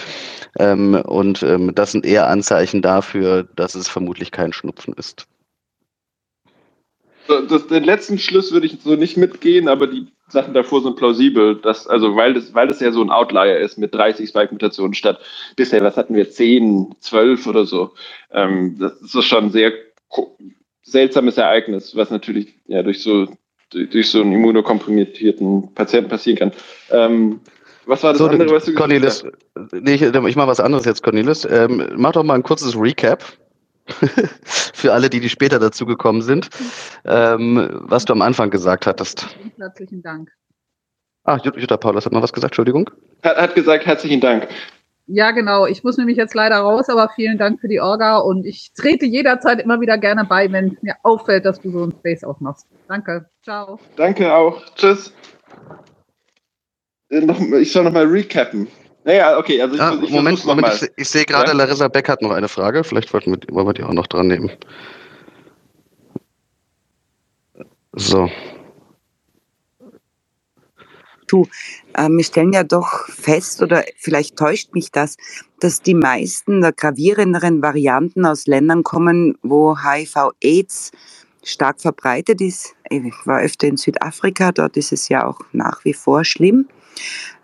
Ähm, 0.58 0.94
und 0.94 1.42
ähm, 1.42 1.74
das 1.74 1.92
sind 1.92 2.06
eher 2.06 2.28
Anzeichen 2.28 2.82
dafür, 2.82 3.48
dass 3.56 3.74
es 3.74 3.88
vermutlich 3.88 4.30
kein 4.30 4.52
Schnupfen 4.52 4.94
ist. 4.94 5.26
Das, 7.28 7.66
den 7.66 7.84
letzten 7.84 8.18
Schluss 8.18 8.52
würde 8.52 8.66
ich 8.66 8.78
so 8.82 8.94
nicht 8.94 9.16
mitgehen, 9.16 9.68
aber 9.68 9.86
die 9.86 10.06
Sachen 10.28 10.54
davor 10.54 10.82
sind 10.82 10.96
plausibel, 10.96 11.56
dass, 11.56 11.86
also 11.86 12.16
weil 12.16 12.34
das, 12.34 12.52
weil 12.54 12.68
das 12.68 12.80
ja 12.80 12.90
so 12.90 13.02
ein 13.02 13.10
Outlier 13.10 13.58
ist 13.58 13.78
mit 13.78 13.94
30 13.94 14.28
Spike-Mutationen 14.28 14.94
statt 14.94 15.20
bisher, 15.54 15.82
was 15.82 15.96
hatten 15.96 16.14
wir, 16.14 16.30
10, 16.30 16.96
12 17.00 17.46
oder 17.46 17.64
so. 17.64 17.92
Ähm, 18.32 18.76
das 18.78 19.00
ist 19.00 19.24
schon 19.24 19.44
ein 19.44 19.50
sehr 19.50 19.72
seltsames 20.82 21.36
Ereignis, 21.36 21.96
was 21.96 22.10
natürlich 22.10 22.54
ja 22.66 22.82
durch 22.82 23.02
so 23.02 23.28
durch 23.70 24.10
so 24.10 24.20
einen 24.20 24.32
immunokomprimierten 24.32 25.74
Patienten 25.74 26.08
passieren 26.08 26.38
kann. 26.38 26.52
Ähm, 26.90 27.40
was 27.84 28.02
war 28.02 28.12
das 28.12 28.18
so, 28.18 28.26
andere, 28.26 28.50
was 28.50 28.64
du 28.64 28.74
Cornelis, 28.74 29.22
gesagt 29.22 29.42
hast? 29.56 29.72
Nee, 29.82 29.94
ich, 29.94 30.02
ich 30.02 30.36
mache 30.36 30.48
was 30.48 30.60
anderes 30.60 30.84
jetzt, 30.84 31.02
Cornelis. 31.02 31.44
Ähm, 31.44 31.88
mach 31.96 32.12
doch 32.12 32.24
mal 32.24 32.34
ein 32.34 32.42
kurzes 32.42 32.76
Recap 32.76 33.24
für 34.44 34.92
alle, 34.92 35.10
die, 35.10 35.20
die 35.20 35.28
später 35.28 35.58
dazugekommen 35.58 36.22
sind, 36.22 36.48
ähm, 37.04 37.68
was 37.82 38.04
du 38.04 38.12
am 38.12 38.22
Anfang 38.22 38.50
gesagt 38.50 38.86
hattest. 38.86 39.26
Herzlichen 39.58 40.02
Dank. 40.02 40.30
Ah, 41.24 41.38
Jutta 41.42 41.76
Paulus 41.76 42.06
hat 42.06 42.12
noch 42.12 42.22
was 42.22 42.32
gesagt, 42.32 42.52
Entschuldigung. 42.52 42.88
Hat, 43.22 43.36
hat 43.36 43.54
gesagt, 43.54 43.84
herzlichen 43.84 44.20
Dank. 44.20 44.48
Ja, 45.08 45.30
genau. 45.30 45.66
Ich 45.66 45.84
muss 45.84 45.96
nämlich 45.98 46.16
jetzt 46.16 46.34
leider 46.34 46.56
raus, 46.58 46.88
aber 46.88 47.08
vielen 47.14 47.38
Dank 47.38 47.60
für 47.60 47.68
die 47.68 47.80
Orga 47.80 48.18
und 48.18 48.44
ich 48.44 48.72
trete 48.74 49.06
jederzeit 49.06 49.60
immer 49.60 49.80
wieder 49.80 49.98
gerne 49.98 50.24
bei, 50.24 50.50
wenn 50.50 50.76
mir 50.82 50.96
auffällt, 51.04 51.44
dass 51.44 51.60
du 51.60 51.70
so 51.70 51.82
einen 51.82 51.92
Space 51.92 52.24
aufmachst. 52.24 52.66
Danke. 52.88 53.28
Ciao. 53.42 53.78
Danke 53.96 54.34
auch. 54.34 54.62
Tschüss. 54.74 55.12
Äh, 57.08 57.60
ich 57.60 57.72
soll 57.72 57.84
nochmal 57.84 58.06
recappen. 58.06 58.66
Naja, 59.06 59.38
okay, 59.38 59.62
also 59.62 59.76
ich, 59.76 59.80
ah, 59.80 59.96
ich 60.02 60.10
Moment, 60.10 60.44
Moment, 60.44 60.82
ich, 60.82 60.90
ich, 60.96 61.08
sehe 61.08 61.24
gerade, 61.24 61.52
ja? 61.52 61.56
Larissa 61.56 61.86
Beck 61.86 62.08
hat 62.08 62.22
noch 62.22 62.32
eine 62.32 62.48
Frage. 62.48 62.82
Vielleicht 62.82 63.12
wollten 63.14 63.30
wir, 63.30 63.54
wollen 63.54 63.68
wir 63.68 63.72
die 63.72 63.84
auch 63.84 63.92
noch 63.92 64.08
dran 64.08 64.26
nehmen. 64.26 64.50
So. 67.92 68.28
Du, 71.28 71.46
äh, 71.94 72.08
wir 72.08 72.24
stellen 72.24 72.52
ja 72.52 72.64
doch 72.64 73.08
fest, 73.08 73.62
oder 73.62 73.84
vielleicht 73.96 74.36
täuscht 74.36 74.74
mich 74.74 74.90
das, 74.90 75.16
dass 75.60 75.82
die 75.82 75.94
meisten 75.94 76.60
der 76.60 76.72
gravierenderen 76.72 77.62
Varianten 77.62 78.26
aus 78.26 78.48
Ländern 78.48 78.82
kommen, 78.82 79.38
wo 79.42 79.76
HIV-Aids 79.78 80.90
stark 81.44 81.80
verbreitet 81.80 82.40
ist. 82.40 82.74
Ich 82.90 83.14
war 83.24 83.40
öfter 83.40 83.68
in 83.68 83.76
Südafrika, 83.76 84.50
dort 84.50 84.76
ist 84.76 84.90
es 84.90 85.08
ja 85.08 85.24
auch 85.28 85.38
nach 85.52 85.84
wie 85.84 85.94
vor 85.94 86.24
schlimm. 86.24 86.66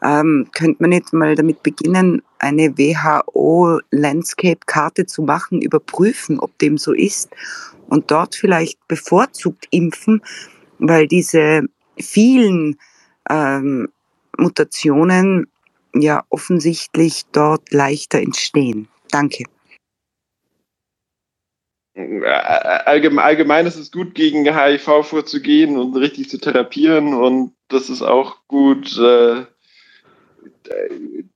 Ähm, 0.03 0.48
könnte 0.53 0.82
man 0.82 0.90
nicht 0.90 1.12
mal 1.12 1.34
damit 1.34 1.62
beginnen, 1.62 2.22
eine 2.38 2.76
WHO-Landscape-Karte 2.76 5.07
zu 5.07 5.22
machen, 5.22 5.62
überprüfen, 5.62 6.40
ob 6.40 6.59
dem 6.59 6.78
so 6.78 6.92
ist 6.92 7.30
und 7.88 8.11
dort 8.11 8.34
vielleicht 8.34 8.86
bevorzugt 8.88 9.68
impfen, 9.70 10.22
weil 10.78 11.07
diese 11.07 11.62
vielen 11.98 12.76
ähm, 13.30 13.88
Mutationen 14.38 15.46
ja 15.94 16.24
offensichtlich 16.30 17.24
dort 17.32 17.72
leichter 17.72 18.20
entstehen. 18.20 18.88
Danke. 19.11 19.44
Allgemein, 21.94 23.24
allgemein 23.24 23.66
ist 23.66 23.76
es 23.76 23.92
gut, 23.92 24.14
gegen 24.14 24.46
HIV 24.46 25.07
vorzugehen 25.07 25.76
und 25.76 25.94
richtig 25.96 26.30
zu 26.30 26.38
therapieren 26.38 27.12
und 27.12 27.53
das 27.72 27.88
ist 27.88 28.02
auch 28.02 28.36
gut, 28.48 28.98
äh, 28.98 29.46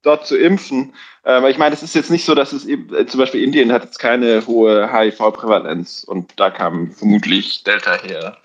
dort 0.03 0.27
zu 0.27 0.37
impfen. 0.37 0.95
Aber 1.23 1.51
ich 1.51 1.59
meine, 1.59 1.75
es 1.75 1.83
ist 1.83 1.95
jetzt 1.95 2.11
nicht 2.11 2.25
so, 2.25 2.35
dass 2.35 2.53
es 2.53 2.65
eben, 2.65 2.95
äh, 2.95 3.07
zum 3.07 3.21
Beispiel 3.21 3.43
Indien 3.43 3.73
hat 3.73 3.85
jetzt 3.85 3.99
keine 3.99 4.47
hohe 4.47 4.93
HIV-Prävalenz 4.93 6.05
und 6.05 6.33
da 6.37 6.51
kam 6.51 6.93
vermutlich 6.93 7.65
Delta 7.65 8.01
her. 8.03 8.37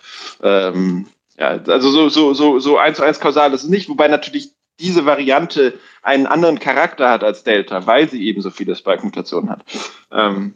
Ähm, 0.41 1.07
ja, 1.37 1.59
also 1.67 1.91
so, 1.91 2.09
so, 2.09 2.33
so, 2.33 2.59
so 2.59 2.77
eins 2.77 2.97
zu 2.97 3.03
eins 3.03 3.19
kausal 3.19 3.53
ist 3.53 3.63
es 3.63 3.69
nicht, 3.69 3.89
wobei 3.89 4.07
natürlich 4.07 4.51
diese 4.79 5.05
Variante 5.05 5.77
einen 6.01 6.25
anderen 6.25 6.59
Charakter 6.59 7.09
hat 7.09 7.23
als 7.23 7.43
Delta, 7.43 7.85
weil 7.85 8.09
sie 8.09 8.25
eben 8.25 8.41
so 8.41 8.49
viele 8.49 8.75
Spike-Mutationen 8.75 9.49
hat. 9.49 9.63
Ähm, 10.11 10.55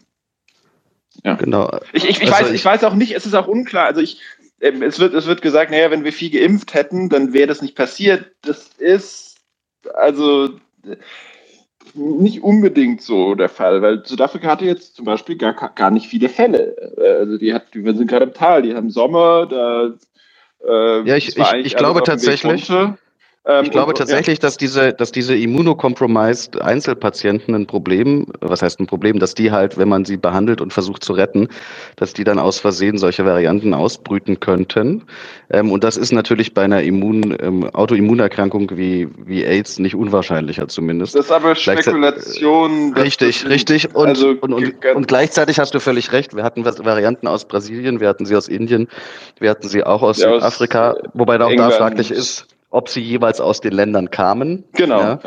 ja. 1.24 1.36
Genau. 1.36 1.80
Ich, 1.94 2.04
ich, 2.04 2.22
ich, 2.22 2.34
also 2.34 2.46
weiß, 2.46 2.52
ich 2.52 2.66
weiß 2.66 2.84
auch 2.84 2.94
nicht, 2.94 3.14
es 3.16 3.26
ist 3.26 3.36
auch 3.36 3.48
unklar. 3.48 3.86
Also 3.86 4.02
ich, 4.02 4.20
ähm, 4.62 4.82
es 4.82 5.00
wird, 5.00 5.14
es 5.14 5.26
wird 5.26 5.42
gesagt, 5.42 5.72
naja, 5.72 5.92
wenn 5.92 6.04
wir 6.04 6.14
viel 6.14 6.32
geimpft 6.32 6.74
hätten, 6.74 7.10
dann 7.10 7.34
wäre 7.34 7.48
das 7.48 7.62
nicht 7.62 7.76
passiert. 7.76 8.32
Das 8.42 8.70
ist 8.78 9.38
also 9.94 10.50
nicht 11.94 12.44
unbedingt 12.44 13.02
so 13.02 13.36
der 13.36 13.50
Fall, 13.50 13.82
weil 13.82 14.06
Südafrika 14.06 14.50
hatte 14.50 14.66
jetzt 14.66 14.96
zum 14.96 15.06
Beispiel 15.06 15.38
gar, 15.38 15.54
gar 15.54 15.92
nicht 15.92 16.08
viele 16.08 16.30
Fälle. 16.30 16.76
Also 16.98 17.38
die 17.38 17.54
hat, 17.54 17.68
wir 17.74 17.96
sind 17.96 18.08
gerade 18.08 18.26
im 18.26 18.34
Tal, 18.34 18.64
die 18.64 18.76
haben 18.76 18.90
Sommer, 18.90 19.46
da 19.46 19.94
äh, 20.68 21.08
ja, 21.08 21.16
ich, 21.16 21.38
ich, 21.38 21.54
ich 21.64 21.76
glaube 21.76 22.02
tatsächlich. 22.04 22.70
Ähm, 22.70 22.98
ich 23.64 23.70
glaube 23.70 23.90
und, 23.90 23.98
tatsächlich, 23.98 24.40
ja. 24.40 24.42
dass 24.42 24.58
diese, 24.58 24.92
dass 24.94 25.12
diese 25.12 25.36
immunocompromised 25.36 26.60
Einzelpatienten 26.60 27.54
ein 27.54 27.68
Problem, 27.68 28.26
was 28.42 28.64
heißt 28.64 28.80
ein 28.80 28.88
Problem, 28.88 29.20
dass 29.20 29.36
die 29.36 29.52
halt, 29.52 29.78
wenn 29.78 29.88
man 29.88 30.04
sie 30.04 30.18
behandelt 30.18 30.62
und 30.62 30.74
versucht 30.74 31.04
zu 31.04 31.14
retten, 31.14 31.50
dass 31.96 32.14
die 32.14 32.24
dann 32.24 32.40
aus 32.40 32.60
Versehen 32.60 32.98
solche 32.98 33.24
Varianten 33.24 33.76
ausbrüten 33.76 34.40
könnten. 34.40 35.04
Ähm, 35.52 35.72
und 35.72 35.84
das 35.84 35.96
ist 35.96 36.12
natürlich 36.12 36.56
bei 36.56 36.64
einer 36.64 36.82
Immun, 36.82 37.38
ähm, 37.40 37.70
Autoimmunerkrankung 37.70 38.72
wie, 38.76 39.08
wie 39.26 39.46
AIDS 39.46 39.78
nicht 39.78 39.94
unwahrscheinlicher 39.94 40.68
zumindest. 40.68 41.14
Das 41.14 41.26
ist 41.26 41.32
aber 41.32 41.54
Spekulation. 41.54 42.96
Richtig, 42.96 43.48
richtig. 43.48 43.94
Und, 43.94 44.08
also, 44.08 44.30
und, 44.42 44.54
und, 44.54 44.86
und 44.96 45.08
gleichzeitig 45.08 45.60
hast 45.60 45.76
du 45.76 45.80
völlig 45.80 46.12
recht. 46.12 46.36
Wir 46.36 46.44
hatten 46.44 46.66
Varianten 46.66 47.28
aus 47.28 47.46
Brasilien, 47.46 48.00
wir 48.00 48.08
hatten 48.08 48.26
sie 48.26 48.36
aus 48.36 48.48
Indien, 48.48 48.88
wir 49.40 49.52
hatten 49.52 49.68
sie 49.68 49.84
auch 49.84 50.02
aus 50.02 50.18
ja, 50.18 50.34
Südafrika, 50.34 50.96
wobei 51.14 51.38
da 51.38 51.46
auch 51.46 51.52
England. 51.52 51.74
da 51.74 51.78
fraglich 51.78 52.10
ist 52.10 52.48
ob 52.76 52.90
sie 52.90 53.00
jeweils 53.00 53.40
aus 53.40 53.62
den 53.62 53.72
Ländern 53.72 54.12
kamen. 54.12 54.66
Genau. 54.74 55.00
Ja. 55.00 55.20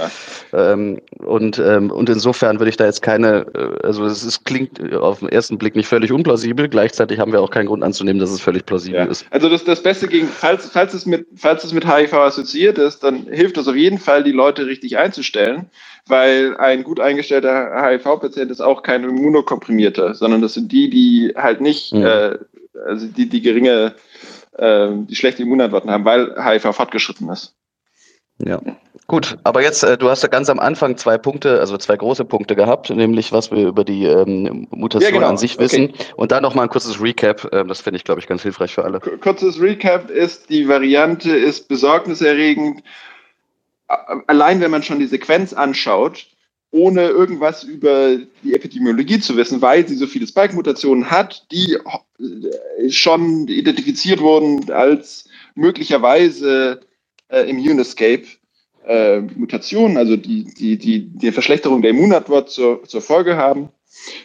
Ähm, 0.53 1.01
und, 1.19 1.59
ähm, 1.59 1.91
und 1.91 2.11
insofern 2.11 2.61
würde 2.61 2.69
ich 2.69 2.77
da 2.77 2.85
jetzt 2.85 3.01
keine, 3.01 3.47
äh, 3.55 3.87
also 3.87 4.05
es 4.05 4.23
ist, 4.23 4.45
klingt 4.45 4.93
auf 4.95 5.21
den 5.21 5.31
ersten 5.31 5.57
Blick 5.57 5.75
nicht 5.75 5.89
völlig 5.89 6.13
unplausibel, 6.13 6.69
gleichzeitig 6.69 7.19
haben 7.19 7.33
wir 7.33 7.41
auch 7.41 7.51
keinen 7.51 7.67
Grund 7.67 7.83
anzunehmen, 7.83 8.21
dass 8.21 8.31
es 8.31 8.41
völlig 8.41 8.67
plausibel 8.67 9.01
ja. 9.01 9.07
ist. 9.07 9.25
Also 9.31 9.49
das, 9.49 9.65
das 9.65 9.83
Beste 9.83 10.09
gegen, 10.09 10.29
falls, 10.29 10.69
falls, 10.71 10.93
es 10.93 11.07
mit, 11.07 11.27
falls 11.37 11.65
es 11.65 11.73
mit 11.73 11.87
HIV 11.87 12.13
assoziiert 12.13 12.77
ist, 12.77 13.03
dann 13.03 13.27
hilft 13.31 13.57
es 13.57 13.67
auf 13.67 13.77
jeden 13.77 13.99
Fall, 13.99 14.23
die 14.23 14.33
Leute 14.33 14.67
richtig 14.67 14.99
einzustellen, 14.99 15.71
weil 16.07 16.55
ein 16.59 16.85
gut 16.85 17.01
eingestellter 17.01 17.73
HIV-Patient 17.83 18.51
ist 18.51 18.61
auch 18.61 18.83
kein 18.83 19.05
Immunokomprimierter, 19.05 20.15
sondern 20.15 20.43
das 20.43 20.53
sind 20.53 20.71
die, 20.71 20.91
die 20.91 21.33
halt 21.35 21.63
nicht, 21.63 21.95
äh, 21.95 22.37
also 22.87 23.07
die, 23.07 23.29
die 23.29 23.41
geringe 23.41 23.95
die 24.57 25.15
schlechte 25.15 25.43
Immunantworten 25.43 25.91
haben, 25.91 26.05
weil 26.05 26.35
HIV 26.43 26.75
fortgeschritten 26.75 27.29
ist. 27.29 27.55
Ja. 28.45 28.61
Gut, 29.07 29.39
aber 29.43 29.63
jetzt, 29.63 29.83
äh, 29.83 29.97
du 29.97 30.11
hast 30.11 30.23
ja 30.23 30.29
ganz 30.29 30.51
am 30.51 30.59
Anfang 30.59 30.97
zwei 30.97 31.17
Punkte, 31.17 31.61
also 31.61 31.79
zwei 31.79 31.97
große 31.97 32.25
Punkte 32.25 32.55
gehabt, 32.55 32.91
nämlich 32.91 33.33
was 33.33 33.51
wir 33.51 33.67
über 33.67 33.83
die 33.83 34.05
ähm, 34.05 34.69
Mutation 34.71 35.13
ja, 35.15 35.19
genau. 35.19 35.31
an 35.31 35.39
sich 35.39 35.59
wissen 35.59 35.91
okay. 35.91 36.05
und 36.17 36.31
dann 36.31 36.43
nochmal 36.43 36.67
ein 36.67 36.69
kurzes 36.69 37.01
Recap, 37.01 37.49
ähm, 37.53 37.69
das 37.69 37.81
finde 37.81 37.97
ich, 37.97 38.05
glaube 38.05 38.21
ich, 38.21 38.27
ganz 38.27 38.43
hilfreich 38.43 38.75
für 38.75 38.85
alle. 38.85 39.01
Kurzes 39.01 39.61
Recap 39.61 40.11
ist, 40.11 40.51
die 40.51 40.69
Variante 40.69 41.35
ist 41.35 41.69
besorgniserregend, 41.69 42.83
allein 44.27 44.61
wenn 44.61 44.71
man 44.71 44.83
schon 44.83 44.99
die 44.99 45.07
Sequenz 45.07 45.55
anschaut, 45.55 46.27
ohne 46.71 47.09
irgendwas 47.09 47.65
über 47.65 48.19
die 48.43 48.55
Epidemiologie 48.55 49.21
zu 49.21 49.37
wissen, 49.37 49.63
weil 49.63 49.89
sie 49.89 49.97
so 49.97 50.07
viele 50.07 50.27
Spike-Mutationen 50.27 51.11
hat, 51.11 51.47
die 51.51 51.79
äh, 52.19 52.91
schon 52.91 53.49
identifiziert 53.49 54.21
wurden 54.21 54.71
als 54.71 55.29
möglicherweise 55.55 56.81
äh, 57.29 57.49
Immunescape 57.49 58.27
äh, 58.87 59.21
Mutationen, 59.21 59.97
also 59.97 60.17
die, 60.17 60.45
die, 60.45 60.77
die, 60.77 61.09
die 61.09 61.33
Verschlechterung 61.33 61.83
der 61.83 61.93
Immunantwort 61.93 62.51
zur, 62.51 62.85
zur 62.85 63.01
Folge 63.01 63.37
haben. 63.37 63.71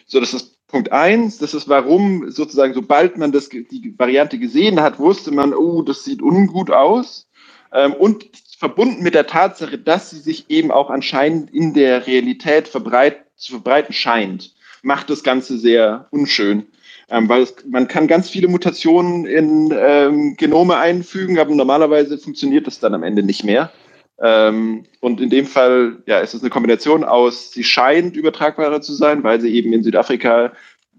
So, 0.06 0.20
das 0.20 0.34
ist 0.34 0.54
Punkt 0.74 0.90
eins. 0.90 1.38
Das 1.38 1.54
ist 1.54 1.68
warum 1.68 2.30
sozusagen, 2.30 2.74
sobald 2.74 3.16
man 3.16 3.30
das, 3.30 3.48
die 3.48 3.94
Variante 3.96 4.38
gesehen 4.38 4.80
hat, 4.80 4.98
wusste 4.98 5.30
man, 5.30 5.54
oh, 5.54 5.82
das 5.82 6.02
sieht 6.04 6.20
ungut 6.20 6.70
aus. 6.70 7.28
Ähm, 7.72 7.92
und 7.94 8.26
verbunden 8.64 9.02
mit 9.02 9.14
der 9.14 9.26
Tatsache, 9.26 9.76
dass 9.76 10.08
sie 10.08 10.20
sich 10.20 10.46
eben 10.48 10.70
auch 10.70 10.88
anscheinend 10.88 11.52
in 11.52 11.74
der 11.74 12.06
Realität 12.06 12.66
verbreit, 12.66 13.18
zu 13.36 13.52
verbreiten 13.52 13.92
scheint, 13.92 14.54
macht 14.82 15.10
das 15.10 15.22
Ganze 15.22 15.58
sehr 15.58 16.06
unschön. 16.10 16.66
Ähm, 17.10 17.28
weil 17.28 17.42
es, 17.42 17.54
man 17.68 17.88
kann 17.88 18.06
ganz 18.06 18.30
viele 18.30 18.48
Mutationen 18.48 19.26
in 19.26 19.70
ähm, 19.76 20.36
Genome 20.38 20.78
einfügen, 20.78 21.38
aber 21.38 21.54
normalerweise 21.54 22.16
funktioniert 22.16 22.66
das 22.66 22.80
dann 22.80 22.94
am 22.94 23.02
Ende 23.02 23.22
nicht 23.22 23.44
mehr. 23.44 23.70
Ähm, 24.18 24.84
und 25.00 25.20
in 25.20 25.28
dem 25.28 25.44
Fall 25.44 26.02
ja, 26.06 26.20
ist 26.20 26.32
es 26.32 26.40
eine 26.40 26.48
Kombination 26.48 27.04
aus, 27.04 27.52
sie 27.52 27.64
scheint 27.64 28.16
übertragbarer 28.16 28.80
zu 28.80 28.94
sein, 28.94 29.22
weil 29.24 29.42
sie 29.42 29.54
eben 29.54 29.74
in 29.74 29.82
Südafrika 29.82 30.52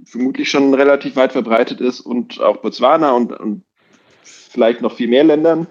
vermutlich 0.03 0.51
schon 0.51 0.72
relativ 0.76 1.16
weit 1.16 1.32
verbreitet 1.32 1.82
ist 1.82 2.01
und 2.01 2.39
auch 2.39 2.57
Botswana 2.57 3.13
und, 3.13 3.32
und 3.32 3.63
vielleicht 4.22 4.82
noch 4.82 4.95
viel 4.95 5.07
mehr 5.07 5.24
Ländern. 5.24 5.66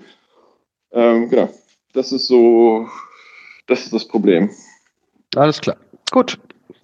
Ähm, 0.90 1.28
genau. 1.28 1.51
Das 1.95 2.12
ist 2.12 2.26
so, 2.26 2.88
das 3.66 3.84
ist 3.84 3.92
das 3.92 4.07
Problem. 4.07 4.51
Alles 5.36 5.61
klar. 5.61 5.76
Gut. 6.11 6.38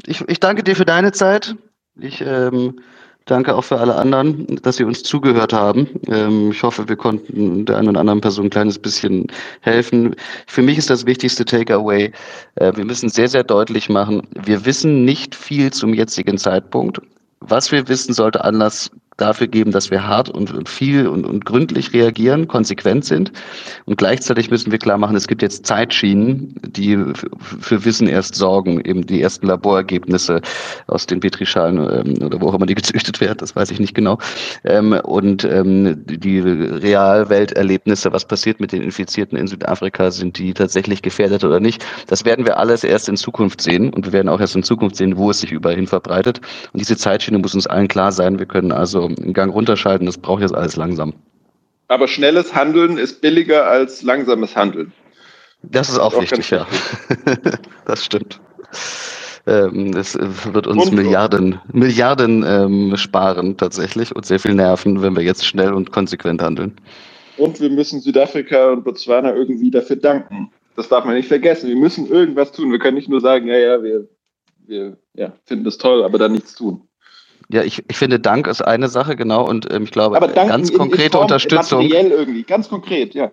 Ich, 0.06 0.22
ich 0.28 0.40
danke 0.40 0.62
dir 0.62 0.74
für 0.74 0.86
deine 0.86 1.12
Zeit. 1.12 1.54
Ich 1.98 2.22
ähm, 2.22 2.80
danke 3.26 3.54
auch 3.54 3.64
für 3.64 3.78
alle 3.78 3.96
anderen, 3.96 4.60
dass 4.62 4.76
sie 4.76 4.84
uns 4.84 5.02
zugehört 5.02 5.52
haben. 5.52 5.88
Ähm, 6.06 6.52
ich 6.52 6.62
hoffe, 6.62 6.88
wir 6.88 6.96
konnten 6.96 7.66
der 7.66 7.76
einen 7.76 7.88
oder 7.88 8.00
anderen 8.00 8.20
Person 8.20 8.46
ein 8.46 8.50
kleines 8.50 8.78
bisschen 8.78 9.26
helfen. 9.60 10.14
Für 10.46 10.62
mich 10.62 10.78
ist 10.78 10.90
das 10.90 11.06
wichtigste 11.06 11.44
Takeaway, 11.44 12.12
äh, 12.54 12.72
wir 12.74 12.84
müssen 12.84 13.08
sehr, 13.08 13.28
sehr 13.28 13.44
deutlich 13.44 13.88
machen, 13.88 14.26
wir 14.34 14.64
wissen 14.64 15.04
nicht 15.04 15.34
viel 15.34 15.72
zum 15.72 15.92
jetzigen 15.92 16.38
Zeitpunkt. 16.38 17.00
Was 17.40 17.72
wir 17.72 17.88
wissen, 17.88 18.12
sollte 18.12 18.44
Anlass 18.44 18.90
dafür 19.20 19.46
geben, 19.46 19.70
dass 19.70 19.90
wir 19.90 20.06
hart 20.06 20.30
und, 20.30 20.68
viel 20.68 21.06
und, 21.06 21.26
und 21.26 21.44
gründlich 21.44 21.92
reagieren, 21.92 22.48
konsequent 22.48 23.04
sind. 23.04 23.32
Und 23.84 23.98
gleichzeitig 23.98 24.50
müssen 24.50 24.72
wir 24.72 24.78
klar 24.78 24.98
machen, 24.98 25.16
es 25.16 25.28
gibt 25.28 25.42
jetzt 25.42 25.66
Zeitschienen, 25.66 26.54
die 26.62 26.98
für 27.60 27.84
Wissen 27.84 28.08
erst 28.08 28.34
sorgen, 28.34 28.80
eben 28.84 29.06
die 29.06 29.20
ersten 29.20 29.46
Laborergebnisse 29.46 30.40
aus 30.86 31.06
den 31.06 31.20
Petrischalen 31.20 31.78
ähm, 31.78 32.22
oder 32.24 32.40
wo 32.40 32.48
auch 32.48 32.54
immer 32.54 32.66
die 32.66 32.74
gezüchtet 32.74 33.20
werden, 33.20 33.38
das 33.38 33.54
weiß 33.54 33.70
ich 33.70 33.80
nicht 33.80 33.94
genau. 33.94 34.18
Ähm, 34.64 34.92
und 34.92 35.44
ähm, 35.44 36.04
die 36.06 36.40
Realwelterlebnisse, 36.40 38.12
was 38.12 38.24
passiert 38.24 38.60
mit 38.60 38.72
den 38.72 38.82
Infizierten 38.82 39.36
in 39.36 39.46
Südafrika, 39.46 40.10
sind 40.10 40.38
die 40.38 40.54
tatsächlich 40.54 41.02
gefährdet 41.02 41.44
oder 41.44 41.60
nicht? 41.60 41.84
Das 42.06 42.24
werden 42.24 42.46
wir 42.46 42.58
alles 42.58 42.84
erst 42.84 43.08
in 43.08 43.16
Zukunft 43.16 43.60
sehen 43.60 43.92
und 43.92 44.06
wir 44.06 44.12
werden 44.12 44.28
auch 44.28 44.40
erst 44.40 44.56
in 44.56 44.62
Zukunft 44.62 44.96
sehen, 44.96 45.16
wo 45.16 45.30
es 45.30 45.40
sich 45.40 45.52
überall 45.52 45.76
hin 45.76 45.86
verbreitet. 45.86 46.40
Und 46.72 46.80
diese 46.80 46.96
Zeitschiene 47.30 47.38
muss 47.38 47.54
uns 47.54 47.66
allen 47.66 47.88
klar 47.88 48.12
sein. 48.12 48.38
Wir 48.38 48.46
können 48.46 48.72
also 48.72 49.04
einen 49.04 49.32
Gang 49.32 49.52
runterschalten, 49.52 50.06
das 50.06 50.18
braucht 50.18 50.42
jetzt 50.42 50.54
alles 50.54 50.76
langsam. 50.76 51.14
Aber 51.88 52.08
schnelles 52.08 52.54
Handeln 52.54 52.98
ist 52.98 53.20
billiger 53.20 53.66
als 53.66 54.02
langsames 54.02 54.56
Handeln. 54.56 54.92
Das 55.62 55.88
ist 55.88 55.98
auch, 55.98 56.14
auch 56.14 56.22
wichtig, 56.22 56.50
ja. 56.50 56.66
das 57.86 58.04
stimmt. 58.04 58.40
Ähm, 59.46 59.94
es 59.96 60.16
wird 60.16 60.66
uns 60.66 60.86
und, 60.86 60.94
Milliarden, 60.94 61.60
Milliarden 61.72 62.44
ähm, 62.46 62.96
sparen 62.96 63.56
tatsächlich 63.56 64.14
und 64.14 64.24
sehr 64.26 64.38
viel 64.38 64.54
nerven, 64.54 65.02
wenn 65.02 65.16
wir 65.16 65.22
jetzt 65.22 65.44
schnell 65.44 65.72
und 65.72 65.92
konsequent 65.92 66.42
handeln. 66.42 66.76
Und 67.36 67.60
wir 67.60 67.70
müssen 67.70 68.00
Südafrika 68.00 68.70
und 68.72 68.84
Botswana 68.84 69.34
irgendwie 69.34 69.70
dafür 69.70 69.96
danken. 69.96 70.50
Das 70.76 70.88
darf 70.88 71.04
man 71.04 71.14
nicht 71.14 71.28
vergessen. 71.28 71.68
Wir 71.68 71.76
müssen 71.76 72.06
irgendwas 72.06 72.52
tun. 72.52 72.70
Wir 72.70 72.78
können 72.78 72.96
nicht 72.96 73.08
nur 73.08 73.20
sagen, 73.20 73.48
ja, 73.48 73.56
ja, 73.56 73.82
wir, 73.82 74.08
wir 74.66 74.96
ja, 75.14 75.32
finden 75.44 75.64
das 75.64 75.78
toll, 75.78 76.04
aber 76.04 76.18
dann 76.18 76.32
nichts 76.32 76.54
tun. 76.54 76.86
Ja, 77.52 77.62
ich, 77.64 77.82
ich 77.88 77.96
finde, 77.96 78.20
Dank 78.20 78.46
ist 78.46 78.62
eine 78.62 78.88
Sache, 78.88 79.16
genau, 79.16 79.46
und 79.48 79.72
ähm, 79.72 79.84
ich 79.84 79.90
glaube, 79.90 80.16
aber 80.16 80.28
Dank 80.28 80.48
ganz 80.48 80.70
in, 80.70 80.78
konkrete 80.78 81.04
in 81.04 81.10
Form, 81.12 81.22
Unterstützung. 81.22 81.82
Materiell 81.82 82.10
irgendwie, 82.12 82.42
ganz 82.44 82.68
konkret, 82.68 83.14
ja. 83.14 83.32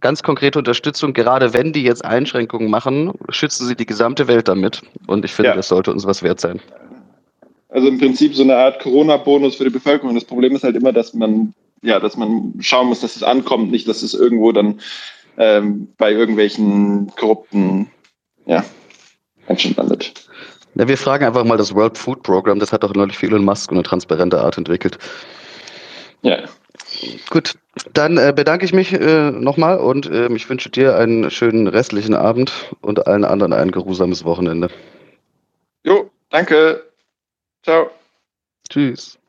Ganz 0.00 0.22
konkrete 0.22 0.58
Unterstützung, 0.58 1.12
gerade 1.12 1.52
wenn 1.52 1.72
die 1.72 1.82
jetzt 1.82 2.04
Einschränkungen 2.04 2.70
machen, 2.70 3.12
schützen 3.28 3.66
sie 3.66 3.74
die 3.74 3.86
gesamte 3.86 4.28
Welt 4.28 4.48
damit. 4.48 4.82
Und 5.06 5.24
ich 5.24 5.32
finde, 5.32 5.50
ja. 5.50 5.56
das 5.56 5.68
sollte 5.68 5.92
uns 5.92 6.06
was 6.06 6.22
wert 6.22 6.40
sein. 6.40 6.60
Also 7.68 7.88
im 7.88 7.98
Prinzip 7.98 8.34
so 8.34 8.42
eine 8.42 8.56
Art 8.56 8.80
Corona-Bonus 8.80 9.56
für 9.56 9.64
die 9.64 9.70
Bevölkerung. 9.70 10.14
Das 10.14 10.24
Problem 10.24 10.54
ist 10.54 10.64
halt 10.64 10.76
immer, 10.76 10.92
dass 10.92 11.12
man, 11.12 11.52
ja, 11.82 12.00
dass 12.00 12.16
man 12.16 12.54
schauen 12.60 12.88
muss, 12.88 13.00
dass 13.00 13.16
es 13.16 13.22
ankommt, 13.22 13.70
nicht, 13.70 13.86
dass 13.88 14.02
es 14.02 14.14
irgendwo 14.14 14.52
dann 14.52 14.80
ähm, 15.36 15.88
bei 15.98 16.12
irgendwelchen 16.12 17.12
korrupten 17.16 17.90
ja, 18.46 18.64
Menschen 19.48 19.74
landet. 19.76 20.29
Ja, 20.80 20.88
wir 20.88 20.96
fragen 20.96 21.26
einfach 21.26 21.44
mal 21.44 21.58
das 21.58 21.74
World 21.74 21.98
Food 21.98 22.22
Program, 22.22 22.58
das 22.58 22.72
hat 22.72 22.82
doch 22.82 22.94
neulich 22.94 23.22
Elon 23.22 23.44
Musk 23.44 23.70
eine 23.70 23.82
transparente 23.82 24.40
Art 24.40 24.56
entwickelt. 24.56 24.96
Ja. 26.22 26.38
Gut, 27.28 27.58
dann 27.92 28.16
äh, 28.16 28.32
bedanke 28.34 28.64
ich 28.64 28.72
mich 28.72 28.94
äh, 28.94 29.30
nochmal 29.30 29.78
und 29.78 30.06
äh, 30.06 30.32
ich 30.32 30.48
wünsche 30.48 30.70
dir 30.70 30.96
einen 30.96 31.30
schönen 31.30 31.66
restlichen 31.66 32.14
Abend 32.14 32.74
und 32.80 33.06
allen 33.06 33.26
anderen 33.26 33.52
ein 33.52 33.72
geruhsames 33.72 34.24
Wochenende. 34.24 34.70
Jo, 35.84 36.10
danke. 36.30 36.82
Ciao. 37.62 37.90
Tschüss. 38.70 39.19